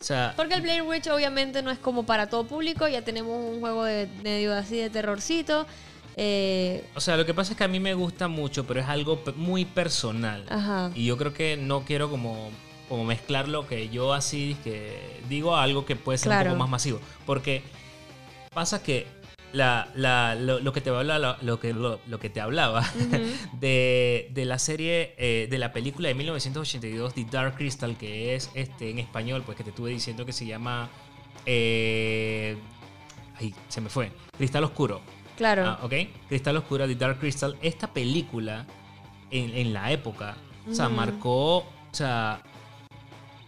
O 0.00 0.04
sea, 0.04 0.34
Porque 0.36 0.54
el 0.54 0.62
Blair 0.62 0.82
Witch 0.82 1.06
obviamente 1.08 1.62
no 1.62 1.70
es 1.70 1.78
como 1.78 2.04
para 2.04 2.28
todo 2.28 2.44
público, 2.44 2.86
ya 2.88 3.02
tenemos 3.02 3.36
un 3.36 3.60
juego 3.60 3.84
de 3.84 4.08
medio 4.22 4.52
así 4.54 4.76
de 4.76 4.90
terrorcito. 4.90 5.66
eh, 6.16 6.84
o 6.94 7.00
sea, 7.00 7.16
lo 7.16 7.24
que 7.24 7.34
pasa 7.34 7.52
es 7.52 7.58
que 7.58 7.64
a 7.64 7.68
mí 7.68 7.80
me 7.80 7.94
gusta 7.94 8.28
mucho, 8.28 8.64
pero 8.66 8.80
es 8.80 8.86
algo 8.88 9.20
muy 9.36 9.64
personal. 9.64 10.44
Ajá. 10.50 10.90
Y 10.94 11.06
yo 11.06 11.16
creo 11.16 11.32
que 11.32 11.56
no 11.56 11.84
quiero 11.84 12.10
como, 12.10 12.50
como 12.92 13.04
mezclar 13.06 13.48
lo 13.48 13.66
que 13.66 13.88
yo 13.88 14.12
así 14.12 14.54
que 14.62 15.18
digo 15.26 15.56
a 15.56 15.62
algo 15.62 15.86
que 15.86 15.96
puede 15.96 16.18
ser 16.18 16.28
Claro. 16.28 16.50
un 16.50 16.56
poco 16.56 16.58
más 16.64 16.68
masivo. 16.68 17.00
Porque 17.24 17.62
pasa 18.52 18.82
que 18.82 19.06
la, 19.54 19.88
la- 19.94 20.34
lo, 20.34 20.60
lo 20.60 20.74
que 20.74 20.82
te 20.82 20.90
hablaba, 20.90 21.38
lo 21.40 21.58
que, 21.58 21.72
lo, 21.72 22.00
lo 22.06 22.18
que 22.20 22.28
te 22.28 22.42
hablaba 22.42 22.84
de, 23.54 24.28
de 24.34 24.44
la 24.44 24.58
serie, 24.58 25.14
eh, 25.16 25.46
de 25.50 25.56
la 25.56 25.72
película 25.72 26.08
de 26.08 26.14
1982, 26.14 27.14
The 27.14 27.24
Dark 27.30 27.56
Crystal, 27.56 27.96
que 27.96 28.34
es 28.34 28.50
este 28.52 28.90
en 28.90 28.98
español, 28.98 29.42
pues 29.46 29.56
que 29.56 29.64
te 29.64 29.70
estuve 29.70 29.88
diciendo 29.88 30.26
que 30.26 30.34
se 30.34 30.44
llama... 30.44 30.90
eh, 31.46 32.56
ay, 33.40 33.54
se 33.68 33.80
me 33.80 33.88
fue. 33.88 34.12
Cristal 34.36 34.64
Oscuro. 34.64 35.00
claro. 35.36 35.64
Ah, 35.66 35.78
ok. 35.82 35.94
Cristal 36.28 36.58
Oscura, 36.58 36.86
The 36.86 36.94
Dark 36.96 37.18
Crystal. 37.20 37.56
Esta 37.62 37.86
película, 37.92 38.66
en, 39.30 39.54
en 39.56 39.72
la 39.72 39.90
época, 39.92 40.36
o 40.70 40.74
sea, 40.74 40.90
marcó, 40.90 41.58
o 41.58 41.66
sea, 41.90 42.42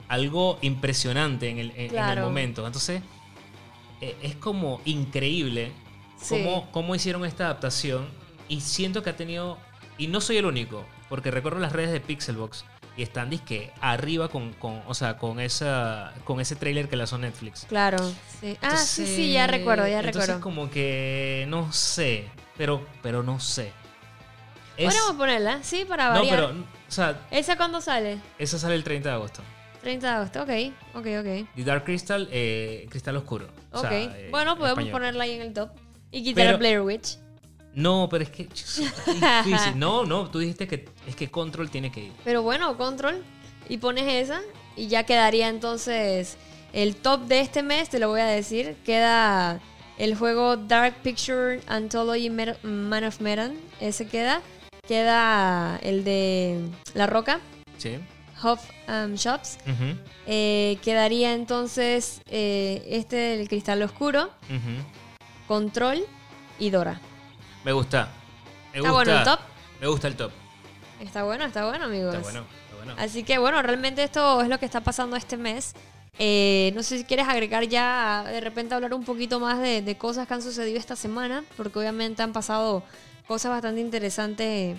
algo 0.09 0.59
impresionante 0.63 1.49
en 1.51 1.59
el, 1.59 1.71
en- 1.77 1.97
en 1.97 2.09
el 2.19 2.21
momento. 2.21 2.67
Entonces, 2.67 3.03
eh, 4.01 4.17
es 4.23 4.35
como 4.37 4.81
increíble 4.85 5.73
Sí. 6.17 6.37
cómo, 6.43 6.71
cómo 6.73 6.95
hicieron 6.95 7.25
esta 7.25 7.45
adaptación. 7.47 8.09
Y 8.49 8.61
siento 8.61 9.03
que 9.03 9.11
ha 9.11 9.17
tenido, 9.17 9.59
y 9.99 10.07
no 10.09 10.21
soy 10.21 10.37
el 10.37 10.47
único, 10.47 10.85
porque 11.09 11.31
recorro 11.31 11.59
las 11.59 11.73
redes 11.73 11.93
de 11.93 12.01
Pixelbox 12.01 12.65
y 12.97 13.03
están 13.03 13.29
disque 13.31 13.73
arriba 13.81 14.29
con, 14.29 14.53
con, 14.53 14.83
o 14.87 14.95
sea, 14.95 15.17
con, 15.17 15.41
esa, 15.41 16.13
con 16.25 16.41
ese 16.41 16.55
trailer 16.55 16.89
que 16.89 16.97
lanzó 16.97 17.19
Netflix. 17.19 17.65
Claro. 17.69 17.99
Sí. 18.41 18.57
Ah, 18.63 18.77
sí, 18.77 19.07
sí, 19.07 19.33
ya 19.33 19.47
recuerdo, 19.47 19.89
ya 19.89 20.01
entonces 20.01 20.23
recuerdo. 20.29 20.41
como 20.43 20.71
que 20.71 21.47
no 21.49 21.73
sé, 21.73 22.29
pero 22.57 22.87
pero 23.03 23.23
no 23.23 23.41
sé. 23.41 23.73
Es- 24.77 24.85
Podríamos 24.87 25.13
ponerla, 25.17 25.63
sí, 25.63 25.85
para 25.89 26.09
no, 26.11 26.15
variar. 26.21 26.37
pero 26.37 26.51
o 26.51 26.91
sea, 26.93 27.27
¿Esa 27.31 27.57
cuándo 27.57 27.81
sale? 27.81 28.19
esa 28.39 28.59
sale 28.59 28.75
el 28.77 28.85
30 28.85 29.09
de 29.09 29.15
agosto. 29.15 29.43
30 29.85 30.07
de 30.09 30.13
agosto, 30.15 30.43
ok, 30.43 30.51
ok, 30.97 31.07
ok. 31.21 31.55
The 31.55 31.65
Dark 31.65 31.85
Crystal, 31.85 32.29
eh, 32.33 32.87
Cristal 32.91 33.17
Oscuro. 33.17 33.47
O 33.73 33.79
Ok, 33.79 33.89
sea, 33.89 34.03
eh, 34.03 34.29
bueno, 34.31 34.53
en 34.53 34.59
podemos 34.59 34.79
español. 34.79 34.93
ponerla 34.93 35.25
ahí 35.25 35.31
en 35.33 35.43
el 35.43 35.53
top. 35.53 35.71
Y 36.11 36.23
quitar 36.25 36.45
Pero- 36.47 36.55
a 36.57 36.59
Blair 36.59 36.81
Witch. 36.81 37.19
No, 37.75 38.09
pero 38.11 38.23
es 38.25 38.31
que 38.31 38.43
está 38.53 39.43
difícil. 39.45 39.79
No, 39.79 40.05
no, 40.05 40.31
tú 40.31 40.39
dijiste 40.39 40.67
que 40.69 40.89
es 41.09 41.17
que 41.17 41.31
Control 41.31 41.71
tiene 41.71 41.91
que 41.93 42.05
ir. 42.05 42.13
Pero 42.25 42.43
bueno, 42.43 42.77
control. 42.77 43.23
Y 43.69 43.79
pones 43.79 44.05
esa. 44.07 44.41
Y 44.77 44.89
ya 44.89 45.05
quedaría 45.05 45.49
entonces 45.49 46.37
El 46.73 46.97
top 46.97 47.23
de 47.27 47.41
este 47.41 47.63
mes, 47.63 47.89
te 47.89 47.99
lo 48.01 48.09
voy 48.09 48.21
a 48.21 48.27
decir, 48.27 48.77
queda 48.85 49.61
el 49.99 50.17
juego 50.17 50.57
Dark 50.57 50.95
Picture 51.03 51.61
Anthology 51.69 52.31
Man 52.31 53.05
of 53.05 53.21
Medan. 53.21 53.57
Ese 53.81 54.07
queda. 54.07 54.41
Queda 54.87 55.79
el 55.83 56.05
de 56.05 56.61
La 56.95 57.07
Roca. 57.07 57.41
Sí. 57.79 57.99
Huff 58.43 58.61
um, 58.89 59.15
Shops. 59.15 59.59
Eh, 60.27 60.79
quedaría 60.83 61.35
entonces 61.35 62.21
eh, 62.27 62.85
este 62.89 63.17
del 63.17 63.49
Cristal 63.49 63.83
Oscuro. 63.83 64.31
Control 65.47 66.05
y 66.59 66.71
Dora. 66.71 67.01
Me 67.65 67.73
gusta. 67.73 68.09
Me 68.73 68.79
¿Está 68.79 68.93
bueno 68.93 69.19
el 69.19 69.25
top? 69.25 69.41
Me 69.81 69.87
gusta 69.87 70.09
el 70.09 70.17
top. 70.17 70.33
Está 71.01 71.23
bueno, 71.23 71.45
está 71.45 71.67
bueno, 71.67 71.85
amigos. 71.85 72.15
Está 72.15 72.23
bueno, 72.23 72.47
está 72.65 72.77
bueno. 72.77 72.95
Así 72.99 73.25
que 73.25 73.39
bueno, 73.39 73.63
realmente 73.63 74.03
esto 74.03 74.43
es 74.43 74.49
lo 74.49 74.59
que 74.59 74.67
está 74.67 74.81
pasando 74.81 75.17
este 75.17 75.37
mes. 75.37 75.75
Eh, 76.19 76.73
no 76.75 76.83
sé 76.83 76.99
si 76.99 77.05
quieres 77.05 77.27
agregar 77.27 77.65
ya, 77.65 78.25
de 78.29 78.41
repente 78.41 78.75
hablar 78.75 78.95
un 78.95 79.05
poquito 79.05 79.41
más 79.41 79.59
de, 79.61 79.97
cosas 79.99 80.29
que 80.29 80.35
han 80.35 80.43
sucedido 80.43 80.79
esta 80.79 80.95
semana, 80.95 81.45
porque 81.57 81.79
obviamente 81.79 82.23
han 82.23 82.33
pasado 82.33 82.85
cosas 83.27 83.51
bastante 83.51 83.81
interesantes 83.81 84.79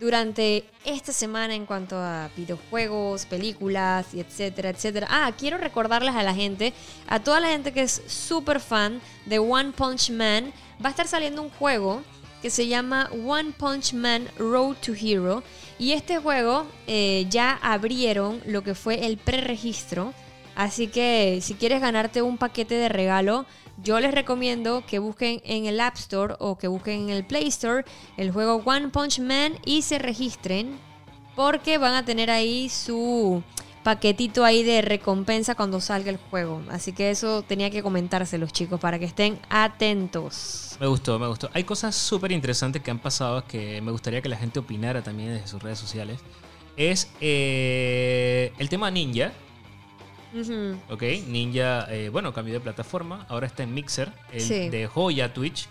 durante 0.00 0.64
esta 0.84 1.12
semana 1.12 1.54
en 1.54 1.66
cuanto 1.66 1.96
a 1.96 2.30
videojuegos, 2.36 3.26
películas 3.26 4.14
y 4.14 4.20
etcétera, 4.20 4.70
etcétera. 4.70 5.06
Ah, 5.10 5.32
quiero 5.36 5.58
recordarles 5.58 6.14
a 6.14 6.22
la 6.22 6.34
gente, 6.34 6.72
a 7.06 7.20
toda 7.20 7.40
la 7.40 7.48
gente 7.48 7.72
que 7.72 7.82
es 7.82 8.02
súper 8.06 8.60
fan 8.60 9.00
de 9.26 9.38
One 9.38 9.72
Punch 9.72 10.10
Man, 10.10 10.52
va 10.84 10.88
a 10.88 10.90
estar 10.90 11.08
saliendo 11.08 11.42
un 11.42 11.50
juego 11.50 12.02
que 12.42 12.50
se 12.50 12.66
llama 12.66 13.10
One 13.12 13.52
Punch 13.56 13.94
Man 13.94 14.28
Road 14.38 14.76
to 14.84 14.92
Hero. 14.92 15.42
Y 15.78 15.92
este 15.92 16.18
juego 16.18 16.66
eh, 16.86 17.26
ya 17.28 17.58
abrieron 17.62 18.40
lo 18.46 18.62
que 18.62 18.74
fue 18.74 19.06
el 19.06 19.18
preregistro 19.18 20.14
Así 20.56 20.88
que 20.88 21.40
si 21.42 21.54
quieres 21.54 21.82
ganarte 21.82 22.22
un 22.22 22.38
paquete 22.38 22.76
de 22.76 22.88
regalo, 22.88 23.44
yo 23.82 24.00
les 24.00 24.12
recomiendo 24.12 24.84
que 24.86 24.98
busquen 24.98 25.40
en 25.44 25.66
el 25.66 25.80
App 25.80 25.96
Store 25.96 26.34
o 26.38 26.56
que 26.56 26.68
busquen 26.68 27.02
en 27.02 27.10
el 27.10 27.24
Play 27.24 27.46
Store 27.48 27.84
el 28.16 28.32
juego 28.32 28.62
One 28.64 28.88
Punch 28.88 29.20
Man 29.20 29.54
y 29.64 29.82
se 29.82 29.98
registren 29.98 30.78
porque 31.34 31.78
van 31.78 31.94
a 31.94 32.04
tener 32.04 32.30
ahí 32.30 32.68
su 32.68 33.42
paquetito 33.86 34.44
ahí 34.44 34.64
de 34.64 34.82
recompensa 34.82 35.54
cuando 35.54 35.80
salga 35.80 36.10
el 36.10 36.16
juego. 36.16 36.60
Así 36.70 36.92
que 36.92 37.10
eso 37.10 37.42
tenía 37.42 37.70
que 37.70 37.84
comentárselos 37.84 38.52
chicos 38.52 38.80
para 38.80 38.98
que 38.98 39.04
estén 39.04 39.38
atentos. 39.48 40.76
Me 40.80 40.88
gustó, 40.88 41.20
me 41.20 41.28
gustó. 41.28 41.50
Hay 41.52 41.62
cosas 41.62 41.94
súper 41.94 42.32
interesantes 42.32 42.82
que 42.82 42.90
han 42.90 42.98
pasado 42.98 43.44
que 43.46 43.80
me 43.82 43.92
gustaría 43.92 44.20
que 44.22 44.28
la 44.28 44.36
gente 44.36 44.58
opinara 44.58 45.02
también 45.02 45.34
desde 45.34 45.46
sus 45.46 45.62
redes 45.62 45.78
sociales. 45.78 46.18
Es 46.76 47.12
eh, 47.20 48.52
el 48.58 48.68
tema 48.68 48.90
ninja 48.90 49.32
Ok, 50.90 51.02
Ninja, 51.28 51.86
eh, 51.92 52.08
bueno, 52.10 52.32
cambió 52.32 52.54
de 52.54 52.60
plataforma, 52.60 53.26
ahora 53.28 53.46
está 53.46 53.62
en 53.62 53.74
Mixer, 53.74 54.12
el 54.32 54.70
dejó 54.70 55.10
ya 55.10 55.32
Twitch 55.32 55.68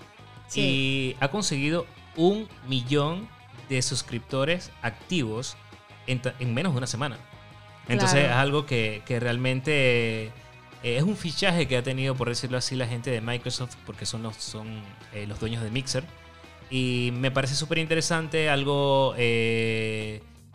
y 0.53 1.16
ha 1.20 1.30
conseguido 1.30 1.86
un 2.16 2.47
millón 2.68 3.28
de 3.70 3.82
suscriptores 3.82 4.72
activos 4.82 5.57
en, 6.07 6.22
menos 6.53 6.74
de 6.74 6.78
una 6.78 6.88
semana. 6.88 7.18
Entonces 7.88 8.26
es 8.26 8.32
algo 8.32 8.66
que, 8.66 9.03
realmente 9.07 10.26
eh, 10.26 10.32
es 10.82 11.03
un 11.03 11.16
fichaje 11.18 11.68
que 11.68 11.78
ha 11.78 11.84
tenido, 11.84 12.16
por 12.16 12.30
decirlo 12.30 12.57
así, 12.57 12.76
la 12.76 12.88
gente 12.88 13.11
de 13.11 13.22
Microsoft, 13.22 13.76
porque 13.86 14.05
son 14.05 14.24
los, 14.24 14.36
son, 14.38 14.82
eh, 15.13 15.28
los 15.28 15.39
dueños 15.39 15.63
de 15.63 15.70
Mixer. 15.70 16.03
Y 16.70 17.11
me 17.13 17.30
parece 17.30 17.53
súper 17.53 17.78
interesante, 17.78 18.49
algo 18.49 19.13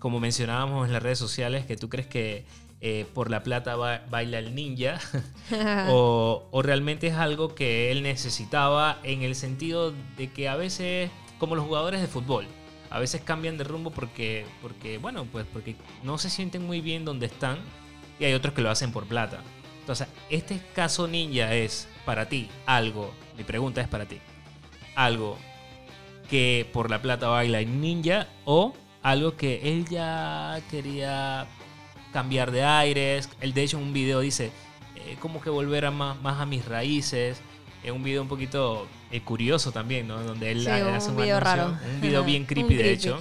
como 0.00 0.18
mencionábamos 0.18 0.86
en 0.86 0.92
las 0.92 1.02
redes 1.02 1.18
sociales, 1.18 1.66
que 1.66 1.76
tú 1.76 1.88
crees 1.88 2.08
que 2.08 2.44
eh, 2.82 3.06
por 3.12 3.30
la 3.30 3.42
plata 3.42 3.76
baila 3.76 4.38
el 4.38 4.54
ninja, 4.54 4.98
o, 5.90 6.48
realmente 6.62 7.08
es 7.08 7.14
algo 7.14 7.54
que 7.54 7.92
él 7.92 8.02
necesitaba 8.02 8.98
en 9.02 9.22
el 9.22 9.34
sentido 9.34 9.92
de 10.16 10.32
que 10.32 10.48
a 10.48 10.56
veces, 10.56 11.10
como 11.38 11.56
los 11.56 11.66
jugadores 11.66 12.00
de 12.00 12.06
fútbol, 12.06 12.46
a 12.88 12.98
veces 12.98 13.20
cambian 13.20 13.58
de 13.58 13.64
rumbo 13.64 13.90
porque, 13.90 14.46
porque 14.62 14.98
bueno, 14.98 15.26
pues 15.26 15.46
porque 15.52 15.76
no 16.02 16.18
se 16.18 16.30
sienten 16.30 16.66
muy 16.66 16.80
bien 16.80 17.04
donde 17.04 17.26
están 17.26 17.58
y 18.18 18.24
hay 18.24 18.32
otros 18.32 18.54
que 18.54 18.62
lo 18.62 18.70
hacen 18.70 18.92
por 18.92 19.06
plata. 19.06 19.42
Entonces, 19.80 20.08
este 20.28 20.60
caso 20.74 21.06
ninja 21.06 21.54
es 21.54 21.86
para 22.04 22.28
ti 22.28 22.48
algo, 22.66 23.12
mi 23.36 23.44
pregunta 23.44 23.80
es 23.80 23.88
para 23.88 24.06
ti, 24.06 24.18
algo 24.94 25.36
que 26.30 26.68
por 26.72 26.90
la 26.90 27.02
plata 27.02 27.28
baila 27.28 27.60
el 27.60 27.80
ninja 27.80 28.26
o 28.44 28.72
algo 29.02 29.36
que 29.36 29.60
él 29.64 29.86
ya 29.88 30.60
quería 30.70 31.46
cambiar 32.12 32.50
de 32.50 32.64
aires. 32.64 33.28
Él 33.40 33.54
de 33.54 33.62
hecho 33.62 33.78
en 33.78 33.84
un 33.84 33.92
video 33.92 34.20
dice, 34.20 34.50
eh, 34.96 35.16
como 35.20 35.40
que 35.40 35.50
volver 35.50 35.86
a 35.86 35.90
más, 35.90 36.20
más 36.20 36.40
a 36.40 36.46
mis 36.46 36.64
raíces. 36.64 37.40
Es 37.82 37.90
un 37.90 38.02
video 38.02 38.22
un 38.22 38.28
poquito 38.28 38.86
eh, 39.10 39.22
curioso 39.22 39.72
también, 39.72 40.06
¿no? 40.06 40.22
Donde 40.22 40.50
él 40.50 40.68
hace 40.68 41.10
un 41.10 41.16
video 41.16 41.40
raro. 41.40 41.76
Un 41.94 42.00
video 42.00 42.22
bien 42.24 42.44
creepy, 42.44 42.74
de 42.74 42.92
hecho. 42.92 43.20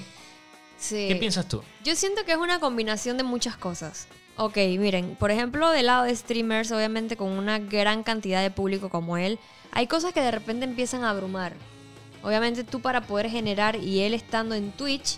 ¿Qué 0.89 1.17
piensas 1.19 1.47
tú? 1.47 1.61
Yo 1.83 1.95
siento 1.95 2.23
que 2.25 2.31
es 2.31 2.37
una 2.37 2.59
combinación 2.59 3.17
de 3.17 3.23
muchas 3.23 3.57
cosas. 3.57 4.07
Ok, 4.37 4.55
miren, 4.55 5.17
por 5.19 5.31
ejemplo, 5.31 5.69
del 5.69 5.87
lado 5.87 6.05
de 6.05 6.15
streamers, 6.15 6.71
obviamente 6.71 7.17
con 7.17 7.29
una 7.29 7.59
gran 7.59 8.03
cantidad 8.03 8.41
de 8.41 8.51
público 8.51 8.89
como 8.89 9.17
él, 9.17 9.37
hay 9.71 9.87
cosas 9.87 10.13
que 10.13 10.21
de 10.21 10.31
repente 10.31 10.63
empiezan 10.63 11.03
a 11.03 11.09
abrumar. 11.09 11.53
Obviamente 12.23 12.63
tú 12.63 12.81
para 12.81 13.01
poder 13.01 13.29
generar 13.29 13.75
y 13.75 13.99
él 14.01 14.13
estando 14.13 14.55
en 14.55 14.71
Twitch, 14.71 15.17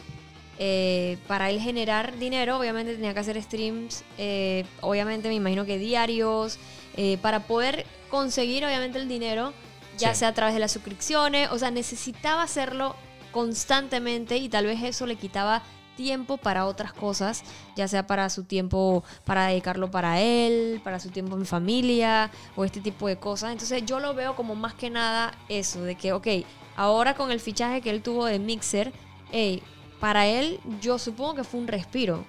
eh, 0.64 1.18
para 1.26 1.49
él 1.49 1.59
generar 1.59 2.20
dinero, 2.20 2.59
obviamente 2.59 2.93
tenía 2.93 3.16
que 3.16 3.20
hacer 3.20 3.41
streams, 3.41 4.03
eh, 4.20 4.64
obviamente 4.82 5.28
me 5.28 5.34
imagino 5.34 5.66
que 5.66 5.80
diarios, 5.80 6.59
eh, 6.97 7.18
para 7.20 7.47
poder 7.47 7.88
conseguir 8.12 8.64
obviamente 8.64 8.99
el 8.99 9.07
dinero, 9.07 9.53
ya 9.97 10.14
sea 10.14 10.28
a 10.28 10.34
través 10.36 10.53
de 10.53 10.59
las 10.59 10.72
suscripciones, 10.72 11.49
o 11.49 11.57
sea, 11.57 11.72
necesitaba 11.72 12.43
hacerlo 12.43 12.95
constantemente 13.32 14.38
y 14.38 14.49
tal 14.49 14.68
vez 14.68 14.84
eso 14.84 15.07
le 15.07 15.16
quitaba 15.16 15.64
tiempo 15.95 16.38
para 16.38 16.68
otras 16.68 16.93
cosas, 16.93 17.43
ya 17.76 17.88
sea 17.88 18.05
para 18.05 18.30
su 18.30 18.43
tiempo, 18.43 19.03
para 19.26 19.47
dedicarlo 19.47 19.89
para 19.89 20.22
él, 20.22 20.80
para 20.84 20.99
su 20.99 21.09
tiempo 21.09 21.38
en 21.38 21.47
familia 21.47 22.30
o 22.55 22.66
este 22.66 22.82
tipo 22.82 23.07
de 23.07 23.16
cosas. 23.16 23.51
Entonces 23.51 23.84
yo 23.84 23.99
lo 23.99 24.14
veo 24.14 24.36
como 24.36 24.53
más 24.53 24.76
que 24.76 24.91
nada 24.91 25.34
eso, 25.49 25.82
de 25.82 25.95
que, 25.95 26.14
ok, 26.14 26.28
ahora 26.76 27.16
con 27.16 27.32
el 27.32 27.39
fichaje 27.39 27.82
que 27.82 27.89
él 27.89 28.03
tuvo 28.03 28.26
de 28.26 28.38
Mixer, 28.38 28.93
hey, 29.32 29.64
para 30.02 30.26
él 30.26 30.60
yo 30.82 30.97
supongo 30.97 31.36
que 31.36 31.43
fue 31.45 31.62
un 31.62 31.68
respiro, 31.68 32.26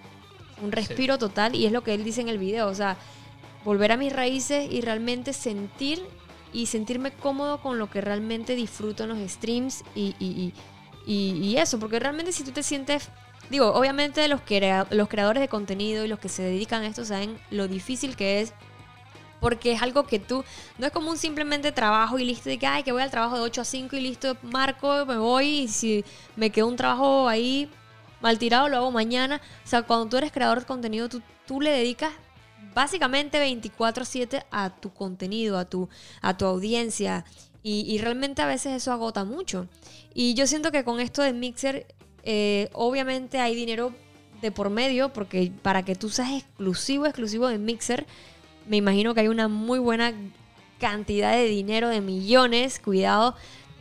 un 0.63 0.71
respiro 0.71 1.19
total 1.19 1.57
y 1.57 1.67
es 1.67 1.73
lo 1.73 1.83
que 1.83 1.95
él 1.95 2.05
dice 2.05 2.21
en 2.21 2.29
el 2.29 2.39
video, 2.39 2.69
o 2.69 2.75
sea, 2.75 2.99
volver 3.65 3.91
a 3.93 3.97
mis 3.97 4.13
raíces 4.13 4.71
y 4.71 4.83
realmente 4.83 5.33
sentir 5.33 6.01
y 6.53 6.67
sentirme 6.67 7.13
cómodo 7.13 7.63
con 7.63 7.79
lo 7.79 7.89
que 7.89 8.03
realmente 8.03 8.55
disfruto 8.55 9.05
en 9.05 9.09
los 9.09 9.31
streams 9.31 9.85
y, 9.95 10.15
y, 10.21 10.53
y, 11.07 11.57
eso, 11.57 11.79
porque 11.79 11.99
realmente 11.99 12.31
si 12.31 12.45
tú 12.45 12.51
te 12.51 12.63
sientes, 12.63 13.09
digo, 13.49 13.73
obviamente 13.73 14.29
los, 14.29 14.43
los 14.91 15.09
creadores 15.09 15.41
de 15.41 15.49
contenido 15.49 16.05
y 16.05 16.09
los 16.09 16.19
que 16.19 16.29
se 16.29 16.43
dedican 16.43 16.83
a 16.83 16.89
esto 16.89 17.07
saben 17.07 17.39
lo 17.51 17.69
difícil 17.69 18.17
que 18.17 18.43
es 18.43 18.53
porque 19.43 19.73
es 19.73 19.83
algo 19.83 20.07
que 20.07 20.21
tú, 20.21 20.45
no 20.79 20.87
es 20.87 20.93
como 20.93 21.11
un 21.11 21.19
simplemente 21.19 21.73
trabajo 21.73 22.17
y 22.21 22.25
listo, 22.25 22.49
de 22.49 22.59
que, 22.59 22.67
ay, 22.69 22.85
que 22.85 22.93
voy 22.93 23.03
al 23.03 23.11
trabajo 23.11 23.35
de 23.35 23.43
8 23.43 23.61
a 23.61 23.65
5 23.65 23.97
y 23.97 24.01
listo, 24.01 24.37
marco, 24.43 25.05
me 25.05 25.19
voy 25.19 25.49
y 25.63 25.69
si 25.69 26.05
me 26.37 26.51
quedó 26.51 26.69
un 26.69 26.77
trabajo 26.77 27.29
ahí 27.29 27.69
mal 28.21 28.39
tirado, 28.39 28.69
lo 28.69 28.77
hago 28.77 28.93
mañana. 28.93 29.41
O 29.65 29.69
sea, 29.69 29.83
cuando 29.83 30.07
tú 30.07 30.17
eres 30.17 30.31
creador 30.31 30.61
de 30.61 30.67
contenido, 30.67 31.09
tú, 31.09 31.21
tú 31.45 31.61
le 31.61 31.73
dedicas 31.73 32.13
básicamente 32.73 33.41
24/7 33.41 34.45
a 34.53 34.71
tu 34.71 34.93
contenido, 34.95 35.59
a 35.59 35.65
tu, 35.65 35.89
a 36.21 36.37
tu 36.37 36.45
audiencia. 36.47 37.25
Y, 37.65 37.99
realmente 37.99 38.43
a 38.43 38.47
veces 38.47 38.75
eso 38.75 38.93
agota 38.93 39.25
mucho. 39.25 39.69
Y 40.15 40.35
yo 40.35 40.47
siento 40.47 40.73
que 40.73 40.85
con 40.85 40.99
esto 40.99 41.23
de 41.23 41.33
Mixer, 41.33 41.87
eh, 42.25 42.69
obviamente 42.73 43.39
hay 43.39 43.55
dinero 43.55 43.93
de 44.41 44.51
por 44.51 44.69
medio, 44.69 45.13
porque 45.13 45.53
para 45.63 45.85
que 45.85 45.95
tú 45.95 46.09
seas 46.09 46.33
exclusivo, 46.33 47.07
exclusivo 47.07 47.47
de 47.47 47.59
Mixer, 47.59 48.05
me 48.67 48.77
imagino 48.77 49.15
que 49.15 49.21
hay 49.21 49.29
una 49.29 49.49
muy 49.49 49.79
buena 49.79 50.13
cantidad 50.79 51.33
de 51.33 51.47
dinero, 51.47 51.89
de 51.89 52.01
millones, 52.01 52.81
cuidado, 52.81 53.35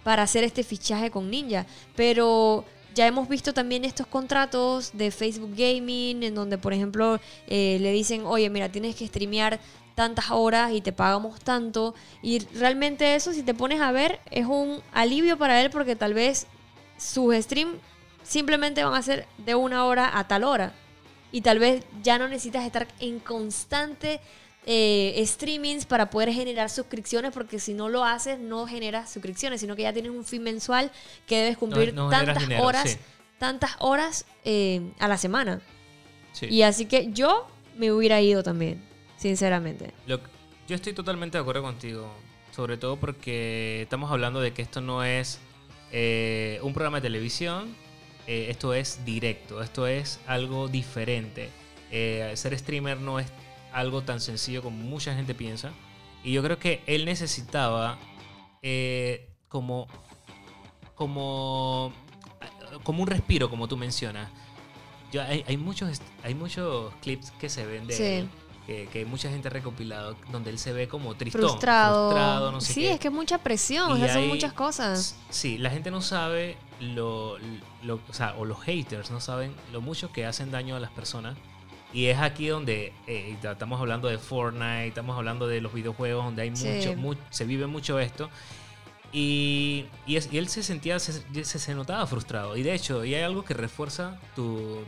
para 0.03 0.23
hacer 0.23 0.43
este 0.43 0.63
fichaje 0.63 1.11
con 1.11 1.29
Ninja. 1.29 1.65
Pero 1.95 2.65
ya 2.93 3.07
hemos 3.07 3.29
visto 3.29 3.53
también 3.53 3.85
estos 3.85 4.07
contratos 4.07 4.91
de 4.93 5.11
Facebook 5.11 5.53
Gaming, 5.55 6.23
en 6.23 6.35
donde, 6.35 6.57
por 6.57 6.73
ejemplo, 6.73 7.19
eh, 7.47 7.77
le 7.79 7.91
dicen, 7.91 8.25
oye, 8.25 8.49
mira, 8.49 8.69
tienes 8.69 8.95
que 8.95 9.07
streamear 9.07 9.59
tantas 9.95 10.31
horas 10.31 10.71
y 10.73 10.81
te 10.81 10.91
pagamos 10.91 11.39
tanto. 11.39 11.95
Y 12.21 12.39
realmente 12.55 13.15
eso, 13.15 13.33
si 13.33 13.43
te 13.43 13.53
pones 13.53 13.81
a 13.81 13.91
ver, 13.91 14.19
es 14.29 14.45
un 14.45 14.81
alivio 14.93 15.37
para 15.37 15.61
él 15.61 15.69
porque 15.69 15.95
tal 15.95 16.13
vez 16.13 16.47
sus 16.97 17.35
streams 17.35 17.77
simplemente 18.23 18.83
van 18.83 18.93
a 18.93 19.01
ser 19.01 19.27
de 19.37 19.55
una 19.55 19.85
hora 19.85 20.17
a 20.17 20.27
tal 20.27 20.43
hora. 20.43 20.73
Y 21.31 21.41
tal 21.41 21.59
vez 21.59 21.85
ya 22.03 22.17
no 22.17 22.27
necesitas 22.27 22.65
estar 22.65 22.87
en 22.99 23.19
constante 23.19 24.19
eh, 24.65 25.21
streamings 25.25 25.85
para 25.85 26.09
poder 26.09 26.31
generar 26.33 26.69
suscripciones, 26.69 27.31
porque 27.31 27.59
si 27.59 27.73
no 27.73 27.89
lo 27.89 28.03
haces, 28.03 28.39
no 28.39 28.67
generas 28.67 29.11
suscripciones, 29.11 29.61
sino 29.61 29.75
que 29.75 29.83
ya 29.83 29.93
tienes 29.93 30.11
un 30.11 30.23
fin 30.25 30.43
mensual 30.43 30.91
que 31.25 31.37
debes 31.37 31.57
cumplir 31.57 31.95
tantas, 31.95 32.49
horas, 32.59 32.97
tantas 33.37 33.71
horas 33.79 34.25
eh, 34.43 34.91
a 34.99 35.07
la 35.07 35.17
semana. 35.17 35.61
Y 36.41 36.61
así 36.61 36.85
que 36.85 37.11
yo 37.11 37.47
me 37.77 37.91
hubiera 37.91 38.21
ido 38.21 38.43
también, 38.43 38.83
sinceramente. 39.17 39.93
Lo, 40.05 40.19
yo 40.67 40.75
estoy 40.75 40.93
totalmente 40.93 41.37
de 41.37 41.41
acuerdo 41.41 41.63
contigo. 41.63 42.11
Sobre 42.51 42.77
todo 42.77 42.97
porque 42.97 43.81
estamos 43.83 44.11
hablando 44.11 44.41
de 44.41 44.53
que 44.53 44.61
esto 44.61 44.81
no 44.81 45.05
es 45.05 45.39
eh, 45.91 46.59
un 46.63 46.73
programa 46.73 46.97
de 46.97 47.03
televisión, 47.03 47.73
eh, 48.27 48.47
esto 48.49 48.73
es 48.73 49.03
directo, 49.05 49.61
esto 49.63 49.87
es 49.87 50.19
algo 50.27 50.67
diferente. 50.67 51.49
Eh, 51.91 52.31
ser 52.35 52.57
streamer 52.57 52.99
no 52.99 53.19
es 53.19 53.27
algo 53.73 54.03
tan 54.03 54.19
sencillo 54.19 54.61
como 54.61 54.77
mucha 54.77 55.15
gente 55.15 55.33
piensa. 55.33 55.71
Y 56.23 56.33
yo 56.33 56.43
creo 56.43 56.59
que 56.59 56.83
él 56.85 57.05
necesitaba 57.05 57.97
como, 59.47 59.87
como, 60.95 61.91
como 62.83 63.03
un 63.03 63.07
respiro, 63.07 63.49
como 63.49 63.67
tú 63.67 63.77
mencionas. 63.77 64.29
Yo, 65.11 65.21
hay, 65.21 65.43
hay, 65.47 65.57
muchos, 65.57 66.01
hay 66.23 66.35
muchos 66.35 66.93
clips 67.01 67.31
que 67.31 67.49
se 67.49 67.65
ven 67.65 67.87
de 67.87 68.19
él 68.19 68.29
que, 68.65 69.05
mucha 69.05 69.29
gente 69.29 69.47
ha 69.47 69.51
recopilado, 69.51 70.15
donde 70.31 70.49
él 70.49 70.59
se 70.59 70.73
ve 70.73 70.87
como 70.87 71.15
tristón, 71.15 71.41
frustrado. 71.41 72.51
no 72.51 72.61
sé 72.61 72.73
sí, 72.73 72.87
es 72.87 72.99
que 72.99 73.07
es 73.07 73.13
mucha 73.13 73.37
presión, 73.39 73.99
son 74.09 74.27
muchas 74.27 74.53
cosas. 74.53 75.17
Sí, 75.29 75.57
la 75.57 75.69
gente 75.69 75.91
no 75.91 76.01
sabe 76.01 76.57
lo, 76.79 77.37
lo, 77.83 77.99
o 78.07 78.13
sea, 78.13 78.35
o 78.37 78.45
los 78.45 78.59
haters 78.61 79.11
no 79.11 79.19
saben 79.19 79.53
lo 79.71 79.81
mucho 79.81 80.11
que 80.11 80.25
hacen 80.25 80.51
daño 80.51 80.75
a 80.75 80.79
las 80.79 80.91
personas. 80.91 81.37
Y 81.93 82.05
es 82.07 82.19
aquí 82.19 82.47
donde 82.47 82.93
eh, 83.07 83.37
estamos 83.43 83.79
hablando 83.79 84.07
de 84.07 84.17
Fortnite, 84.17 84.87
estamos 84.87 85.17
hablando 85.17 85.47
de 85.47 85.59
los 85.59 85.73
videojuegos, 85.73 86.23
donde 86.23 86.43
hay 86.43 86.51
mucho, 86.51 87.21
se 87.29 87.45
vive 87.45 87.67
mucho 87.67 87.99
esto. 87.99 88.29
Y, 89.11 89.85
y, 90.05 90.15
es, 90.15 90.31
y 90.31 90.37
él 90.37 90.47
se 90.47 90.63
sentía, 90.63 90.97
se, 90.99 91.43
se, 91.43 91.75
notaba 91.75 92.07
frustrado. 92.07 92.55
Y 92.55 92.63
de 92.63 92.73
hecho, 92.73 93.03
y 93.03 93.13
hay 93.13 93.23
algo 93.23 93.43
que 93.43 93.53
refuerza 93.53 94.17
tu, 94.35 94.85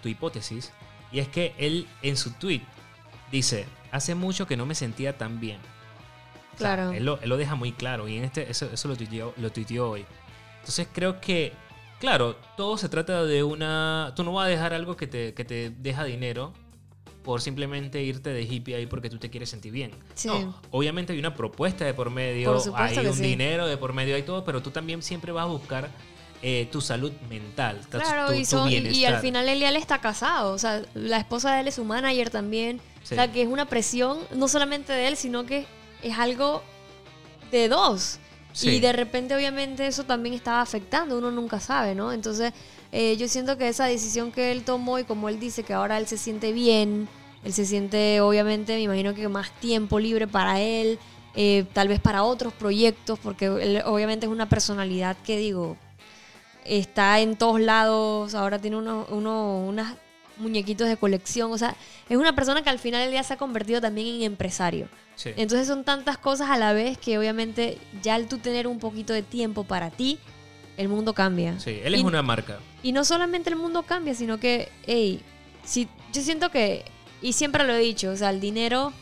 tu 0.00 0.08
hipótesis, 0.08 0.72
y 1.10 1.18
es 1.18 1.28
que 1.28 1.54
él 1.58 1.88
en 2.02 2.16
su 2.16 2.30
tweet 2.32 2.62
Dice, 3.34 3.66
hace 3.90 4.14
mucho 4.14 4.46
que 4.46 4.56
no 4.56 4.64
me 4.64 4.76
sentía 4.76 5.18
tan 5.18 5.40
bien. 5.40 5.58
Claro. 6.56 6.92
él, 6.92 7.04
lo, 7.04 7.36
deja 7.36 7.56
muy 7.56 7.72
claro 7.72 8.06
y 8.06 8.16
en 8.16 8.22
este, 8.22 8.48
eso, 8.48 8.70
eso 8.72 8.86
lo, 8.86 8.94
tuiteó, 8.94 9.34
lo 9.38 9.50
tuiteó 9.50 9.90
hoy. 9.90 10.06
Entonces 10.60 10.86
creo 10.92 11.20
que, 11.20 11.52
claro, 12.00 12.36
todo 12.56 12.76
se 12.76 12.88
trata 12.88 13.24
de 13.24 13.42
una... 13.42 14.12
Tú 14.16 14.24
no 14.24 14.32
vas 14.32 14.46
a 14.46 14.48
dejar 14.48 14.74
algo 14.74 14.96
que 14.96 15.06
te, 15.06 15.34
que 15.34 15.44
te 15.44 15.70
deja 15.70 16.04
dinero 16.04 16.52
por 17.22 17.40
simplemente 17.40 18.02
irte 18.02 18.30
de 18.30 18.42
hippie 18.42 18.76
ahí 18.76 18.86
porque 18.86 19.08
tú 19.08 19.18
te 19.18 19.30
quieres 19.30 19.48
sentir 19.48 19.72
bien. 19.72 19.92
Sí. 20.14 20.28
No, 20.28 20.54
obviamente 20.70 21.14
hay 21.14 21.18
una 21.18 21.34
propuesta 21.34 21.84
de 21.84 21.94
por 21.94 22.10
medio, 22.10 22.62
hay 22.76 22.98
un 22.98 23.20
dinero 23.20 23.66
de 23.66 23.78
por 23.78 23.94
medio, 23.94 24.14
hay 24.14 24.22
todo, 24.22 24.44
pero 24.44 24.62
tú 24.62 24.70
también 24.70 25.02
siempre 25.02 25.32
vas 25.32 25.44
a 25.44 25.48
buscar 25.48 25.90
eh, 26.42 26.68
tu 26.70 26.82
salud 26.82 27.10
mental, 27.30 27.80
claro, 27.88 28.34
y, 28.34 28.44
y, 28.92 29.06
al 29.06 29.20
final 29.20 29.48
Elial 29.48 29.76
está 29.76 30.02
casado, 30.02 30.52
o 30.52 30.58
sea, 30.58 30.82
la 30.92 31.16
esposa 31.16 31.54
de 31.54 31.62
él 31.62 31.68
es 31.68 31.76
su 31.76 31.84
manager 31.84 32.28
también. 32.28 32.82
O 33.02 33.06
sea, 33.06 33.30
que 33.30 33.42
es 33.42 33.48
una 33.48 33.66
presión 33.66 34.18
no 34.34 34.48
solamente 34.48 34.92
de 34.92 35.08
él, 35.08 35.16
sino 35.16 35.44
que 35.44 35.66
es 36.02 36.18
algo 36.18 36.62
de 37.50 37.68
dos. 37.68 38.18
Y 38.62 38.80
de 38.80 38.92
repente, 38.92 39.34
obviamente, 39.34 39.86
eso 39.86 40.04
también 40.04 40.34
estaba 40.34 40.60
afectando, 40.60 41.18
uno 41.18 41.30
nunca 41.30 41.58
sabe, 41.58 41.94
¿no? 41.94 42.12
Entonces, 42.12 42.52
eh, 42.92 43.16
yo 43.16 43.26
siento 43.26 43.58
que 43.58 43.68
esa 43.68 43.86
decisión 43.86 44.30
que 44.30 44.52
él 44.52 44.62
tomó 44.62 44.98
y 44.98 45.04
como 45.04 45.28
él 45.28 45.40
dice 45.40 45.64
que 45.64 45.72
ahora 45.72 45.98
él 45.98 46.06
se 46.06 46.16
siente 46.16 46.52
bien, 46.52 47.08
él 47.42 47.52
se 47.52 47.66
siente, 47.66 48.20
obviamente, 48.20 48.74
me 48.76 48.82
imagino 48.82 49.14
que 49.14 49.28
más 49.28 49.50
tiempo 49.60 49.98
libre 49.98 50.28
para 50.28 50.60
él, 50.60 50.98
eh, 51.34 51.64
tal 51.72 51.88
vez 51.88 51.98
para 52.00 52.22
otros 52.22 52.52
proyectos, 52.52 53.18
porque 53.18 53.46
él 53.46 53.82
obviamente 53.86 54.26
es 54.26 54.32
una 54.32 54.48
personalidad 54.48 55.16
que 55.24 55.36
digo, 55.36 55.76
está 56.64 57.18
en 57.20 57.36
todos 57.36 57.60
lados, 57.60 58.34
ahora 58.34 58.60
tiene 58.60 58.76
uno, 58.76 59.06
uno, 59.10 59.58
unas 59.58 59.94
muñequitos 60.36 60.88
de 60.88 60.96
colección. 60.96 61.52
O 61.52 61.58
sea, 61.58 61.76
es 62.08 62.16
una 62.16 62.34
persona 62.34 62.62
que 62.62 62.70
al 62.70 62.78
final 62.78 63.02
del 63.02 63.10
día 63.10 63.22
se 63.22 63.34
ha 63.34 63.36
convertido 63.36 63.80
también 63.80 64.16
en 64.16 64.22
empresario. 64.22 64.88
Entonces 65.24 65.68
son 65.68 65.84
tantas 65.84 66.18
cosas 66.18 66.50
a 66.50 66.58
la 66.58 66.72
vez 66.72 66.98
que 66.98 67.18
obviamente 67.18 67.78
ya 68.02 68.16
al 68.16 68.26
tú 68.26 68.38
tener 68.38 68.66
un 68.66 68.78
poquito 68.78 69.12
de 69.12 69.22
tiempo 69.22 69.64
para 69.64 69.90
ti, 69.90 70.18
el 70.76 70.88
mundo 70.88 71.14
cambia. 71.14 71.58
Sí, 71.60 71.80
él 71.84 71.94
es 71.94 72.02
una 72.02 72.22
marca. 72.22 72.58
Y 72.82 72.92
no 72.92 73.04
solamente 73.04 73.50
el 73.50 73.56
mundo 73.56 73.84
cambia, 73.84 74.14
sino 74.14 74.38
que, 74.38 74.70
hey, 74.86 75.22
si, 75.64 75.88
yo 76.12 76.22
siento 76.22 76.50
que, 76.50 76.84
y 77.22 77.32
siempre 77.32 77.64
lo 77.64 77.74
he 77.74 77.78
dicho, 77.78 78.10
o 78.10 78.16
sea, 78.16 78.30
el 78.30 78.40
dinero 78.40 78.92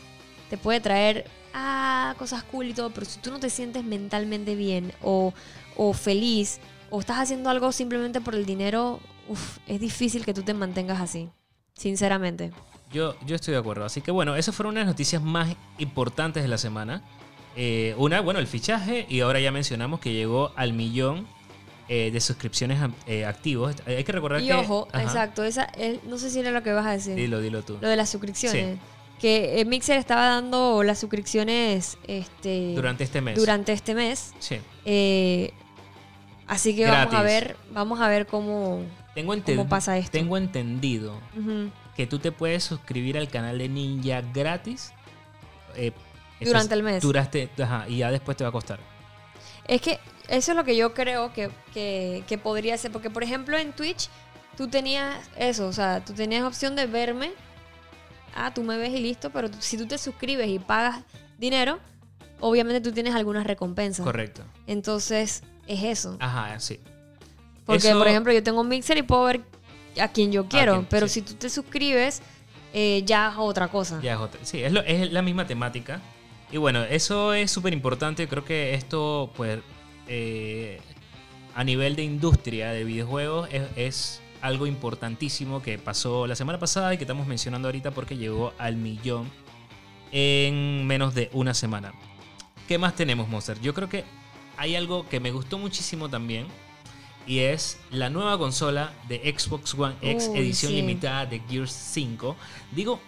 te 0.49 0.57
puede 0.57 0.79
traer 0.81 1.25
ah, 1.53 2.15
cosas 2.17 2.43
cool 2.43 2.67
y 2.67 2.73
todo, 2.73 2.91
pero 2.91 3.05
si 3.05 3.19
tú 3.19 3.31
no 3.31 3.39
te 3.39 3.49
sientes 3.49 3.83
mentalmente 3.83 4.55
bien 4.55 4.93
o, 5.01 5.33
o 5.75 5.93
feliz, 5.93 6.59
o 6.89 6.99
estás 6.99 7.17
haciendo 7.17 7.49
algo 7.49 7.71
simplemente 7.71 8.21
por 8.21 8.35
el 8.35 8.45
dinero, 8.45 8.99
uf, 9.27 9.57
es 9.67 9.79
difícil 9.79 10.25
que 10.25 10.33
tú 10.33 10.43
te 10.43 10.53
mantengas 10.53 11.01
así, 11.01 11.29
sinceramente. 11.73 12.51
Yo, 12.93 13.15
yo 13.25 13.35
estoy 13.35 13.53
de 13.53 13.59
acuerdo. 13.59 13.85
Así 13.85 14.01
que 14.01 14.11
bueno, 14.11 14.35
esas 14.35 14.55
fueron 14.55 14.75
unas 14.75 14.85
noticias 14.85 15.21
más 15.21 15.55
importantes 15.79 16.43
de 16.43 16.49
la 16.49 16.57
semana. 16.57 17.01
Eh, 17.55 17.95
una, 17.97 18.21
bueno, 18.21 18.39
el 18.39 18.47
fichaje 18.47 19.05
y 19.09 19.19
ahora 19.21 19.39
ya 19.39 19.51
mencionamos 19.51 19.99
que 19.99 20.13
llegó 20.13 20.51
al 20.55 20.73
millón 20.73 21.27
eh, 21.87 22.11
de 22.11 22.21
suscripciones 22.21 22.79
eh, 23.07 23.25
activos. 23.25 23.75
Hay 23.85 24.03
que 24.03 24.11
recordar 24.11 24.41
y 24.41 24.47
que... 24.47 24.53
ojo, 24.53 24.87
exacto, 24.93 25.43
esa, 25.43 25.69
no 26.07 26.17
sé 26.17 26.29
si 26.29 26.39
era 26.39 26.51
lo 26.51 26.63
que 26.63 26.71
vas 26.71 26.85
a 26.85 26.91
decir. 26.91 27.15
Dilo, 27.15 27.41
dilo 27.41 27.63
tú. 27.63 27.77
Lo 27.81 27.89
de 27.89 27.95
las 27.95 28.09
suscripciones. 28.09 28.79
Que 29.19 29.63
Mixer 29.65 29.97
estaba 29.97 30.27
dando 30.27 30.83
las 30.83 30.99
suscripciones 30.99 31.97
este, 32.07 32.73
durante 32.75 33.05
este 33.05 33.21
mes. 33.21 33.37
Durante 33.37 33.71
este 33.71 33.95
mes. 33.95 34.33
Sí. 34.39 34.59
así 36.45 36.75
que 36.75 36.85
vamos 36.85 37.13
a 37.13 37.21
ver, 37.23 37.55
vamos 37.71 38.01
a 38.01 38.09
ver 38.09 38.27
cómo, 38.27 38.83
tengo 39.13 39.35
¿Cómo 39.43 39.67
pasa 39.67 39.97
esto? 39.97 40.11
Tengo 40.11 40.37
entendido 40.37 41.19
que 41.95 42.07
tú 42.07 42.19
te 42.19 42.31
puedes 42.31 42.63
suscribir 42.63 43.17
al 43.17 43.29
canal 43.29 43.57
de 43.57 43.69
Ninja 43.69 44.21
gratis. 44.33 44.93
Eh, 45.75 45.91
durante 46.41 46.73
el 46.73 46.83
mes. 46.83 47.01
Duraste, 47.01 47.49
y 47.87 47.97
ya 47.97 48.11
después 48.11 48.37
te 48.37 48.43
va 48.43 48.49
a 48.49 48.53
costar. 48.53 48.79
Es 49.67 49.81
que 49.81 49.99
eso 50.27 50.51
es 50.51 50.57
lo 50.57 50.63
que 50.63 50.75
yo 50.75 50.93
creo 50.93 51.31
que, 51.33 51.51
que, 51.73 52.37
podría 52.37 52.77
ser. 52.77 52.91
Porque, 52.91 53.09
por 53.09 53.23
ejemplo, 53.23 53.57
en 53.57 53.73
Twitch 53.73 54.09
tú 54.57 54.67
tenías 54.67 55.15
eso. 55.37 55.67
O 55.67 55.73
sea, 55.73 56.03
tú 56.03 56.13
tenías 56.13 56.43
opción 56.43 56.75
de 56.75 56.85
verme. 56.87 57.31
Ah, 58.35 58.53
tú 58.53 58.63
me 58.63 58.77
ves 58.77 58.91
y 58.91 58.99
listo. 58.99 59.29
Pero 59.29 59.49
si 59.59 59.77
tú 59.77 59.85
te 59.87 59.97
suscribes 59.97 60.49
y 60.49 60.59
pagas 60.59 61.03
dinero, 61.37 61.79
obviamente 62.39 62.81
tú 62.81 62.91
tienes 62.91 63.15
algunas 63.15 63.45
recompensas. 63.45 64.03
Correcto. 64.03 64.43
Entonces, 64.67 65.43
es 65.67 65.83
eso. 65.83 66.17
Ajá, 66.19 66.59
sí. 66.59 66.79
Porque, 67.65 67.91
por 67.93 68.07
ejemplo, 68.07 68.33
yo 68.33 68.43
tengo 68.43 68.61
un 68.61 68.67
mixer 68.67 68.97
y 68.97 69.03
puedo 69.03 69.23
ver 69.23 69.41
a 69.99 70.07
quien 70.07 70.31
yo 70.31 70.47
quiero, 70.47 70.85
pero 70.89 71.07
si 71.07 71.21
tú 71.21 71.33
te 71.33 71.49
suscribes, 71.49 72.21
eh, 72.73 73.03
ya 73.05 73.29
es 73.29 73.35
otra 73.37 73.67
cosa. 73.67 73.99
Ya 74.01 74.13
es 74.13 74.19
otra. 74.19 74.39
Sí, 74.43 74.63
es, 74.63 74.73
es 74.85 75.11
la 75.11 75.21
misma 75.21 75.47
temática. 75.47 76.01
Y 76.51 76.57
bueno, 76.57 76.83
eso 76.83 77.33
es 77.33 77.49
súper 77.49 77.73
importante. 77.73 78.27
Creo 78.27 78.45
que 78.45 78.73
esto, 78.73 79.31
pues, 79.35 79.59
eh, 80.07 80.79
a 81.55 81.63
nivel 81.63 81.95
de 81.95 82.03
industria 82.03 82.71
de 82.71 82.83
videojuegos, 82.83 83.49
es, 83.75 84.19
algo 84.41 84.67
importantísimo 84.67 85.61
que 85.61 85.77
pasó 85.77 86.27
la 86.27 86.35
semana 86.35 86.59
pasada 86.59 86.93
y 86.93 86.97
que 86.97 87.05
estamos 87.05 87.27
mencionando 87.27 87.69
ahorita 87.69 87.91
porque 87.91 88.17
llegó 88.17 88.51
al 88.57 88.75
millón 88.75 89.31
en 90.11 90.85
menos 90.85 91.15
de 91.15 91.29
una 91.31 91.53
semana. 91.53 91.93
¿Qué 92.67 92.77
más 92.77 92.93
tenemos, 92.93 93.29
Monster? 93.29 93.61
Yo 93.61 93.73
creo 93.73 93.87
que 93.87 94.03
hay 94.57 94.75
algo 94.75 95.07
que 95.07 95.21
me 95.21 95.31
gustó 95.31 95.57
muchísimo 95.57 96.09
también 96.09 96.45
y 97.25 97.39
es 97.39 97.77
la 97.91 98.09
nueva 98.09 98.37
consola 98.37 98.93
de 99.07 99.33
Xbox 99.37 99.73
One 99.73 99.95
X 100.01 100.29
edición 100.33 100.73
limitada 100.73 101.25
de 101.25 101.41
Gears 101.49 101.71
5. 101.71 102.35
Digo, 102.71 102.99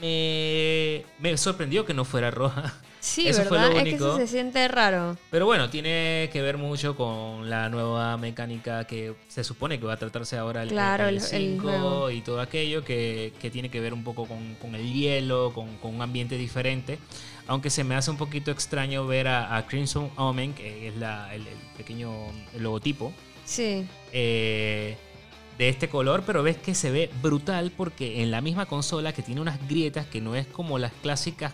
me, 0.00 1.04
me 1.18 1.36
sorprendió 1.36 1.84
que 1.84 1.94
no 1.94 2.04
fuera 2.04 2.30
roja. 2.30 2.74
Sí, 3.00 3.26
eso 3.26 3.42
¿verdad? 3.44 3.72
Es 3.76 3.82
que 3.82 3.94
eso 3.94 4.16
se 4.18 4.26
siente 4.26 4.68
raro. 4.68 5.16
Pero 5.30 5.46
bueno, 5.46 5.70
tiene 5.70 6.28
que 6.32 6.42
ver 6.42 6.58
mucho 6.58 6.94
con 6.96 7.48
la 7.48 7.70
nueva 7.70 8.18
mecánica 8.18 8.84
que 8.84 9.14
se 9.28 9.42
supone 9.42 9.80
que 9.80 9.86
va 9.86 9.94
a 9.94 9.96
tratarse 9.96 10.36
ahora 10.36 10.62
el, 10.62 10.68
claro, 10.68 11.08
el, 11.08 11.20
5 11.20 12.10
y 12.10 12.20
todo 12.20 12.40
aquello 12.40 12.84
que, 12.84 13.32
que, 13.40 13.50
tiene 13.50 13.70
que 13.70 13.80
ver 13.80 13.94
un 13.94 14.04
poco 14.04 14.26
con, 14.26 14.54
con 14.56 14.74
el 14.74 14.92
hielo, 14.92 15.52
con, 15.54 15.78
con, 15.78 15.94
un 15.94 16.02
ambiente 16.02 16.36
diferente. 16.36 16.98
Aunque 17.50 17.68
se 17.68 17.84
me 17.84 17.96
hace 17.96 18.10
un 18.10 18.16
poquito 18.16 18.50
extraño 18.50 19.06
ver 19.06 19.28
a, 19.28 19.66
Crimson 19.66 20.10
Omen, 20.16 20.54
que 20.54 20.88
es 20.88 20.96
la, 20.96 21.34
el, 21.34 21.44
pequeño 21.76 22.10
logotipo. 22.58 23.12
Sí. 23.44 23.86
Eh, 24.12 24.96
de 25.58 25.68
este 25.68 25.88
color, 25.88 26.22
pero 26.24 26.42
ves 26.42 26.56
que 26.56 26.74
se 26.74 26.90
ve 26.90 27.10
brutal 27.20 27.72
porque 27.76 28.22
en 28.22 28.30
la 28.30 28.40
misma 28.40 28.66
consola 28.66 29.12
que 29.12 29.22
tiene 29.22 29.42
unas 29.42 29.68
grietas 29.68 30.06
que 30.06 30.20
no 30.20 30.34
es 30.34 30.46
como 30.46 30.78
las 30.78 30.92
clásicas 31.02 31.52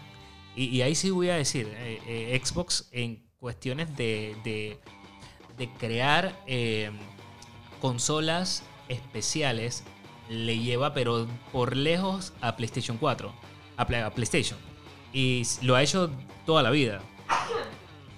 y, 0.56 0.80
ahí 0.80 0.94
sí 0.94 1.10
voy 1.10 1.28
a 1.28 1.36
decir, 1.36 1.68
eh, 1.76 2.00
eh, 2.06 2.40
Xbox 2.42 2.88
en 2.90 3.22
cuestiones 3.38 3.94
de, 3.94 4.36
de, 4.42 5.68
crear 5.78 6.34
eh, 6.46 6.90
consolas 7.80 8.62
especiales 8.88 9.84
le 10.30 10.58
lleva 10.58 10.94
pero 10.94 11.26
por 11.52 11.76
lejos 11.76 12.32
a 12.40 12.56
PlayStation 12.56 12.96
4, 12.96 13.32
a, 13.76 14.10
PlayStation. 14.10 14.58
Y 15.12 15.42
lo 15.62 15.74
ha 15.76 15.82
hecho 15.82 16.10
toda 16.44 16.62
la 16.62 16.70
vida. 16.70 17.00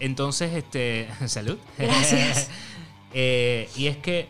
Entonces, 0.00 0.54
este, 0.54 1.08
salud. 1.26 1.58
Gracias. 1.76 2.50
y 3.14 3.86
es 3.86 3.96
que 3.96 4.28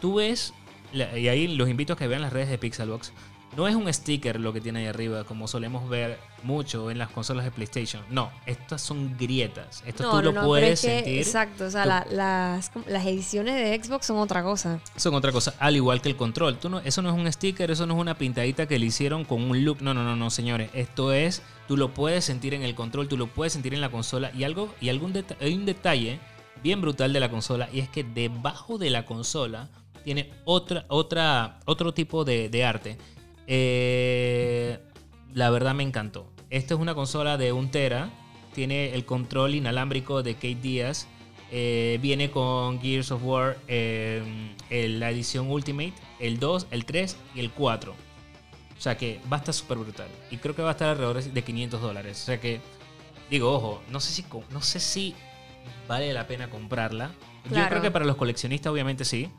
tú 0.00 0.16
ves, 0.16 0.52
y 0.92 1.28
ahí 1.28 1.48
los 1.48 1.68
invito 1.68 1.92
a 1.92 1.96
que 1.96 2.08
vean 2.08 2.22
las 2.22 2.32
redes 2.32 2.48
de 2.48 2.58
Pixelbox, 2.58 3.12
no 3.58 3.66
es 3.66 3.74
un 3.74 3.92
sticker 3.92 4.38
lo 4.38 4.52
que 4.52 4.60
tiene 4.60 4.78
ahí 4.78 4.86
arriba, 4.86 5.24
como 5.24 5.48
solemos 5.48 5.88
ver 5.88 6.16
mucho 6.44 6.92
en 6.92 6.98
las 6.98 7.08
consolas 7.10 7.44
de 7.44 7.50
PlayStation. 7.50 8.00
No, 8.08 8.30
estas 8.46 8.80
son 8.80 9.16
grietas. 9.18 9.82
Esto 9.84 10.04
No, 10.04 10.10
tú 10.10 10.16
no, 10.18 10.22
lo 10.22 10.28
no, 10.30 10.34
pero 10.34 10.46
puedes 10.46 10.80
que- 10.80 10.86
sentir. 10.86 11.18
Exacto, 11.18 11.64
o 11.64 11.70
sea, 11.70 11.84
la- 11.84 12.06
las, 12.08 12.70
las 12.86 13.04
ediciones 13.04 13.56
de 13.56 13.84
Xbox 13.84 14.06
son 14.06 14.18
otra 14.18 14.44
cosa. 14.44 14.78
Son 14.94 15.12
otra 15.14 15.32
cosa, 15.32 15.54
al 15.58 15.74
igual 15.74 16.00
que 16.00 16.08
el 16.08 16.16
control. 16.16 16.56
Tú 16.58 16.68
no, 16.70 16.78
eso 16.78 17.02
no 17.02 17.08
es 17.10 17.16
un 17.16 17.30
sticker, 17.32 17.70
eso 17.72 17.84
no 17.86 17.94
es 17.94 18.00
una 18.00 18.16
pintadita 18.16 18.66
que 18.68 18.78
le 18.78 18.86
hicieron 18.86 19.24
con 19.24 19.42
un 19.42 19.64
look. 19.64 19.82
No, 19.82 19.92
no, 19.92 20.04
no, 20.04 20.14
no, 20.14 20.30
señores. 20.30 20.70
Esto 20.72 21.12
es, 21.12 21.42
tú 21.66 21.76
lo 21.76 21.92
puedes 21.92 22.24
sentir 22.24 22.54
en 22.54 22.62
el 22.62 22.76
control, 22.76 23.08
tú 23.08 23.16
lo 23.16 23.26
puedes 23.26 23.52
sentir 23.52 23.74
en 23.74 23.80
la 23.80 23.90
consola. 23.90 24.30
Y 24.38 24.44
algo, 24.44 24.72
y 24.80 24.88
algún 24.88 25.12
deta- 25.12 25.36
hay 25.40 25.54
un 25.54 25.66
detalle 25.66 26.20
bien 26.62 26.80
brutal 26.80 27.12
de 27.12 27.18
la 27.20 27.28
consola, 27.28 27.68
y 27.72 27.80
es 27.80 27.88
que 27.88 28.04
debajo 28.04 28.78
de 28.78 28.90
la 28.90 29.04
consola 29.04 29.68
tiene 30.04 30.30
otra, 30.44 30.84
otra, 30.88 31.58
otro 31.66 31.92
tipo 31.92 32.24
de, 32.24 32.48
de 32.48 32.64
arte. 32.64 32.96
Eh, 33.50 34.78
la 35.34 35.50
verdad 35.50 35.74
me 35.74 35.82
encantó. 35.82 36.30
Esta 36.50 36.74
es 36.74 36.80
una 36.80 36.94
consola 36.94 37.36
de 37.36 37.52
1 37.52 37.70
tera. 37.70 38.10
Tiene 38.54 38.94
el 38.94 39.04
control 39.04 39.54
inalámbrico 39.54 40.22
de 40.22 40.34
Kate 40.34 40.54
Díaz. 40.56 41.06
Eh, 41.50 41.98
viene 42.02 42.30
con 42.30 42.80
Gears 42.80 43.10
of 43.10 43.22
War, 43.24 43.56
eh, 43.68 44.22
el- 44.68 45.00
la 45.00 45.10
edición 45.10 45.50
Ultimate, 45.50 45.94
el 46.20 46.38
2, 46.38 46.66
el 46.70 46.84
3 46.84 47.16
y 47.34 47.40
el 47.40 47.50
4. 47.50 47.92
O 47.92 48.80
sea 48.80 48.96
que 48.98 49.18
va 49.32 49.38
a 49.38 49.40
estar 49.40 49.54
súper 49.54 49.78
brutal. 49.78 50.08
Y 50.30 50.36
creo 50.36 50.54
que 50.54 50.62
va 50.62 50.68
a 50.68 50.72
estar 50.72 50.88
alrededor 50.90 51.22
de 51.22 51.42
500 51.42 51.80
dólares. 51.80 52.20
O 52.22 52.26
sea 52.26 52.38
que, 52.40 52.60
digo, 53.30 53.50
ojo, 53.52 53.82
no 53.90 53.98
sé 54.00 54.12
si, 54.12 54.24
no 54.50 54.60
sé 54.62 54.78
si 54.78 55.14
vale 55.88 56.12
la 56.12 56.26
pena 56.26 56.50
comprarla. 56.50 57.10
Yo 57.44 57.50
creo 57.68 57.82
que 57.82 57.90
para 57.90 58.04
los 58.04 58.16
coleccionistas 58.16 58.70
obviamente 58.72 59.04
sí. 59.06 59.30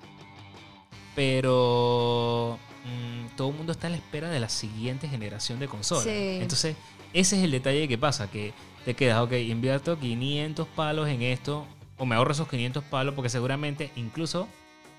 Pero 1.16 2.60
mm, 2.86 3.36
todo 3.36 3.50
el 3.50 3.56
mundo 3.56 3.72
está 3.72 3.88
a 3.88 3.90
la 3.90 3.98
espera 3.98 4.30
de 4.30 4.40
la 4.40 4.50
siguiente 4.50 5.08
generación 5.08 5.60
de 5.60 5.68
consolas. 5.68 6.04
Sí. 6.04 6.40
Entonces, 6.42 6.76
ese 7.14 7.38
es 7.38 7.44
el 7.44 7.52
detalle 7.52 7.88
que 7.88 7.98
pasa, 7.98 8.30
que 8.30 8.54
te 8.86 8.94
quedas, 8.94 9.20
ok, 9.22 9.34
invierto 9.34 10.00
500 10.00 10.68
palos 10.68 11.08
en 11.08 11.22
esto, 11.22 11.66
o 11.98 12.06
me 12.06 12.16
ahorro 12.16 12.32
esos 12.32 12.48
500 12.48 12.84
palos, 12.86 13.14
porque 13.16 13.30
seguramente 13.30 13.92
incluso 13.96 14.48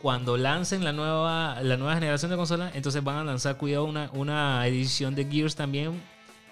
cuando 0.03 0.37
lancen 0.37 0.83
la 0.83 0.93
nueva, 0.93 1.61
la 1.63 1.77
nueva 1.77 1.95
generación 1.95 2.31
de 2.31 2.37
consolas, 2.37 2.75
entonces 2.75 3.05
van 3.05 3.17
a 3.17 3.25
lanzar, 3.25 3.57
cuidado, 3.57 3.85
una, 3.85 4.11
una 4.15 4.67
edición 4.67 5.15
de 5.15 5.27
Gears 5.27 5.57
también, 5.57 6.01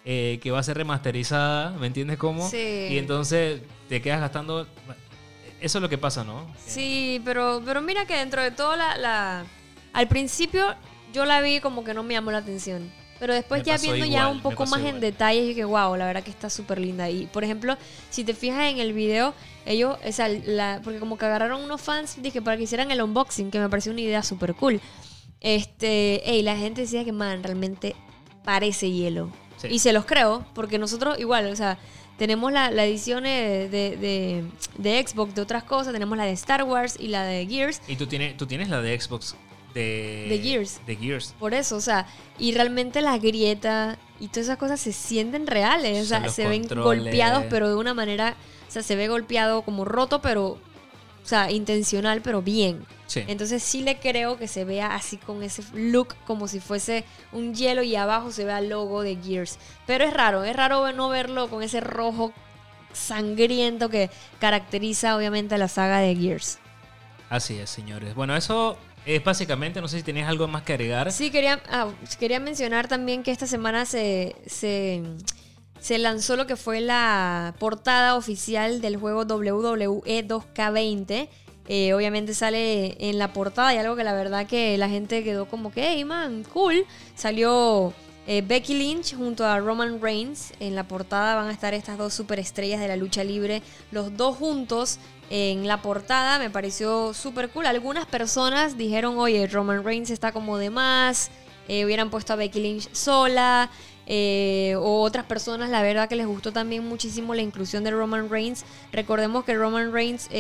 eh, 0.05 0.39
que 0.43 0.51
va 0.51 0.59
a 0.59 0.63
ser 0.63 0.77
remasterizada, 0.77 1.71
¿me 1.73 1.87
entiendes 1.87 2.19
cómo? 2.19 2.49
Sí. 2.49 2.89
Y 2.91 2.99
entonces 2.99 3.63
te 3.89 4.03
quedas 4.03 4.21
gastando... 4.21 4.67
Eso 5.61 5.79
es 5.79 5.83
lo 5.83 5.89
que 5.89 5.99
pasa, 5.99 6.25
¿no? 6.25 6.47
Sí, 6.65 7.21
pero, 7.25 7.61
pero 7.65 7.81
mira 7.83 8.07
que 8.07 8.15
dentro 8.17 8.43
de 8.43 8.51
todo 8.51 8.77
la, 8.77 8.97
la- 8.97 9.45
Al 9.93 10.07
principio 10.09 10.75
yo 11.13 11.25
la 11.25 11.41
vi 11.41 11.61
como 11.61 11.83
que 11.85 11.95
no 11.95 12.03
me 12.03 12.15
llamó 12.15 12.31
la 12.31 12.39
atención. 12.39 12.93
Pero 13.19 13.35
después 13.35 13.63
Me 13.63 13.65
ya 13.67 13.79
viendo 13.79 14.07
ya 14.07 14.29
un 14.29 14.41
poco 14.41 14.65
más 14.67 14.79
igual. 14.79 14.95
en 14.95 15.01
detalle, 15.01 15.43
dije, 15.43 15.65
wow, 15.65 15.97
la 15.97 16.07
verdad 16.07 16.23
que 16.23 16.31
está 16.31 16.49
súper 16.49 16.79
linda. 16.79 17.11
Y 17.11 17.27
por 17.27 17.43
ejemplo, 17.43 17.77
si 18.11 18.23
te 18.23 18.33
fijas 18.33 18.71
en 18.71 18.79
el 18.79 18.93
video, 18.93 19.35
ellos, 19.67 19.99
o 20.07 20.13
sea, 20.13 20.29
la, 20.29 20.81
porque 20.85 21.01
como 21.01 21.19
que 21.19 21.25
agarraron 21.27 21.61
unos 21.65 21.81
fans, 21.81 22.23
dije, 22.23 22.41
para 22.41 22.57
que 22.57 22.63
hicieran 22.63 22.93
el 22.93 23.03
unboxing, 23.03 23.51
que 23.51 23.59
me 23.59 23.69
pareció 23.69 23.91
una 23.91 24.03
idea 24.03 24.23
súper 24.23 24.55
cool. 24.55 24.81
Este, 25.41 26.29
ey, 26.31 26.43
la 26.43 26.57
gente 26.57 26.83
decía 26.83 27.05
que, 27.05 27.11
man, 27.13 27.43
realmente 27.43 27.97
parece 28.45 28.91
hielo. 28.91 29.31
Sí. 29.57 29.69
Y 29.69 29.79
se 29.81 29.93
los 29.93 30.05
creo, 30.05 30.45
porque 30.55 30.79
nosotros 30.79 31.19
igual, 31.19 31.47
o 31.51 31.57
sea, 31.57 31.77
tenemos 32.19 32.53
la, 32.53 32.71
la 32.71 32.85
edición 32.85 33.25
de, 33.25 33.69
de, 33.71 33.97
de- 33.97 34.45
de 34.77 35.07
Xbox 35.07 35.35
de 35.35 35.41
otras 35.43 35.65
cosas, 35.65 35.93
tenemos 35.93 36.19
la 36.19 36.25
de 36.25 36.33
Star 36.33 36.65
Wars 36.65 36.97
y 36.99 37.09
la 37.09 37.25
de 37.25 37.47
Gears. 37.47 37.81
Y 37.89 37.97
tú 37.97 38.07
tienes, 38.07 38.37
tú 38.37 38.47
tienes 38.47 38.69
la 38.69 38.83
de 38.83 39.01
Xbox 39.01 39.37
de... 39.73 40.27
De 40.29 40.39
Gears. 40.39 40.81
De 40.87 40.97
Gears. 40.97 41.35
Por 41.39 41.55
eso, 41.55 41.77
o 41.77 41.81
sea, 41.81 42.07
y 42.39 42.53
realmente 42.53 43.01
las 43.01 43.21
grietas 43.23 43.97
y 44.21 44.29
todas 44.29 44.47
esas 44.47 44.59
cosas 44.59 44.81
se 44.81 44.93
sienten 44.93 45.47
reales, 45.47 46.05
o 46.05 46.09
sea, 46.09 46.21
los 46.21 46.35
se 46.35 46.47
ven 46.49 46.67
golpeados, 46.69 47.45
pero 47.49 47.69
de 47.69 47.77
una 47.77 47.95
manera, 47.95 48.35
o 48.69 48.71
sea, 48.71 48.83
se 48.83 48.97
ve 48.97 49.07
golpeado 49.09 49.63
como 49.63 49.85
roto, 49.85 50.21
pero, 50.21 50.47
o 50.49 50.59
sea, 51.23 51.51
intencional, 51.53 52.21
pero 52.23 52.43
bien. 52.43 52.85
Sí. 53.09 53.25
Entonces 53.27 53.63
sí 53.63 53.83
le 53.83 53.99
creo 53.99 54.39
que 54.39 54.47
se 54.47 54.65
vea 54.65 54.95
así 54.95 55.17
con 55.17 55.43
ese 55.43 55.65
look 55.75 56.15
como 56.27 56.47
si 56.47 56.61
fuese 56.61 57.05
un 57.33 57.55
hielo 57.55 57.83
y 57.83 57.97
abajo 57.97 58.31
se 58.31 58.45
vea 58.45 58.61
el 58.61 58.69
logo 58.69 59.03
de 59.03 59.17
Gears. 59.17 59.59
Pero 59.87 60.05
es 60.05 60.13
raro, 60.13 60.45
es 60.45 60.55
raro 60.55 60.93
no 60.93 61.09
verlo 61.09 61.49
con 61.49 61.63
ese 61.63 61.81
rojo 61.81 62.33
sangriento 62.93 63.89
que 63.89 64.11
caracteriza 64.39 65.17
obviamente 65.17 65.55
a 65.55 65.59
la 65.59 65.69
saga 65.69 65.99
de 65.99 66.15
Gears. 66.15 66.59
Así 67.31 67.59
es, 67.59 67.71
señores. 67.71 68.15
Bueno, 68.15 68.37
eso 68.37 68.79
es 69.07 69.25
básicamente, 69.25 69.81
no 69.81 69.89
sé 69.89 69.99
si 69.99 70.03
tenías 70.03 70.29
algo 70.29 70.47
más 70.49 70.63
que 70.63 70.75
agregar. 70.75 71.11
Sí, 71.13 71.31
quería, 71.31 71.63
ah, 71.71 71.89
quería 72.19 72.41
mencionar 72.41 72.89
también 72.89 73.23
que 73.23 73.31
esta 73.31 73.47
semana 73.47 73.87
se, 73.87 74.37
se, 74.47 75.03
se 75.81 75.99
lanzó 75.99 76.37
lo 76.37 76.47
que 76.47 76.57
fue 76.57 76.81
la 76.81 77.55
portada 77.59 78.17
oficial 78.17 78.81
del 78.81 78.97
juego 78.97 79.23
WWE 79.23 80.27
2K20. 80.27 81.29
Eh, 81.71 81.93
obviamente 81.93 82.33
sale 82.33 82.97
en 82.99 83.19
la 83.19 83.35
portada 83.35 83.75
y 83.75 83.77
algo 83.77 83.95
que 83.95 84.03
la 84.03 84.15
verdad 84.15 84.47
que 84.47 84.79
la 84.79 84.89
gente 84.89 85.23
quedó 85.23 85.47
como 85.47 85.71
que, 85.71 85.87
hey 85.87 86.03
man, 86.03 86.45
cool. 86.51 86.87
Salió 87.15 87.93
eh, 88.27 88.43
Becky 88.47 88.73
Lynch 88.73 89.15
junto 89.15 89.45
a 89.45 89.59
Roman 89.59 90.01
Reigns. 90.01 90.55
En 90.61 90.75
la 90.75 90.89
portada 90.89 91.35
van 91.35 91.49
a 91.49 91.53
estar 91.53 91.75
estas 91.75 91.99
dos 91.99 92.15
superestrellas 92.15 92.81
de 92.81 92.89
la 92.89 92.97
lucha 92.97 93.23
libre, 93.23 93.63
los 93.91 94.17
dos 94.17 94.37
juntos 94.37 94.99
en 95.29 95.69
la 95.69 95.83
portada. 95.83 96.39
Me 96.39 96.49
pareció 96.49 97.13
súper 97.13 97.51
cool. 97.51 97.67
Algunas 97.67 98.07
personas 98.07 98.79
dijeron, 98.79 99.19
oye, 99.19 99.47
Roman 99.47 99.85
Reigns 99.85 100.09
está 100.09 100.33
como 100.33 100.57
de 100.57 100.71
más. 100.71 101.31
eh, 101.69 101.85
hubieran 101.85 102.09
puesto 102.09 102.33
a 102.33 102.37
Becky 102.37 102.61
Lynch 102.61 102.89
sola. 102.95 103.69
o 104.79 105.03
otras 105.03 105.27
personas, 105.27 105.69
la 105.69 105.83
verdad 105.83 106.09
que 106.09 106.17
les 106.17 106.27
gustó 106.27 106.51
también 106.51 106.89
muchísimo 106.89 107.35
la 107.35 107.43
inclusión 107.43 107.85
de 107.85 107.91
Roman 107.91 108.31
Reigns. 108.31 108.65
Recordemos 108.91 109.45
que 109.45 109.55
Roman 109.55 109.93
Reigns 109.93 110.31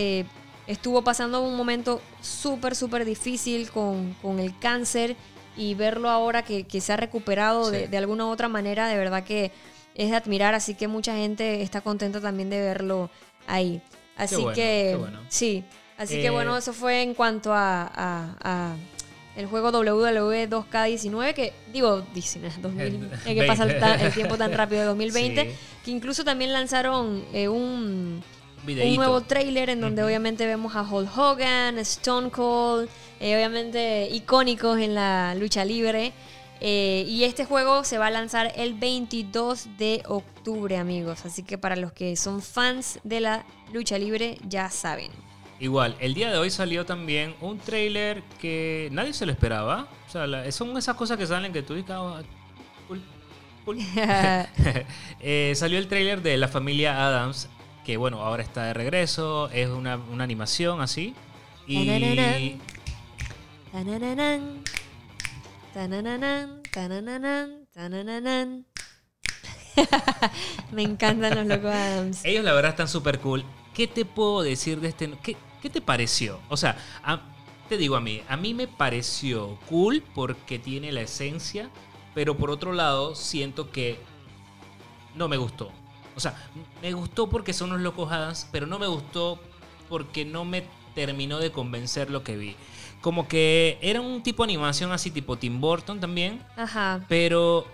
estuvo 0.69 1.03
pasando 1.03 1.43
un 1.43 1.57
momento 1.57 2.01
súper, 2.23 2.77
súper 2.77 3.05
difícil 3.05 3.71
con, 3.73 4.15
con 4.23 4.39
el 4.39 4.57
cáncer 4.61 5.17
y 5.57 5.75
verlo 5.75 6.09
ahora 6.09 6.43
que, 6.45 6.65
que 6.69 6.81
se 6.81 6.93
ha 6.93 6.97
recuperado 6.97 7.71
de, 7.73 7.81
Sí. 7.83 7.87
de 7.89 7.97
alguna 7.99 8.27
u 8.27 8.29
otra 8.29 8.49
manera, 8.49 8.87
de 8.87 8.97
verdad 8.97 9.25
que 9.25 9.51
es 9.97 10.11
de 10.11 10.17
admirar, 10.17 10.55
así 10.55 10.75
que 10.75 10.87
mucha 10.87 11.15
gente 11.17 11.63
está 11.63 11.81
contenta 11.81 12.21
también 12.21 12.49
de 12.51 12.61
verlo 12.61 13.11
ahí. 13.49 13.83
Así 14.17 14.37
bueno, 14.37 14.51
que 14.55 14.91
qué 14.93 14.97
bueno. 14.97 15.21
sí, 15.29 15.65
así 15.97 16.15
que 16.21 16.27
Eh, 16.27 16.31
bueno, 16.31 16.57
eso 16.57 16.73
fue 16.73 17.03
en 17.03 17.15
cuanto 17.15 17.53
a, 17.53 17.83
a- 17.95 18.37
a 18.41 18.77
el 19.37 19.47
juego 19.47 19.71
WWE 19.71 20.49
2K19, 20.51 21.33
que 21.35 21.53
digo, 21.73 22.05
19, 22.13 22.55
2000, 22.61 22.83
El 22.87 23.05
es 23.13 23.21
que 23.23 23.43
pasa 23.47 23.63
el, 23.65 23.69
20. 23.71 23.81
ta- 23.81 23.95
el 24.07 24.13
tiempo 24.13 24.37
tan 24.37 24.53
rápido 24.53 24.81
de 24.83 24.87
2020, 24.89 25.45
Sí. 25.51 25.57
que 25.85 25.91
incluso 25.93 26.25
también 26.25 26.53
lanzaron 26.53 27.25
eh, 27.33 27.49
un, 27.49 28.23
Un 28.67 28.97
nuevo 28.97 29.21
trailer 29.23 29.71
en 29.71 29.81
donde 29.81 30.03
obviamente 30.03 30.47
vemos 30.47 30.75
a 30.77 30.83
Hulk 30.83 31.17
Hogan, 31.17 31.79
Stone 31.79 32.31
Cold, 32.31 32.89
eh, 33.21 33.35
obviamente 33.37 34.09
icónicos 34.11 34.79
en 34.79 34.95
la 34.95 35.35
lucha 35.35 35.65
libre. 35.65 36.13
Eh, 36.61 37.05
y 37.07 37.23
este 37.25 37.45
juego 37.45 37.85
se 37.85 37.99
va 37.99 38.09
a 38.09 38.11
lanzar 38.11 38.53
el 38.57 38.75
22 38.75 39.79
de 39.79 40.03
octubre, 40.07 40.77
amigos. 40.77 41.25
Así 41.25 41.45
que 41.45 41.57
para 41.57 41.77
los 41.77 41.93
que 41.93 42.17
son 42.17 42.43
fans 42.43 42.99
de 43.05 43.21
la 43.21 43.45
lucha 43.73 43.97
libre, 43.97 44.39
ya 44.49 44.69
saben. 44.71 45.11
Igual, 45.61 45.97
el 46.01 46.15
día 46.15 46.31
de 46.31 46.39
hoy 46.39 46.51
salió 46.51 46.85
también 46.85 47.35
un 47.41 47.59
trailer 47.59 48.23
que 48.41 48.89
nadie 48.93 49.13
se 49.13 49.25
lo 49.27 49.33
esperaba. 49.33 49.89
O 50.09 50.11
sea, 50.11 50.27
la- 50.27 50.51
son 50.53 50.77
esas 50.77 50.97
cosas 50.97 51.17
que 51.17 51.27
salen 51.27 51.53
que 51.53 51.63
tú 51.63 51.75
dices, 51.75 51.91
"Ah, 51.97 52.23
cool, 52.89 53.03
cool". 53.65 53.79
Eh, 55.21 55.53
salió 55.57 55.79
el 55.79 55.89
trailer 55.89 56.23
de 56.23 56.37
la 56.37 56.49
familia 56.49 57.07
Adams, 57.07 57.49
que 57.89 57.97
bueno, 57.97 58.21
ahora 58.21 58.43
está 58.43 58.65
de 58.65 58.75
regreso. 58.75 59.49
Es 59.49 59.67
una, 59.71 59.97
una 59.97 60.23
animación 60.23 60.83
así. 60.83 61.15
Y. 61.67 62.59
Me 70.73 70.83
encantan 70.83 71.35
los 71.35 71.47
locos 71.47 71.73
Adams. 71.73 72.25
ellos 72.27 72.45
la 72.45 72.53
verdad 72.53 72.73
están 72.73 72.89
súper 72.89 73.21
cool. 73.21 73.43
¿Qué 73.73 73.87
te 73.87 74.05
puedo 74.05 74.43
decir 74.43 74.81
de 74.81 74.89
este? 74.89 75.11
¿Qué, 75.23 75.35
qué 75.63 75.71
te 75.71 75.81
pareció? 75.81 76.41
O 76.51 76.59
sea, 76.59 76.77
a- 77.03 77.23
te 77.71 77.79
digo 77.79 77.97
a 77.97 78.03
mí, 78.03 78.21
a 78.29 78.37
mí 78.37 78.53
me 78.53 78.69
pareció 78.69 79.59
cool 79.71 80.03
porque 80.15 80.59
tiene 80.59 80.93
la 80.93 81.01
esencia, 81.01 81.71
pero 82.15 82.37
por 82.37 82.51
otro 82.51 82.75
lado 82.75 83.15
siento 83.15 83.71
que 83.71 83.99
no 85.15 85.27
me 85.27 85.39
gustó. 85.39 85.73
O 86.19 86.21
sea, 86.21 86.35
me 86.83 86.93
gustó 86.95 87.29
porque 87.31 87.53
son 87.53 87.71
los 87.71 87.81
locos 87.81 88.11
Adams, 88.11 88.49
pero 88.51 88.67
no 88.67 88.81
me 88.81 88.89
gustó 88.89 89.39
porque 89.89 90.25
no 90.25 90.45
me 90.45 90.65
terminó 90.97 91.39
de 91.39 91.53
convencer 91.53 92.11
lo 92.11 92.25
que 92.25 92.37
vi. 92.37 92.57
Como 93.01 93.29
que 93.29 93.79
era 93.83 94.01
un 94.01 94.25
tipo 94.25 94.43
de 94.43 94.49
animación 94.53 94.91
así 94.91 95.13
tipo 95.13 95.39
Tim 95.39 95.61
Burton 95.61 96.01
también, 96.01 96.45
Ajá. 96.57 97.05
pero 97.09 97.69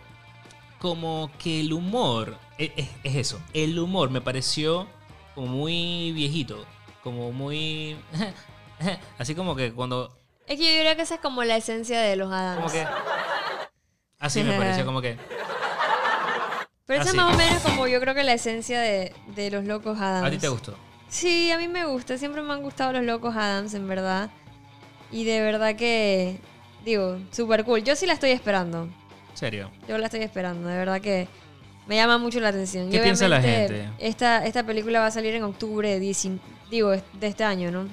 como 0.78 1.30
que 1.38 1.60
el 1.60 1.72
humor, 1.72 2.36
e- 2.58 2.74
es, 2.76 2.90
es 3.02 3.16
eso, 3.16 3.40
el 3.54 3.78
humor 3.78 4.10
me 4.10 4.20
pareció 4.20 4.88
como 5.34 5.46
muy 5.46 6.12
viejito, 6.12 6.66
como 7.02 7.32
muy... 7.32 7.96
así 9.18 9.34
como 9.34 9.56
que 9.56 9.72
cuando... 9.72 10.14
Es 10.46 10.58
que 10.58 10.64
yo 10.64 10.70
diría 10.76 10.96
que 10.96 11.00
esa 11.00 11.14
es 11.14 11.20
como 11.22 11.44
la 11.44 11.56
esencia 11.56 11.98
de 11.98 12.16
los 12.16 12.30
Adams. 12.30 12.60
Como 12.60 12.70
que... 12.70 12.86
Así 14.18 14.42
me 14.42 14.58
pareció 14.58 14.84
como 14.84 15.00
que... 15.00 15.16
Pero 16.86 17.00
esa 17.00 17.10
es 17.10 17.16
más 17.16 17.34
o 17.34 17.38
menos 17.38 17.62
como 17.62 17.86
yo 17.86 18.00
creo 18.00 18.14
que 18.14 18.24
la 18.24 18.34
esencia 18.34 18.80
de, 18.80 19.14
de 19.34 19.50
los 19.50 19.64
locos 19.64 19.98
Adams. 19.98 20.26
¿A 20.26 20.30
ti 20.30 20.38
te 20.38 20.48
gustó? 20.48 20.76
Sí, 21.08 21.50
a 21.50 21.58
mí 21.58 21.68
me 21.68 21.86
gusta. 21.86 22.18
Siempre 22.18 22.42
me 22.42 22.52
han 22.52 22.62
gustado 22.62 22.92
los 22.92 23.04
locos 23.04 23.34
Adams, 23.36 23.74
en 23.74 23.88
verdad. 23.88 24.30
Y 25.10 25.24
de 25.24 25.40
verdad 25.40 25.76
que, 25.76 26.38
digo, 26.84 27.18
súper 27.30 27.64
cool. 27.64 27.82
Yo 27.84 27.96
sí 27.96 28.06
la 28.06 28.14
estoy 28.14 28.30
esperando. 28.30 28.84
¿En 29.30 29.36
serio? 29.36 29.70
Yo 29.88 29.96
la 29.96 30.06
estoy 30.06 30.22
esperando. 30.22 30.68
De 30.68 30.76
verdad 30.76 31.00
que 31.00 31.28
me 31.86 31.96
llama 31.96 32.18
mucho 32.18 32.40
la 32.40 32.48
atención. 32.48 32.90
¿Qué 32.90 32.96
Y 32.96 33.00
piensa 33.00 33.28
la 33.28 33.40
gente? 33.40 33.88
Esta, 33.98 34.44
esta 34.44 34.64
película 34.64 35.00
va 35.00 35.06
a 35.06 35.10
salir 35.10 35.34
en 35.34 35.44
octubre 35.44 35.88
de, 35.88 36.00
19 36.00 36.54
digo, 36.70 36.90
de 36.90 37.26
este 37.26 37.44
año, 37.44 37.70
¿no? 37.70 37.88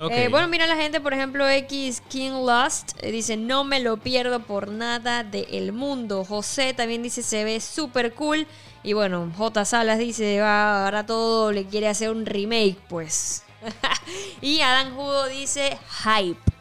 Eh, 0.00 0.28
bueno, 0.30 0.48
mira 0.48 0.66
la 0.66 0.76
gente, 0.76 1.00
por 1.00 1.12
ejemplo, 1.12 1.48
X 1.48 2.02
King 2.08 2.46
Lust 2.46 2.92
eh, 3.02 3.10
dice, 3.10 3.36
no 3.36 3.64
me 3.64 3.80
lo 3.80 3.96
pierdo 3.96 4.40
por 4.40 4.70
nada 4.70 5.24
del 5.24 5.72
mundo. 5.72 6.24
José 6.24 6.72
también 6.72 7.02
dice, 7.02 7.22
se 7.22 7.44
ve 7.44 7.60
súper 7.60 8.14
cool. 8.14 8.46
Y 8.84 8.92
bueno, 8.92 9.32
J 9.36 9.64
Salas 9.64 9.98
dice, 9.98 10.40
va, 10.40 10.84
ahora 10.84 11.04
todo 11.04 11.50
le 11.52 11.66
quiere 11.66 11.88
hacer 11.88 12.10
un 12.10 12.26
remake, 12.26 12.78
pues. 12.88 13.42
y 14.40 14.60
Adam 14.60 14.94
Judo 14.94 15.26
dice, 15.26 15.76
hype. 16.04 16.57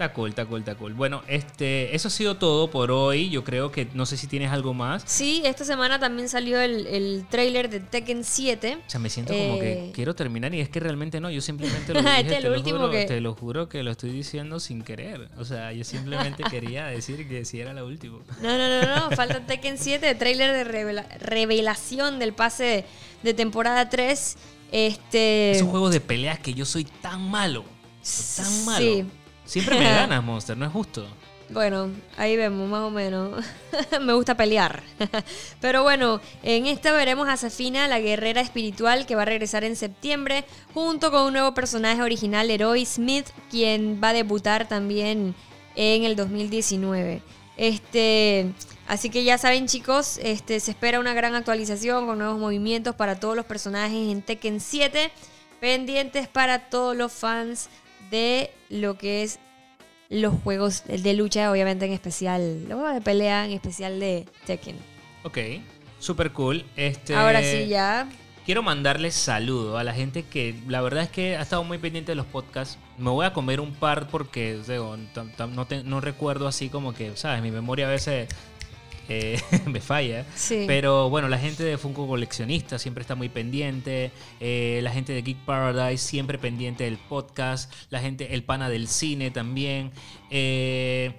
Está 0.00 0.14
cool, 0.14 0.30
está 0.30 0.46
cool, 0.46 0.60
está 0.60 0.74
cool. 0.76 0.94
Bueno, 0.94 1.22
este, 1.28 1.94
eso 1.94 2.08
ha 2.08 2.10
sido 2.10 2.38
todo 2.38 2.70
por 2.70 2.90
hoy. 2.90 3.28
Yo 3.28 3.44
creo 3.44 3.70
que 3.70 3.86
no 3.92 4.06
sé 4.06 4.16
si 4.16 4.26
tienes 4.26 4.50
algo 4.50 4.72
más. 4.72 5.02
Sí, 5.04 5.42
esta 5.44 5.62
semana 5.62 5.98
también 6.00 6.30
salió 6.30 6.58
el, 6.58 6.86
el 6.86 7.26
trailer 7.28 7.68
de 7.68 7.80
Tekken 7.80 8.24
7. 8.24 8.78
O 8.86 8.90
sea, 8.90 8.98
me 8.98 9.10
siento 9.10 9.34
como 9.34 9.58
que 9.58 9.72
Eh. 9.72 9.90
quiero 9.92 10.14
terminar 10.14 10.54
y 10.54 10.60
es 10.60 10.70
que 10.70 10.80
realmente 10.80 11.20
no. 11.20 11.30
Yo 11.30 11.42
simplemente 11.42 11.92
lo 11.92 12.00
dije, 12.00 12.20
Este 12.20 12.32
es 12.32 12.38
te, 12.38 12.44
lo 12.44 12.48
lo 12.48 12.56
último 12.56 12.78
juro, 12.78 12.90
que- 12.92 13.04
te 13.04 13.20
lo 13.20 13.34
juro 13.34 13.68
que 13.68 13.82
lo 13.82 13.90
estoy 13.90 14.08
diciendo 14.08 14.58
sin 14.58 14.80
querer. 14.80 15.28
O 15.36 15.44
sea, 15.44 15.70
yo 15.74 15.84
simplemente 15.84 16.44
quería 16.50 16.86
decir 16.86 17.28
que 17.28 17.44
si 17.44 17.60
era 17.60 17.74
la 17.74 17.84
última. 17.84 18.20
No, 18.40 18.56
no, 18.56 18.80
no, 18.82 19.10
no, 19.10 19.14
falta 19.14 19.40
Tekken 19.44 19.76
7, 19.76 20.14
trailer 20.14 20.54
de 20.54 20.64
revela- 20.64 21.08
revelación 21.18 22.18
del 22.18 22.32
pase 22.32 22.86
de 23.22 23.34
temporada 23.34 23.90
3. 23.90 24.36
Este... 24.72 25.50
Esos 25.50 25.68
juegos 25.68 25.92
de 25.92 26.00
peleas 26.00 26.38
que 26.38 26.54
yo 26.54 26.64
soy 26.64 26.84
tan 26.84 27.20
malo. 27.30 27.64
Tan 28.36 28.64
malo. 28.64 28.78
Sí. 28.78 29.04
Siempre 29.50 29.80
me 29.80 29.84
ganas, 29.84 30.22
Monster, 30.22 30.56
no 30.56 30.64
es 30.64 30.70
justo. 30.70 31.04
Bueno, 31.48 31.90
ahí 32.16 32.36
vemos 32.36 32.68
más 32.68 32.82
o 32.82 32.90
menos. 32.90 33.44
Me 34.00 34.12
gusta 34.12 34.36
pelear. 34.36 34.80
Pero 35.60 35.82
bueno, 35.82 36.20
en 36.44 36.66
esta 36.66 36.92
veremos 36.92 37.28
a 37.28 37.36
Safina, 37.36 37.88
la 37.88 37.98
guerrera 37.98 38.40
espiritual, 38.40 39.06
que 39.06 39.16
va 39.16 39.22
a 39.22 39.24
regresar 39.24 39.64
en 39.64 39.74
septiembre, 39.74 40.44
junto 40.72 41.10
con 41.10 41.24
un 41.24 41.32
nuevo 41.32 41.52
personaje 41.52 42.00
original, 42.00 42.46
Leroy 42.46 42.86
Smith, 42.86 43.26
quien 43.50 44.00
va 44.00 44.10
a 44.10 44.12
debutar 44.12 44.68
también 44.68 45.34
en 45.74 46.04
el 46.04 46.14
2019. 46.14 47.20
Este, 47.56 48.52
así 48.86 49.10
que 49.10 49.24
ya 49.24 49.36
saben, 49.36 49.66
chicos, 49.66 50.20
este, 50.22 50.60
se 50.60 50.70
espera 50.70 51.00
una 51.00 51.12
gran 51.12 51.34
actualización 51.34 52.06
con 52.06 52.18
nuevos 52.18 52.38
movimientos 52.38 52.94
para 52.94 53.18
todos 53.18 53.34
los 53.34 53.46
personajes 53.46 54.12
en 54.12 54.22
Tekken 54.22 54.60
7, 54.60 55.10
pendientes 55.60 56.28
para 56.28 56.70
todos 56.70 56.96
los 56.96 57.12
fans 57.12 57.68
de 58.10 58.50
lo 58.68 58.96
que 58.98 59.22
es 59.22 59.38
los 60.08 60.34
juegos 60.42 60.82
de 60.86 61.14
lucha, 61.14 61.50
obviamente 61.50 61.84
en 61.86 61.92
especial, 61.92 62.64
los 62.68 62.74
juegos 62.80 62.94
de 62.94 63.00
pelea, 63.00 63.44
en 63.44 63.52
especial 63.52 64.00
de 64.00 64.26
Tekken. 64.46 64.76
Ok, 65.22 65.38
super 65.98 66.32
cool. 66.32 66.64
Este, 66.76 67.14
Ahora 67.14 67.42
sí, 67.42 67.68
ya. 67.68 68.08
Quiero 68.44 68.62
mandarles 68.64 69.14
saludo 69.14 69.76
a 69.78 69.84
la 69.84 69.92
gente 69.94 70.24
que 70.24 70.56
la 70.66 70.80
verdad 70.80 71.04
es 71.04 71.10
que 71.10 71.36
ha 71.36 71.42
estado 71.42 71.62
muy 71.62 71.78
pendiente 71.78 72.10
de 72.12 72.16
los 72.16 72.26
podcasts. 72.26 72.78
Me 72.98 73.10
voy 73.10 73.24
a 73.26 73.32
comer 73.32 73.60
un 73.60 73.74
par 73.74 74.08
porque 74.08 74.58
digo, 74.66 74.96
tam- 75.14 75.30
tam- 75.36 75.50
no, 75.50 75.66
te- 75.66 75.84
no 75.84 76.00
recuerdo 76.00 76.48
así 76.48 76.68
como 76.68 76.92
que, 76.92 77.16
¿sabes? 77.16 77.42
Mi 77.42 77.50
memoria 77.52 77.86
a 77.86 77.90
veces 77.90 78.28
eh, 79.10 79.40
me 79.66 79.80
falla. 79.80 80.24
Sí. 80.34 80.64
Pero 80.66 81.10
bueno, 81.10 81.28
la 81.28 81.38
gente 81.38 81.64
de 81.64 81.76
Funko 81.76 82.06
Coleccionista 82.06 82.78
siempre 82.78 83.02
está 83.02 83.14
muy 83.14 83.28
pendiente. 83.28 84.12
eh, 84.38 84.80
la 84.82 84.90
gente 84.92 85.12
de 85.12 85.22
Geek 85.22 85.38
Paradise 85.44 86.02
siempre 86.02 86.38
pendiente 86.38 86.84
del 86.84 86.96
podcast. 86.96 87.72
La 87.90 88.00
gente, 88.00 88.34
el 88.34 88.44
pana 88.44 88.68
del 88.68 88.88
cine 88.88 89.30
también. 89.30 89.90
eh, 90.30 91.14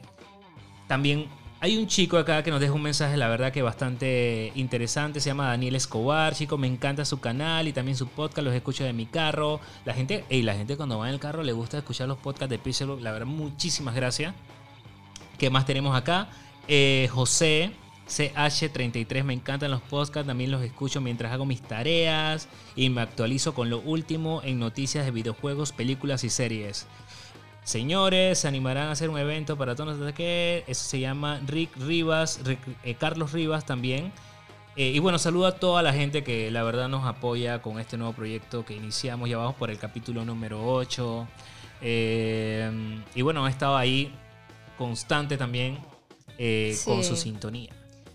también 0.87 1.27
hay 1.63 1.77
un 1.77 1.85
chico 1.85 2.17
acá 2.17 2.41
que 2.41 2.49
nos 2.49 2.59
deja 2.59 2.73
un 2.73 2.81
mensaje, 2.81 3.15
la 3.17 3.27
verdad 3.27 3.51
que 3.53 3.61
bastante 3.61 4.51
interesante. 4.55 5.19
Se 5.19 5.29
llama 5.29 5.45
Daniel 5.47 5.75
Escobar. 5.75 6.33
Chico, 6.33 6.57
me 6.57 6.65
encanta 6.65 7.05
su 7.05 7.19
canal 7.19 7.67
y 7.67 7.71
también 7.73 7.95
su 7.95 8.07
podcast. 8.07 8.43
Los 8.43 8.55
escucho 8.55 8.83
de 8.83 8.93
mi 8.93 9.05
carro. 9.05 9.59
La 9.85 9.93
gente, 9.93 10.25
y 10.29 10.41
la 10.41 10.55
gente 10.55 10.75
cuando 10.75 10.97
va 10.97 11.07
en 11.07 11.13
el 11.13 11.19
carro 11.19 11.43
le 11.43 11.51
gusta 11.51 11.77
escuchar 11.77 12.07
los 12.07 12.17
podcasts 12.17 12.49
de 12.49 12.57
Pixelbook. 12.57 13.01
La 13.01 13.11
verdad, 13.11 13.27
muchísimas 13.27 13.93
gracias. 13.93 14.33
¿Qué 15.37 15.51
más 15.51 15.65
tenemos 15.67 15.95
acá? 15.95 16.29
Eh, 16.67 17.07
José 17.11 17.71
CH33, 18.07 19.23
me 19.23 19.33
encantan 19.33 19.71
los 19.71 19.81
podcasts, 19.81 20.27
también 20.27 20.51
los 20.51 20.61
escucho 20.63 20.99
mientras 21.01 21.31
hago 21.31 21.45
mis 21.45 21.61
tareas 21.61 22.49
y 22.75 22.89
me 22.89 23.01
actualizo 23.01 23.53
con 23.53 23.69
lo 23.69 23.79
último 23.79 24.41
en 24.43 24.59
noticias 24.59 25.05
de 25.05 25.11
videojuegos, 25.11 25.71
películas 25.71 26.23
y 26.23 26.29
series. 26.29 26.87
Señores, 27.63 28.39
se 28.39 28.47
animarán 28.47 28.87
a 28.87 28.91
hacer 28.91 29.09
un 29.09 29.17
evento 29.19 29.55
para 29.57 29.75
todos 29.75 29.97
los 29.97 30.13
que 30.13 30.63
eso 30.67 30.83
se 30.83 30.99
llama 30.99 31.39
Rick 31.45 31.75
Rivas, 31.77 32.41
Rick- 32.43 32.75
eh, 32.83 32.95
Carlos 32.95 33.31
Rivas 33.33 33.65
también. 33.65 34.11
Eh, 34.75 34.91
y 34.95 34.99
bueno, 34.99 35.19
saludo 35.19 35.47
a 35.47 35.51
toda 35.55 35.83
la 35.83 35.93
gente 35.93 36.23
que 36.23 36.49
la 36.49 36.63
verdad 36.63 36.87
nos 36.89 37.05
apoya 37.05 37.61
con 37.61 37.79
este 37.79 37.97
nuevo 37.97 38.13
proyecto 38.13 38.65
que 38.65 38.73
iniciamos. 38.75 39.29
Ya 39.29 39.37
vamos 39.37 39.55
por 39.55 39.69
el 39.69 39.77
capítulo 39.77 40.25
número 40.25 40.65
8. 40.73 41.27
Eh, 41.81 42.71
y 43.13 43.21
bueno, 43.21 43.45
he 43.47 43.49
estado 43.51 43.77
ahí 43.77 44.11
constante 44.77 45.37
también 45.37 45.77
con 46.85 47.03
su 47.03 47.15
sintonía. 47.15 47.73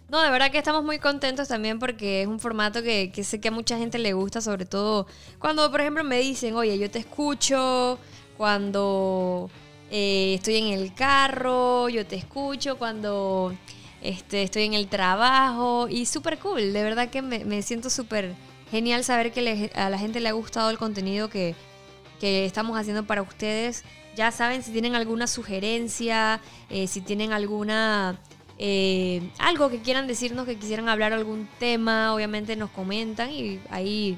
No, 0.09 0.23
de 0.23 0.31
verdad 0.31 0.53
que 0.53 0.59
estamos 0.59 0.85
muy 0.85 1.01
contentos 1.01 1.49
también 1.49 1.81
porque 1.81 2.23
es 2.23 2.29
un 2.29 2.39
formato 2.39 2.81
que, 2.83 3.11
sé 3.25 3.41
que 3.41 3.49
a 3.49 3.51
mucha 3.51 3.77
gente 3.77 3.99
le 3.99 4.13
gusta, 4.13 4.41
sobre 4.41 4.65
todo 4.65 5.07
cuando, 5.41 5.69
por 5.71 5.81
ejemplo, 5.81 6.05
me 6.05 6.19
dicen, 6.21 6.55
oye, 6.55 6.79
yo 6.79 6.89
te 6.89 7.01
escucho, 7.01 7.99
cuando 8.37 9.51
eh, 9.91 10.35
estoy 10.35 10.57
en 10.57 10.67
el 10.69 10.95
carro, 10.95 11.89
yo 11.89 12.07
te 12.07 12.15
escucho, 12.15 12.79
cuando 12.79 13.53
este, 14.01 14.45
estoy 14.45 14.63
en 14.65 14.75
el 14.75 14.87
trabajo 14.87 15.89
y 15.89 16.07
súper 16.07 16.39
cool, 16.39 16.73
de 16.73 16.83
verdad 16.85 17.09
que 17.11 17.23
me, 17.23 17.63
siento 17.63 17.91
súper 17.91 18.35
genial 18.71 19.03
saber 19.03 19.33
que 19.33 19.71
a 19.75 19.91
la 19.91 19.99
gente 19.99 20.21
le 20.21 20.29
ha 20.29 20.33
gustado 20.33 20.71
el 20.71 20.79
contenido 20.79 21.29
que, 21.29 21.57
que 22.21 22.45
estamos 22.45 22.79
haciendo 22.79 23.05
para 23.07 23.23
ustedes. 23.23 23.85
Ya 24.15 24.31
saben, 24.31 24.63
si 24.63 24.71
tienen 24.73 24.95
alguna 24.95 25.27
sugerencia, 25.27 26.41
eh, 26.71 26.87
si 26.87 27.01
tienen 27.01 27.33
alguna... 27.33 28.19
eh, 28.59 29.29
algo 29.39 29.69
que 29.69 29.81
quieran 29.81 30.07
decirnos, 30.07 30.47
que 30.47 30.57
quisieran 30.57 30.89
hablar 30.89 31.13
algún 31.13 31.49
tema, 31.59 32.15
obviamente 32.15 32.57
nos 32.57 32.71
comentan 32.71 33.31
y 33.31 33.61
ahí 33.71 34.17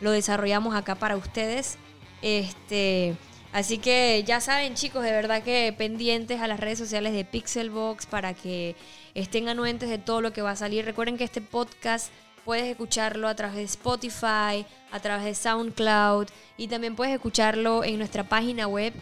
lo 0.00 0.10
desarrollamos 0.10 0.74
acá 0.74 0.94
para 0.94 1.16
ustedes. 1.16 1.78
Este, 2.20 3.16
así 3.52 3.78
que 3.78 4.22
ya 4.26 4.40
saben, 4.40 4.74
chicos, 4.74 5.02
de 5.02 5.12
verdad 5.12 5.42
que 5.42 5.74
pendientes 5.76 6.40
a 6.40 6.46
las 6.46 6.60
redes 6.60 6.78
sociales 6.78 7.12
de 7.12 7.24
Pixelbox 7.24 8.06
para 8.06 8.34
que 8.34 8.76
estén 9.14 9.48
anuentes 9.48 9.88
de 9.88 9.98
todo 9.98 10.20
lo 10.20 10.32
que 10.32 10.42
va 10.42 10.50
a 10.50 10.56
salir. 10.56 10.84
Recuerden 10.84 11.16
que 11.16 11.24
este 11.24 11.40
podcast 11.40 12.12
puedes 12.44 12.66
escucharlo 12.66 13.28
a 13.28 13.34
través 13.34 13.56
de 13.56 13.64
Spotify, 13.64 14.66
a 14.90 15.00
través 15.00 15.24
de 15.24 15.34
SoundCloud 15.34 16.28
y 16.56 16.68
también 16.68 16.94
puedes 16.94 17.14
escucharlo 17.14 17.84
en 17.84 17.98
nuestra 17.98 18.24
página 18.24 18.66
web 18.66 18.92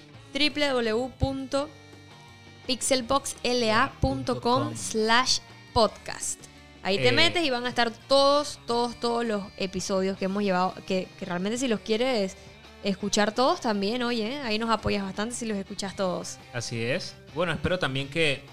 www.pixelboxla.com 2.67 4.75
slash 4.77 5.39
podcast. 5.73 6.41
Ahí 6.83 6.99
te 6.99 7.09
Eh. 7.09 7.13
metes 7.13 7.45
y 7.45 7.51
van 7.51 7.67
a 7.67 7.69
estar 7.69 7.91
todos, 8.09 8.61
todos, 8.67 8.99
todos 9.01 9.25
los 9.25 9.45
episodios 9.57 10.17
que 10.17 10.27
hemos 10.27 10.43
llevado, 10.43 10.75
que, 10.87 11.09
que 11.19 11.25
realmente 11.25 11.59
si 11.59 11.67
los 11.69 11.81
quieres 11.81 12.37
escuchar 12.85 13.33
todos 13.33 13.61
también, 13.61 14.03
oye, 14.05 14.39
ahí 14.41 14.59
nos 14.59 14.71
apoyas 14.71 15.03
bastante 15.03 15.35
si 15.35 15.47
los 15.47 15.57
escuchas 15.59 15.97
todos. 15.97 16.39
Así 16.53 16.85
es. 16.85 17.17
Bueno, 17.35 17.53
espero 17.53 17.79
también 17.81 18.09
que 18.09 18.45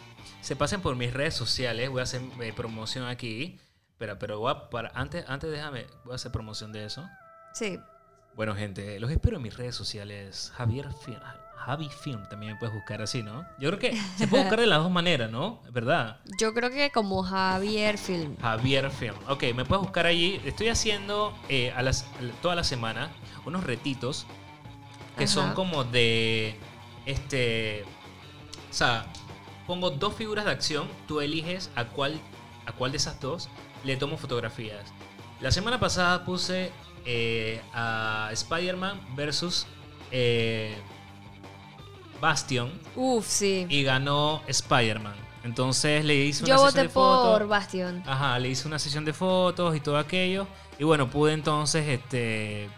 se 0.41 0.55
pasen 0.55 0.81
por 0.81 0.95
mis 0.95 1.13
redes 1.13 1.35
sociales. 1.35 1.89
Voy 1.89 1.99
a 1.99 2.03
hacer 2.03 2.21
eh, 2.41 2.53
promoción 2.53 3.05
aquí. 3.07 3.59
Pero, 3.99 4.17
pero 4.17 4.39
voy 4.39 4.51
a- 4.51 4.69
para, 4.71 4.91
antes, 4.95 5.23
antes 5.27 5.51
déjame, 5.51 5.85
voy 6.03 6.13
a 6.13 6.15
hacer 6.15 6.31
promoción 6.31 6.73
de 6.73 6.85
eso. 6.85 7.07
Sí. 7.53 7.79
Bueno, 8.35 8.55
gente, 8.55 8.99
los 8.99 9.11
espero 9.11 9.37
en 9.37 9.43
mis 9.43 9.55
redes 9.55 9.75
sociales. 9.75 10.51
Javier 10.55 10.87
Film. 11.05 11.19
Javi 11.65 11.89
Film 11.89 12.23
también 12.29 12.53
me 12.53 12.59
puedes 12.59 12.75
buscar 12.75 13.01
así, 13.01 13.23
¿no? 13.23 13.45
Yo 13.59 13.69
creo 13.69 13.79
que 13.79 14.01
se 14.17 14.27
puede 14.27 14.43
buscar 14.43 14.59
de 14.59 14.67
las 14.67 14.79
dos 14.79 14.91
maneras, 14.91 15.31
¿no? 15.31 15.61
¿Verdad? 15.71 16.19
Yo 16.37 16.53
creo 16.53 16.69
que 16.69 16.91
como 16.91 17.23
Javier 17.23 17.97
Film. 17.97 18.35
Javier 18.37 18.91
Film. 18.91 19.15
Ok, 19.27 19.43
me 19.55 19.63
puedes 19.65 19.81
buscar 19.81 20.05
allí. 20.05 20.41
Estoy 20.45 20.67
haciendo 20.69 21.33
eh, 21.49 21.71
a 21.75 21.81
las, 21.81 22.05
toda 22.41 22.55
la 22.55 22.63
semana 22.63 23.11
unos 23.45 23.63
retitos 23.63 24.25
que 25.17 25.23
Ajá. 25.25 25.33
son 25.33 25.53
como 25.53 25.83
de 25.83 26.57
este. 27.05 27.83
O 28.69 28.73
sea, 28.73 29.05
pongo 29.65 29.91
dos 29.91 30.15
figuras 30.15 30.45
de 30.45 30.51
acción, 30.51 30.87
tú 31.07 31.21
eliges 31.21 31.69
a 31.75 31.85
cuál, 31.85 32.19
a 32.65 32.73
cuál 32.73 32.91
de 32.91 32.97
esas 32.97 33.19
dos 33.21 33.49
le 33.83 33.95
tomo 33.97 34.17
fotografías. 34.17 34.83
La 35.39 35.51
semana 35.51 35.79
pasada 35.79 36.25
puse 36.25 36.71
eh, 37.05 37.61
a 37.73 38.29
Spider-Man 38.31 38.99
versus 39.15 39.67
eh, 40.11 40.75
Bastion 42.23 42.71
Uf, 42.95 43.27
sí. 43.27 43.65
y 43.67 43.83
ganó 43.83 44.41
Spider-Man. 44.47 45.15
Entonces 45.43 46.05
le 46.05 46.15
hice 46.15 46.45
una 46.45 46.55
Yo 46.55 46.55
sesión 46.55 46.71
voté 46.71 46.81
de 46.83 46.89
fotos. 46.89 47.37
por 47.37 47.47
Bastion. 47.49 48.01
Ajá, 48.05 48.39
le 48.39 48.47
hice 48.47 48.65
una 48.65 48.79
sesión 48.79 49.03
de 49.03 49.11
fotos 49.11 49.75
y 49.75 49.81
todo 49.81 49.97
aquello. 49.97 50.47
Y 50.79 50.85
bueno, 50.85 51.09
pude 51.09 51.33
entonces 51.33 51.85
este 51.85 52.69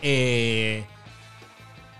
eh, 0.00 0.86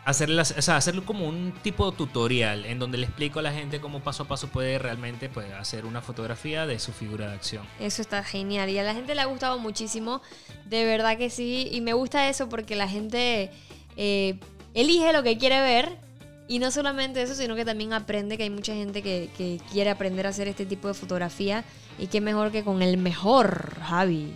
hacerle, 0.06 0.40
o 0.40 0.44
sea, 0.44 0.76
hacerlo 0.76 1.04
como 1.04 1.28
un 1.28 1.52
tipo 1.62 1.90
de 1.90 1.98
tutorial 1.98 2.64
en 2.64 2.78
donde 2.78 2.96
le 2.96 3.04
explico 3.04 3.40
a 3.40 3.42
la 3.42 3.52
gente 3.52 3.78
cómo 3.78 4.00
paso 4.00 4.22
a 4.22 4.26
paso 4.26 4.48
puede 4.48 4.78
realmente 4.78 5.28
pues, 5.28 5.52
hacer 5.52 5.84
una 5.84 6.00
fotografía 6.00 6.66
de 6.66 6.78
su 6.78 6.92
figura 6.92 7.28
de 7.28 7.34
acción. 7.34 7.66
Eso 7.78 8.00
está 8.00 8.24
genial 8.24 8.70
y 8.70 8.78
a 8.78 8.84
la 8.84 8.94
gente 8.94 9.14
le 9.14 9.20
ha 9.20 9.26
gustado 9.26 9.58
muchísimo, 9.58 10.22
de 10.64 10.86
verdad 10.86 11.18
que 11.18 11.28
sí, 11.28 11.68
y 11.70 11.82
me 11.82 11.92
gusta 11.92 12.26
eso 12.30 12.48
porque 12.48 12.74
la 12.74 12.88
gente 12.88 13.50
eh, 13.98 14.38
elige 14.72 15.12
lo 15.12 15.22
que 15.22 15.36
quiere 15.36 15.60
ver 15.60 15.98
y 16.48 16.58
no 16.58 16.70
solamente 16.70 17.22
eso, 17.22 17.34
sino 17.34 17.54
que 17.56 17.64
también 17.64 17.92
aprende 17.92 18.36
que 18.36 18.42
hay 18.44 18.50
mucha 18.50 18.74
gente 18.74 19.02
que, 19.02 19.30
que 19.36 19.60
quiere 19.72 19.90
aprender 19.90 20.26
a 20.26 20.30
hacer 20.30 20.48
este 20.48 20.66
tipo 20.66 20.88
de 20.88 20.94
fotografía 20.94 21.64
y 21.98 22.06
qué 22.08 22.20
mejor 22.20 22.50
que 22.52 22.62
con 22.64 22.82
el 22.82 22.96
mejor, 22.98 23.74
Javi. 23.80 24.32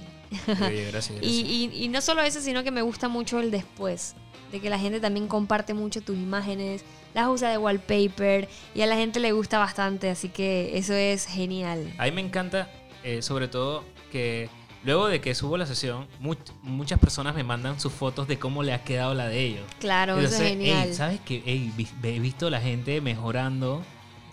Gracias, 0.47 0.87
gracias. 0.93 1.19
Y, 1.23 1.71
y- 1.75 1.85
y 1.85 1.89
no 1.89 2.01
solo 2.01 2.23
eso, 2.23 2.41
sino 2.41 2.63
que 2.65 2.71
me 2.71 2.83
gusta 2.83 3.09
mucho 3.09 3.41
el 3.41 3.51
después. 3.51 4.15
De 4.53 4.61
que 4.61 4.71
la 4.71 4.79
gente 4.79 4.99
también 5.01 5.29
comparte 5.29 5.75
mucho 5.75 6.01
tus 6.01 6.17
imágenes, 6.17 6.83
las 7.13 7.29
usa 7.29 7.51
de 7.51 7.59
wallpaper 7.59 8.49
y 8.75 8.81
a 8.81 8.87
la 8.87 8.97
gente 8.97 9.21
le 9.21 9.33
gusta 9.33 9.59
bastante, 9.59 10.09
así 10.09 10.31
que 10.31 10.79
eso 10.79 10.95
es 10.95 11.27
genial. 11.27 11.93
A 11.99 12.05
mí 12.07 12.13
me 12.13 12.23
encanta, 12.23 12.71
eh, 13.05 13.21
sobre 13.21 13.49
todo, 13.49 13.85
que 14.11 14.49
luego 14.85 15.09
de 15.09 15.20
que 15.20 15.35
subo 15.35 15.57
la 15.57 15.66
sesión, 15.66 16.07
much- 16.20 16.39
muchas 16.62 16.99
personas 16.99 17.35
me 17.35 17.43
mandan 17.45 17.81
sus 17.81 17.93
fotos 17.93 18.29
de 18.29 18.39
cómo 18.39 18.62
le 18.62 18.72
ha 18.72 18.85
quedado 18.85 19.14
la 19.14 19.26
de 19.29 19.41
ellos. 19.41 19.64
Claro, 19.81 20.14
eso 20.18 20.20
es 20.26 20.33
Entonces, 20.33 20.49
genial. 20.51 20.89
ey, 20.89 20.95
¿sabes 20.95 21.20
qué? 21.24 21.43
Ey, 21.47 21.72
he 22.03 22.18
visto 22.20 22.49
la 22.51 22.61
gente 22.61 23.01
mejorando, 23.01 23.83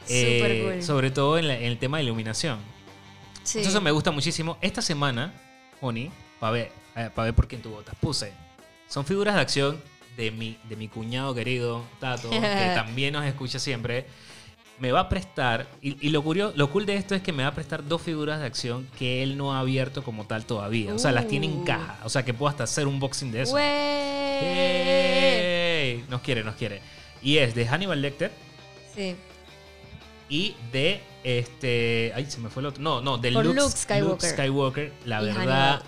eh, 0.09 0.69
cool. 0.73 0.83
sobre 0.83 1.11
todo 1.11 1.37
en, 1.37 1.47
la- 1.47 1.57
en 1.57 1.65
el 1.65 1.77
tema 1.77 1.97
de 1.97 2.03
iluminación. 2.03 2.59
Sí. 3.43 3.59
Entonces 3.59 3.81
me 3.81 3.91
gusta 3.91 4.11
muchísimo. 4.11 4.57
Esta 4.61 4.81
semana, 4.81 5.33
Honey, 5.81 6.11
para 6.39 6.51
ver, 6.51 6.71
para 6.93 7.25
ver 7.25 7.33
por 7.33 7.47
quién 7.47 7.61
tú 7.61 7.69
votas, 7.71 7.95
puse. 7.99 8.31
Son 8.87 9.05
figuras 9.05 9.35
de 9.35 9.41
acción 9.41 9.81
de 10.17 10.31
mi, 10.31 10.57
de 10.69 10.75
mi 10.75 10.87
cuñado 10.87 11.33
querido, 11.35 11.83
Tato, 11.99 12.29
que 12.29 12.39
también 12.75 13.13
nos 13.13 13.25
escucha 13.25 13.59
siempre. 13.59 14.05
Me 14.79 14.91
va 14.91 14.99
a 15.01 15.09
prestar, 15.09 15.67
y, 15.81 16.05
y 16.05 16.09
lo, 16.09 16.21
curioso, 16.21 16.53
lo 16.57 16.69
cool 16.69 16.85
de 16.85 16.95
esto 16.97 17.15
es 17.15 17.21
que 17.21 17.31
me 17.31 17.43
va 17.43 17.49
a 17.49 17.53
prestar 17.55 17.87
dos 17.87 18.01
figuras 18.01 18.39
de 18.41 18.45
acción 18.45 18.85
que 18.99 19.23
él 19.23 19.37
no 19.37 19.53
ha 19.55 19.59
abierto 19.59 20.03
como 20.03 20.25
tal 20.27 20.45
todavía. 20.45 20.93
O 20.93 20.99
sea, 20.99 21.13
las 21.13 21.27
tiene 21.29 21.45
en 21.45 21.63
caja. 21.63 21.97
O 22.03 22.09
sea, 22.09 22.25
que 22.25 22.33
puedo 22.33 22.49
hasta 22.49 22.65
hacer 22.65 22.85
un 22.85 22.95
unboxing 22.95 23.31
de 23.31 23.43
eso. 23.43 23.51
¡Güey! 23.51 23.63
¡Ey! 24.43 26.05
Nos 26.09 26.21
quiere, 26.21 26.43
nos 26.43 26.55
quiere. 26.55 26.81
Y 27.21 27.37
es 27.37 27.55
de 27.55 27.65
Hannibal 27.67 28.01
Lecter 28.01 28.31
Sí. 28.93 29.15
y 30.29 30.55
de 30.73 31.01
este. 31.23 32.11
Ay, 32.15 32.25
se 32.29 32.39
me 32.39 32.49
fue 32.49 32.61
el 32.61 32.67
otro. 32.67 32.83
No, 32.83 33.01
no, 33.01 33.17
de 33.17 33.31
Luke, 33.31 33.45
Luke 33.45 33.61
Skywalker. 33.71 34.09
Luke 34.09 34.25
Skywalker. 34.27 34.93
La 35.05 35.21
Y 35.21 35.25
verdad, 35.27 35.81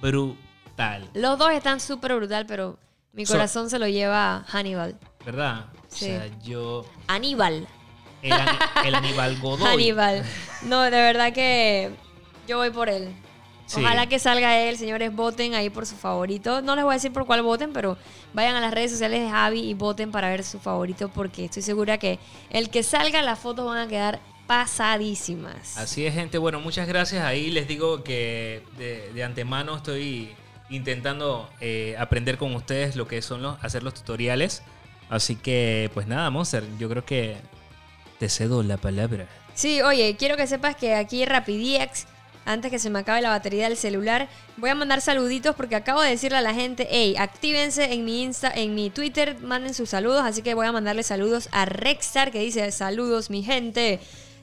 brutal. 0.00 1.10
Los 1.14 1.38
dos 1.38 1.50
están 1.52 1.80
súper 1.80 2.14
brutal, 2.14 2.46
pero 2.46 2.78
mi 3.12 3.26
So- 3.26 3.34
corazón 3.34 3.68
se 3.68 3.78
lo 3.78 3.88
lleva 3.88 4.44
Hannibal. 4.48 4.96
¿Verdad? 5.26 5.66
Sí. 5.88 6.04
O 6.06 6.08
sea, 6.08 6.26
yo. 6.42 6.86
Aníbal. 7.08 7.66
El, 8.22 8.32
ani- 8.32 8.58
el 8.86 8.94
Aníbal 8.94 9.38
Godoy. 9.40 9.94
No, 10.62 10.82
de 10.82 10.90
verdad 10.90 11.32
que 11.32 11.90
yo 12.46 12.58
voy 12.58 12.70
por 12.70 12.88
él. 12.88 13.14
Sí. 13.66 13.80
Ojalá 13.84 14.08
que 14.08 14.18
salga 14.18 14.58
él, 14.58 14.76
señores, 14.76 15.14
voten 15.14 15.54
ahí 15.54 15.70
por 15.70 15.86
su 15.86 15.94
favorito. 15.94 16.60
No 16.60 16.74
les 16.74 16.84
voy 16.84 16.92
a 16.92 16.94
decir 16.96 17.12
por 17.12 17.24
cuál 17.24 17.42
voten, 17.42 17.72
pero 17.72 17.96
vayan 18.34 18.56
a 18.56 18.60
las 18.60 18.74
redes 18.74 18.90
sociales 18.90 19.22
de 19.22 19.30
Javi 19.30 19.60
y 19.60 19.74
voten 19.74 20.10
para 20.10 20.28
ver 20.28 20.42
su 20.42 20.58
favorito 20.58 21.08
porque 21.08 21.44
estoy 21.44 21.62
segura 21.62 21.96
que 21.96 22.18
el 22.50 22.68
que 22.68 22.82
salga 22.82 23.22
las 23.22 23.38
fotos 23.38 23.66
van 23.66 23.78
a 23.78 23.86
quedar 23.86 24.18
pasadísimas. 24.48 25.76
Así 25.78 26.04
es, 26.04 26.14
gente. 26.14 26.38
Bueno, 26.38 26.58
muchas 26.60 26.88
gracias. 26.88 27.24
Ahí 27.24 27.50
les 27.50 27.68
digo 27.68 28.02
que 28.02 28.64
de, 28.76 29.12
de 29.12 29.24
antemano 29.24 29.76
estoy 29.76 30.30
intentando 30.68 31.48
eh, 31.60 31.94
aprender 31.98 32.38
con 32.38 32.54
ustedes 32.56 32.96
lo 32.96 33.06
que 33.06 33.22
son 33.22 33.42
los, 33.42 33.62
hacer 33.62 33.82
los 33.84 33.94
tutoriales. 33.94 34.62
Así 35.08 35.36
que, 35.36 35.90
pues 35.94 36.06
nada, 36.08 36.28
Monster, 36.30 36.64
yo 36.78 36.88
creo 36.88 37.04
que 37.04 37.36
te 38.20 38.28
cedo 38.28 38.62
la 38.62 38.76
palabra. 38.76 39.26
Sí, 39.54 39.80
oye, 39.80 40.14
quiero 40.16 40.36
que 40.36 40.46
sepas 40.46 40.76
que 40.76 40.94
aquí 40.94 41.24
Rapidiex, 41.24 42.06
antes 42.44 42.70
que 42.70 42.78
se 42.78 42.90
me 42.90 42.98
acabe 42.98 43.22
la 43.22 43.30
batería 43.30 43.66
del 43.66 43.78
celular, 43.78 44.28
voy 44.58 44.68
a 44.68 44.74
mandar 44.74 45.00
saluditos 45.00 45.56
porque 45.56 45.74
acabo 45.74 46.02
de 46.02 46.10
decirle 46.10 46.36
a 46.36 46.42
la 46.42 46.52
gente, 46.52 46.86
hey, 46.90 47.16
actívense 47.18 47.94
en 47.94 48.04
mi 48.04 48.22
Insta, 48.22 48.52
en 48.54 48.74
mi 48.74 48.90
Twitter, 48.90 49.38
manden 49.40 49.72
sus 49.72 49.88
saludos, 49.88 50.22
así 50.22 50.42
que 50.42 50.52
voy 50.52 50.66
a 50.66 50.72
mandarle 50.72 51.02
saludos 51.02 51.48
a 51.50 51.64
Rexstar 51.64 52.30
que 52.30 52.40
dice, 52.40 52.70
saludos 52.72 53.30
mi 53.30 53.42
gente. 53.42 54.00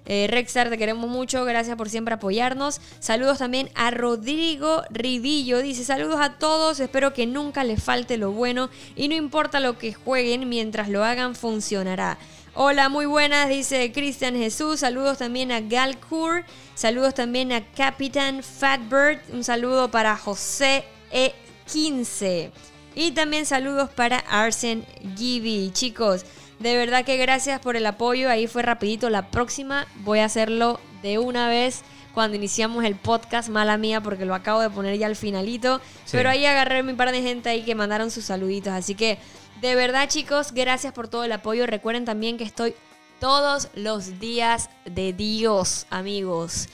Eh, 0.10 0.26
Rexstar, 0.28 0.70
te 0.70 0.78
queremos 0.78 1.08
mucho, 1.08 1.46
gracias 1.46 1.76
por 1.76 1.90
siempre 1.90 2.16
apoyarnos. 2.16 2.82
Saludos 3.00 3.38
también 3.38 3.70
a 3.76 3.92
Rodrigo 3.92 4.82
Rivillo, 4.90 5.62
dice 5.62 5.84
saludos 5.84 6.20
a 6.20 6.40
todos, 6.40 6.80
espero 6.80 7.14
que 7.14 7.28
nunca 7.28 7.64
les 7.64 7.84
falte 7.84 8.18
lo 8.18 8.32
bueno 8.32 8.70
y 8.96 9.08
no 9.08 9.16
importa 9.16 9.60
lo 9.60 9.78
que 9.78 9.94
jueguen, 9.94 10.50
mientras 10.50 10.90
lo 10.90 11.04
hagan 11.04 11.36
funcionará. 11.36 12.18
Hola, 12.60 12.90
muy 12.90 13.06
buenas, 13.06 13.50
dice 13.50 13.92
Cristian 13.92 14.36
Jesús. 14.36 14.80
Saludos 14.80 15.20
también 15.20 15.52
a 15.52 15.62
Galcour. 15.62 16.44
Saludos 16.74 17.14
también 17.14 17.52
a 17.52 17.64
Capitán 17.64 18.42
Fatbird. 18.42 19.20
Un 19.32 19.44
saludo 19.44 19.92
para 19.92 20.18
José 20.18 20.84
E15. 21.12 22.50
Y 22.96 23.12
también 23.12 23.46
saludos 23.46 23.92
para 23.92 24.18
Arsen 24.18 24.84
Gibi. 25.16 25.70
Chicos, 25.72 26.26
de 26.58 26.76
verdad 26.76 27.06
que 27.06 27.18
gracias 27.18 27.60
por 27.60 27.76
el 27.76 27.86
apoyo. 27.86 28.28
Ahí 28.28 28.48
fue 28.48 28.64
rapidito. 28.64 29.12
La 29.12 29.30
próxima 29.30 29.86
voy 29.98 30.18
a 30.18 30.26
hacerlo 30.26 30.80
de 31.04 31.20
una 31.20 31.50
vez 31.50 31.84
cuando 32.16 32.38
iniciamos 32.38 32.86
el 32.86 32.96
podcast. 32.96 33.50
Mala 33.50 33.78
mía 33.78 34.02
porque 34.02 34.26
lo 34.26 34.34
acabo 34.34 34.62
de 34.62 34.72
poner 34.72 34.98
ya 34.98 35.06
al 35.06 35.16
finalito. 35.16 35.80
Sí. 36.06 36.18
Pero 36.18 36.32
ahí 36.32 36.44
agarré 36.48 36.82
mi 36.82 36.94
par 36.94 37.12
de 37.12 37.22
gente 37.22 37.50
ahí 37.50 37.62
que 37.62 37.76
mandaron 37.76 38.10
sus 38.10 38.26
saluditos. 38.26 38.74
Así 38.74 38.96
que 38.96 39.20
de 39.62 39.76
verdad 39.76 40.08
chicos, 40.10 40.52
gracias 40.52 40.94
por 40.94 41.08
todo 41.08 41.24
el 41.24 41.32
apoyo. 41.32 41.66
Recuerden 41.66 42.06
también 42.06 42.38
que 42.38 42.44
estoy 42.44 42.76
todos 43.20 43.70
los 43.76 44.20
días 44.20 44.70
de 44.86 45.14
Dios, 45.14 45.88
amigos. 45.90 46.68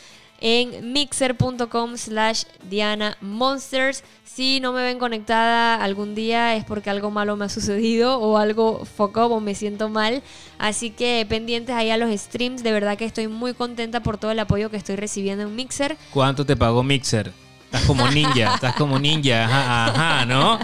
En 0.45 0.91
mixer.com 0.91 1.95
slash 1.95 2.43
Diana 2.69 3.17
Monsters. 3.21 4.03
Si 4.25 4.59
no 4.59 4.73
me 4.73 4.83
ven 4.83 4.99
conectada 4.99 5.75
algún 5.75 6.15
día 6.15 6.55
es 6.55 6.65
porque 6.65 6.89
algo 6.89 7.11
malo 7.11 7.37
me 7.37 7.45
ha 7.45 7.49
sucedido 7.49 8.19
o 8.19 8.37
algo 8.37 8.81
up 8.97 9.31
o 9.31 9.39
me 9.39 9.55
siento 9.55 9.87
mal. 9.87 10.21
Así 10.57 10.89
que 10.89 11.25
pendientes 11.29 11.73
ahí 11.73 11.91
a 11.91 11.97
los 11.97 12.13
streams. 12.19 12.61
De 12.61 12.73
verdad 12.73 12.97
que 12.97 13.05
estoy 13.05 13.29
muy 13.29 13.53
contenta 13.53 14.03
por 14.03 14.17
todo 14.17 14.31
el 14.31 14.39
apoyo 14.39 14.69
que 14.69 14.75
estoy 14.75 14.97
recibiendo 14.97 15.45
en 15.45 15.55
Mixer. 15.55 15.95
¿Cuánto 16.11 16.45
te 16.45 16.57
pagó 16.57 16.83
Mixer? 16.83 17.31
Estás 17.73 17.87
como 17.87 18.07
ninja, 18.07 18.53
estás 18.53 18.75
como 18.75 18.99
ninja, 18.99 19.45
ajá, 19.45 19.85
ajá, 19.85 20.25
¿no? 20.27 20.59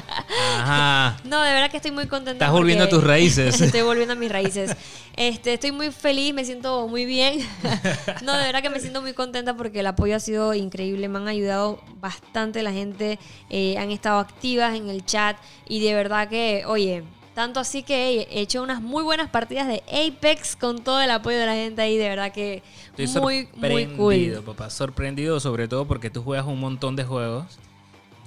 Ajá. 0.58 1.18
No, 1.24 1.42
de 1.42 1.54
verdad 1.54 1.72
que 1.72 1.78
estoy 1.78 1.90
muy 1.90 2.06
contenta. 2.06 2.46
Estás 2.46 2.52
volviendo 2.52 2.84
a 2.84 2.90
tus 2.90 3.04
raíces. 3.04 3.60
estoy 3.62 3.82
volviendo 3.82 4.14
a 4.14 4.16
mis 4.16 4.32
raíces. 4.32 4.76
Este, 5.16 5.56
estoy 5.56 5.72
muy 5.72 5.92
feliz, 5.92 6.36
me 6.36 6.46
siento 6.46 6.88
muy 6.88 7.06
bien. 7.06 7.40
no, 8.22 8.38
de 8.38 8.46
verdad 8.46 8.62
que 8.62 8.70
me 8.70 8.80
siento 8.80 9.02
muy 9.02 9.14
contenta 9.14 9.58
porque 9.58 9.80
el 9.80 9.88
apoyo 9.88 10.16
ha 10.16 10.20
sido 10.20 10.54
increíble. 10.54 11.10
Me 11.10 11.18
han 11.18 11.28
ayudado 11.28 11.82
bastante 11.96 12.62
la 12.62 12.72
gente. 12.72 13.18
eh, 13.50 13.76
han 13.80 13.90
estado 13.90 14.20
activas 14.20 14.76
en 14.76 14.88
el 14.88 15.04
chat. 15.04 15.36
Y 15.68 15.80
de 15.80 15.96
verdad 15.96 16.30
que, 16.30 16.64
oye, 16.68 17.04
tanto 17.40 17.62
así 17.62 17.84
que 17.84 18.28
he 18.30 18.42
hecho 18.42 18.62
unas 18.62 18.82
muy 18.82 19.02
buenas 19.02 19.30
partidas 19.30 19.66
de 19.66 19.82
Apex 19.88 20.58
con 20.58 20.84
todo 20.84 21.00
el 21.02 21.10
apoyo 21.10 21.38
de 21.40 21.46
la 21.46 21.54
gente 21.54 21.82
ahí. 21.82 21.96
De 21.98 22.10
verdad 22.10 22.34
que 22.34 22.62
Estoy 22.98 23.22
muy, 23.22 23.48
muy 23.56 23.86
sorprendido, 23.86 24.44
cool. 24.44 24.56
papá. 24.56 24.70
Sorprendido, 24.70 25.40
sobre 25.40 25.70
todo 25.70 25.86
porque 25.88 26.10
tú 26.10 26.22
juegas 26.22 26.46
un 26.46 26.60
montón 26.60 26.98
de 26.98 27.06
juegos. 27.06 27.46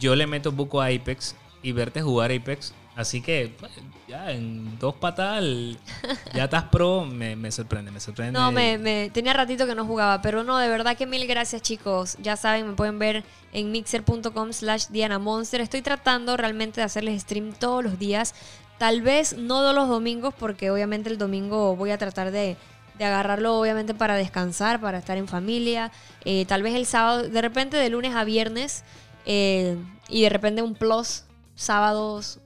Yo 0.00 0.16
le 0.16 0.26
meto 0.26 0.50
buco 0.50 0.80
a 0.80 0.86
Apex 0.86 1.34
y 1.62 1.72
verte 1.72 2.00
jugar 2.00 2.32
Apex. 2.32 2.72
Así 2.94 3.22
que 3.22 3.54
ya 4.06 4.32
en 4.32 4.78
dos 4.78 4.94
patadas 4.94 5.42
ya 6.34 6.44
estás 6.44 6.64
pro. 6.64 7.04
Me, 7.06 7.36
me 7.36 7.50
sorprende, 7.50 7.90
me 7.90 8.00
sorprende. 8.00 8.32
No, 8.38 8.50
me, 8.52 8.76
me- 8.78 9.10
tenía 9.10 9.32
ratito 9.32 9.66
que 9.66 9.74
no 9.74 9.86
jugaba, 9.86 10.20
pero 10.20 10.42
no, 10.44 10.58
de 10.58 10.68
verdad 10.68 10.96
que 10.96 11.06
mil 11.06 11.26
gracias 11.26 11.62
chicos. 11.62 12.16
Ya 12.22 12.36
saben, 12.36 12.66
me 12.68 12.72
pueden 12.74 12.98
ver 12.98 13.24
en 13.54 13.70
mixer.com 13.72 14.52
slash 14.52 14.86
Diana 14.88 15.18
Monster. 15.18 15.60
Estoy 15.62 15.80
tratando 15.82 16.36
realmente 16.36 16.80
de 16.80 16.84
hacerles 16.84 17.22
stream 17.22 17.52
todos 17.52 17.82
los 17.84 17.98
días. 17.98 18.34
Tal 18.82 19.00
vez 19.00 19.36
no 19.38 19.60
todos 19.60 19.76
los 19.76 19.88
domingos, 19.88 20.34
porque 20.36 20.72
obviamente 20.72 21.08
el 21.08 21.16
domingo 21.16 21.76
voy 21.76 21.92
a 21.92 21.98
tratar 21.98 22.32
de, 22.32 22.56
de 22.98 23.04
agarrarlo 23.04 23.56
obviamente 23.60 23.94
para 23.94 24.16
descansar, 24.16 24.80
para 24.80 24.98
estar 24.98 25.16
en 25.16 25.28
familia. 25.28 25.92
Eh, 26.24 26.46
tal 26.46 26.64
vez 26.64 26.74
el 26.74 26.84
sábado, 26.84 27.22
de 27.22 27.42
repente 27.42 27.76
de 27.76 27.88
lunes 27.90 28.12
a 28.16 28.24
viernes. 28.24 28.82
eh, 29.24 29.76
y 30.08 30.22
de 30.22 30.30
repente 30.30 30.62
un 30.62 30.74
plus 30.74 31.22
sábados. 31.54 32.40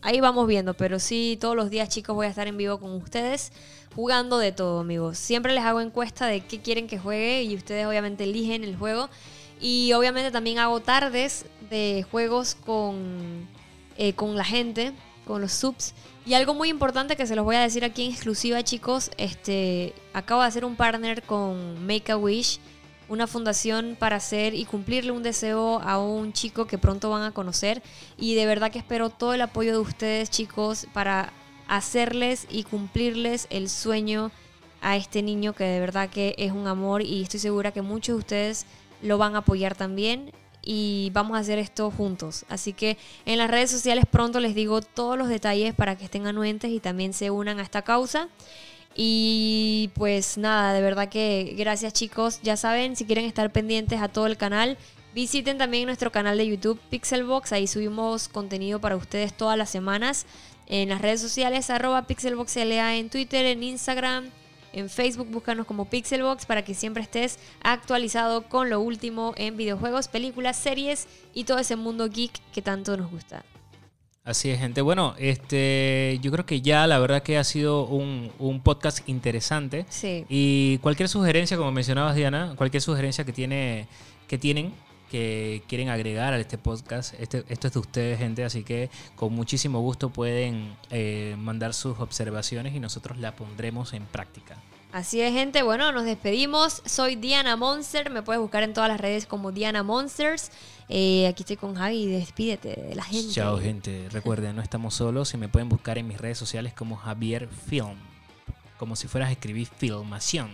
Ahí 0.00 0.18
vamos 0.22 0.46
viendo, 0.46 0.72
pero 0.72 0.98
sí, 0.98 1.36
todos 1.38 1.54
los 1.54 1.68
días 1.68 1.90
chicos 1.90 2.16
voy 2.16 2.24
a 2.24 2.30
estar 2.30 2.48
en 2.48 2.56
vivo 2.56 2.80
con 2.80 2.94
ustedes 2.94 3.52
jugando 3.94 4.38
de 4.38 4.50
todo, 4.50 4.80
amigos. 4.80 5.18
Siempre 5.18 5.52
les 5.52 5.62
hago 5.62 5.82
encuesta 5.82 6.26
de 6.26 6.40
qué 6.40 6.62
quieren 6.62 6.86
que 6.86 6.98
juegue 6.98 7.42
y 7.42 7.54
ustedes 7.54 7.84
obviamente 7.84 8.24
eligen 8.24 8.64
el 8.64 8.76
juego. 8.76 9.10
Y 9.60 9.92
obviamente 9.92 10.30
también 10.30 10.58
hago 10.58 10.80
tardes 10.80 11.44
de 11.68 12.02
juegos 12.10 12.54
con, 12.54 13.46
eh, 13.98 14.14
con 14.14 14.38
la 14.38 14.44
gente, 14.46 14.94
con 15.26 15.40
los 15.40 15.52
subs. 15.52 15.94
Y 16.24 16.34
algo 16.34 16.54
muy 16.54 16.68
importante 16.68 17.16
que 17.16 17.26
se 17.26 17.36
los 17.36 17.44
voy 17.44 17.56
a 17.56 17.60
decir 17.60 17.84
aquí 17.84 18.04
en 18.04 18.12
exclusiva, 18.12 18.62
chicos, 18.62 19.10
este, 19.16 19.94
acabo 20.12 20.42
de 20.42 20.48
hacer 20.48 20.64
un 20.64 20.76
partner 20.76 21.22
con 21.22 21.84
Make 21.86 22.12
a 22.12 22.16
Wish, 22.16 22.60
una 23.08 23.26
fundación 23.26 23.96
para 23.98 24.16
hacer 24.16 24.54
y 24.54 24.64
cumplirle 24.64 25.12
un 25.12 25.22
deseo 25.22 25.80
a 25.80 25.98
un 25.98 26.32
chico 26.32 26.66
que 26.66 26.78
pronto 26.78 27.10
van 27.10 27.22
a 27.22 27.32
conocer. 27.32 27.82
Y 28.16 28.34
de 28.34 28.46
verdad 28.46 28.70
que 28.70 28.78
espero 28.78 29.10
todo 29.10 29.34
el 29.34 29.42
apoyo 29.42 29.72
de 29.72 29.78
ustedes, 29.78 30.30
chicos, 30.30 30.86
para 30.92 31.32
hacerles 31.68 32.46
y 32.50 32.64
cumplirles 32.64 33.46
el 33.50 33.68
sueño 33.68 34.30
a 34.80 34.96
este 34.96 35.22
niño 35.22 35.52
que 35.52 35.64
de 35.64 35.80
verdad 35.80 36.10
que 36.10 36.34
es 36.38 36.52
un 36.52 36.66
amor 36.66 37.02
y 37.02 37.22
estoy 37.22 37.40
segura 37.40 37.72
que 37.72 37.82
muchos 37.82 38.16
de 38.16 38.18
ustedes 38.18 38.66
lo 39.00 39.16
van 39.16 39.36
a 39.36 39.38
apoyar 39.38 39.76
también 39.76 40.32
y 40.62 41.10
vamos 41.12 41.36
a 41.36 41.40
hacer 41.40 41.58
esto 41.58 41.90
juntos. 41.90 42.44
Así 42.48 42.72
que 42.72 42.96
en 43.26 43.38
las 43.38 43.50
redes 43.50 43.70
sociales 43.70 44.04
pronto 44.10 44.40
les 44.40 44.54
digo 44.54 44.80
todos 44.80 45.18
los 45.18 45.28
detalles 45.28 45.74
para 45.74 45.96
que 45.96 46.04
estén 46.04 46.26
anuentes 46.26 46.70
y 46.70 46.80
también 46.80 47.12
se 47.12 47.30
unan 47.30 47.58
a 47.58 47.62
esta 47.62 47.82
causa. 47.82 48.28
Y 48.94 49.90
pues 49.94 50.38
nada, 50.38 50.72
de 50.72 50.82
verdad 50.82 51.08
que 51.08 51.54
gracias 51.56 51.92
chicos. 51.92 52.40
Ya 52.42 52.56
saben, 52.56 52.96
si 52.96 53.04
quieren 53.04 53.24
estar 53.24 53.50
pendientes 53.50 54.00
a 54.00 54.08
todo 54.08 54.26
el 54.26 54.36
canal, 54.36 54.76
visiten 55.14 55.58
también 55.58 55.86
nuestro 55.86 56.12
canal 56.12 56.38
de 56.38 56.46
YouTube 56.46 56.80
Pixelbox. 56.90 57.52
Ahí 57.52 57.66
subimos 57.66 58.28
contenido 58.28 58.80
para 58.80 58.96
ustedes 58.96 59.34
todas 59.34 59.58
las 59.58 59.70
semanas. 59.70 60.26
En 60.68 60.90
las 60.90 61.02
redes 61.02 61.20
sociales, 61.20 61.70
arroba 61.70 62.06
PixelboxLA 62.06 62.96
en 62.96 63.10
Twitter, 63.10 63.46
en 63.46 63.62
Instagram, 63.62 64.30
en 64.72 64.88
Facebook 64.88 65.28
búscanos 65.30 65.66
como 65.66 65.86
Pixelbox 65.86 66.46
para 66.46 66.62
que 66.62 66.74
siempre 66.74 67.02
estés 67.02 67.38
actualizado 67.62 68.42
con 68.48 68.70
lo 68.70 68.80
último 68.80 69.34
en 69.36 69.56
videojuegos, 69.56 70.08
películas, 70.08 70.56
series 70.56 71.06
y 71.34 71.44
todo 71.44 71.58
ese 71.58 71.76
mundo 71.76 72.08
geek 72.08 72.32
que 72.52 72.62
tanto 72.62 72.96
nos 72.96 73.10
gusta. 73.10 73.44
Así 74.24 74.50
es, 74.50 74.60
gente. 74.60 74.82
Bueno, 74.82 75.14
este, 75.18 76.18
yo 76.22 76.30
creo 76.30 76.46
que 76.46 76.60
ya 76.60 76.86
la 76.86 77.00
verdad 77.00 77.24
que 77.24 77.38
ha 77.38 77.44
sido 77.44 77.86
un, 77.86 78.30
un, 78.38 78.60
podcast 78.60 79.08
interesante. 79.08 79.84
Sí. 79.88 80.24
Y 80.28 80.78
cualquier 80.78 81.08
sugerencia, 81.08 81.56
como 81.56 81.72
mencionabas 81.72 82.14
Diana, 82.14 82.54
cualquier 82.56 82.82
sugerencia 82.82 83.24
que 83.24 83.32
tiene, 83.32 83.88
que 84.28 84.38
tienen, 84.38 84.72
que 85.12 85.62
quieren 85.68 85.90
agregar 85.90 86.32
a 86.32 86.38
este 86.38 86.56
podcast, 86.56 87.12
este, 87.20 87.44
esto 87.48 87.66
es 87.66 87.74
de 87.74 87.78
ustedes, 87.80 88.18
gente, 88.18 88.44
así 88.44 88.64
que 88.64 88.88
con 89.14 89.34
muchísimo 89.34 89.80
gusto 89.80 90.08
pueden 90.08 90.74
eh, 90.88 91.36
mandar 91.38 91.74
sus 91.74 92.00
observaciones 92.00 92.74
y 92.74 92.80
nosotros 92.80 93.18
la 93.18 93.36
pondremos 93.36 93.92
en 93.92 94.06
práctica. 94.06 94.56
Así 94.90 95.20
es, 95.20 95.34
gente. 95.34 95.62
Bueno, 95.62 95.92
nos 95.92 96.06
despedimos. 96.06 96.80
Soy 96.86 97.16
Diana 97.16 97.56
Monster. 97.56 98.08
Me 98.08 98.22
puedes 98.22 98.40
buscar 98.40 98.62
en 98.62 98.72
todas 98.72 98.88
las 98.88 99.02
redes 99.02 99.26
como 99.26 99.52
Diana 99.52 99.82
Monsters. 99.82 100.50
Eh, 100.88 101.26
aquí 101.26 101.42
estoy 101.42 101.56
con 101.56 101.74
Javi. 101.74 102.06
Despídete 102.06 102.80
de 102.80 102.94
la 102.94 103.04
gente. 103.04 103.34
Chao, 103.34 103.58
gente. 103.58 104.08
Recuerden, 104.10 104.56
no 104.56 104.62
estamos 104.62 104.94
solos 104.94 105.34
y 105.34 105.36
me 105.36 105.48
pueden 105.48 105.68
buscar 105.68 105.98
en 105.98 106.08
mis 106.08 106.18
redes 106.18 106.38
sociales 106.38 106.72
como 106.72 106.96
Javier 106.96 107.48
Film. 107.48 107.98
Como 108.78 108.96
si 108.96 109.08
fueras 109.08 109.28
a 109.28 109.32
escribir 109.32 109.68
filmación. 109.76 110.50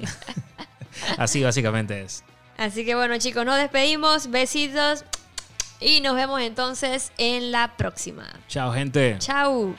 Así 1.16 1.42
básicamente 1.42 2.02
es. 2.02 2.22
Así 2.60 2.84
que 2.84 2.94
bueno 2.94 3.16
chicos, 3.16 3.46
nos 3.46 3.56
despedimos, 3.56 4.30
besitos 4.30 5.06
y 5.80 6.02
nos 6.02 6.14
vemos 6.14 6.42
entonces 6.42 7.10
en 7.16 7.52
la 7.52 7.74
próxima. 7.78 8.26
Chao 8.48 8.70
gente. 8.70 9.16
Chao. 9.18 9.74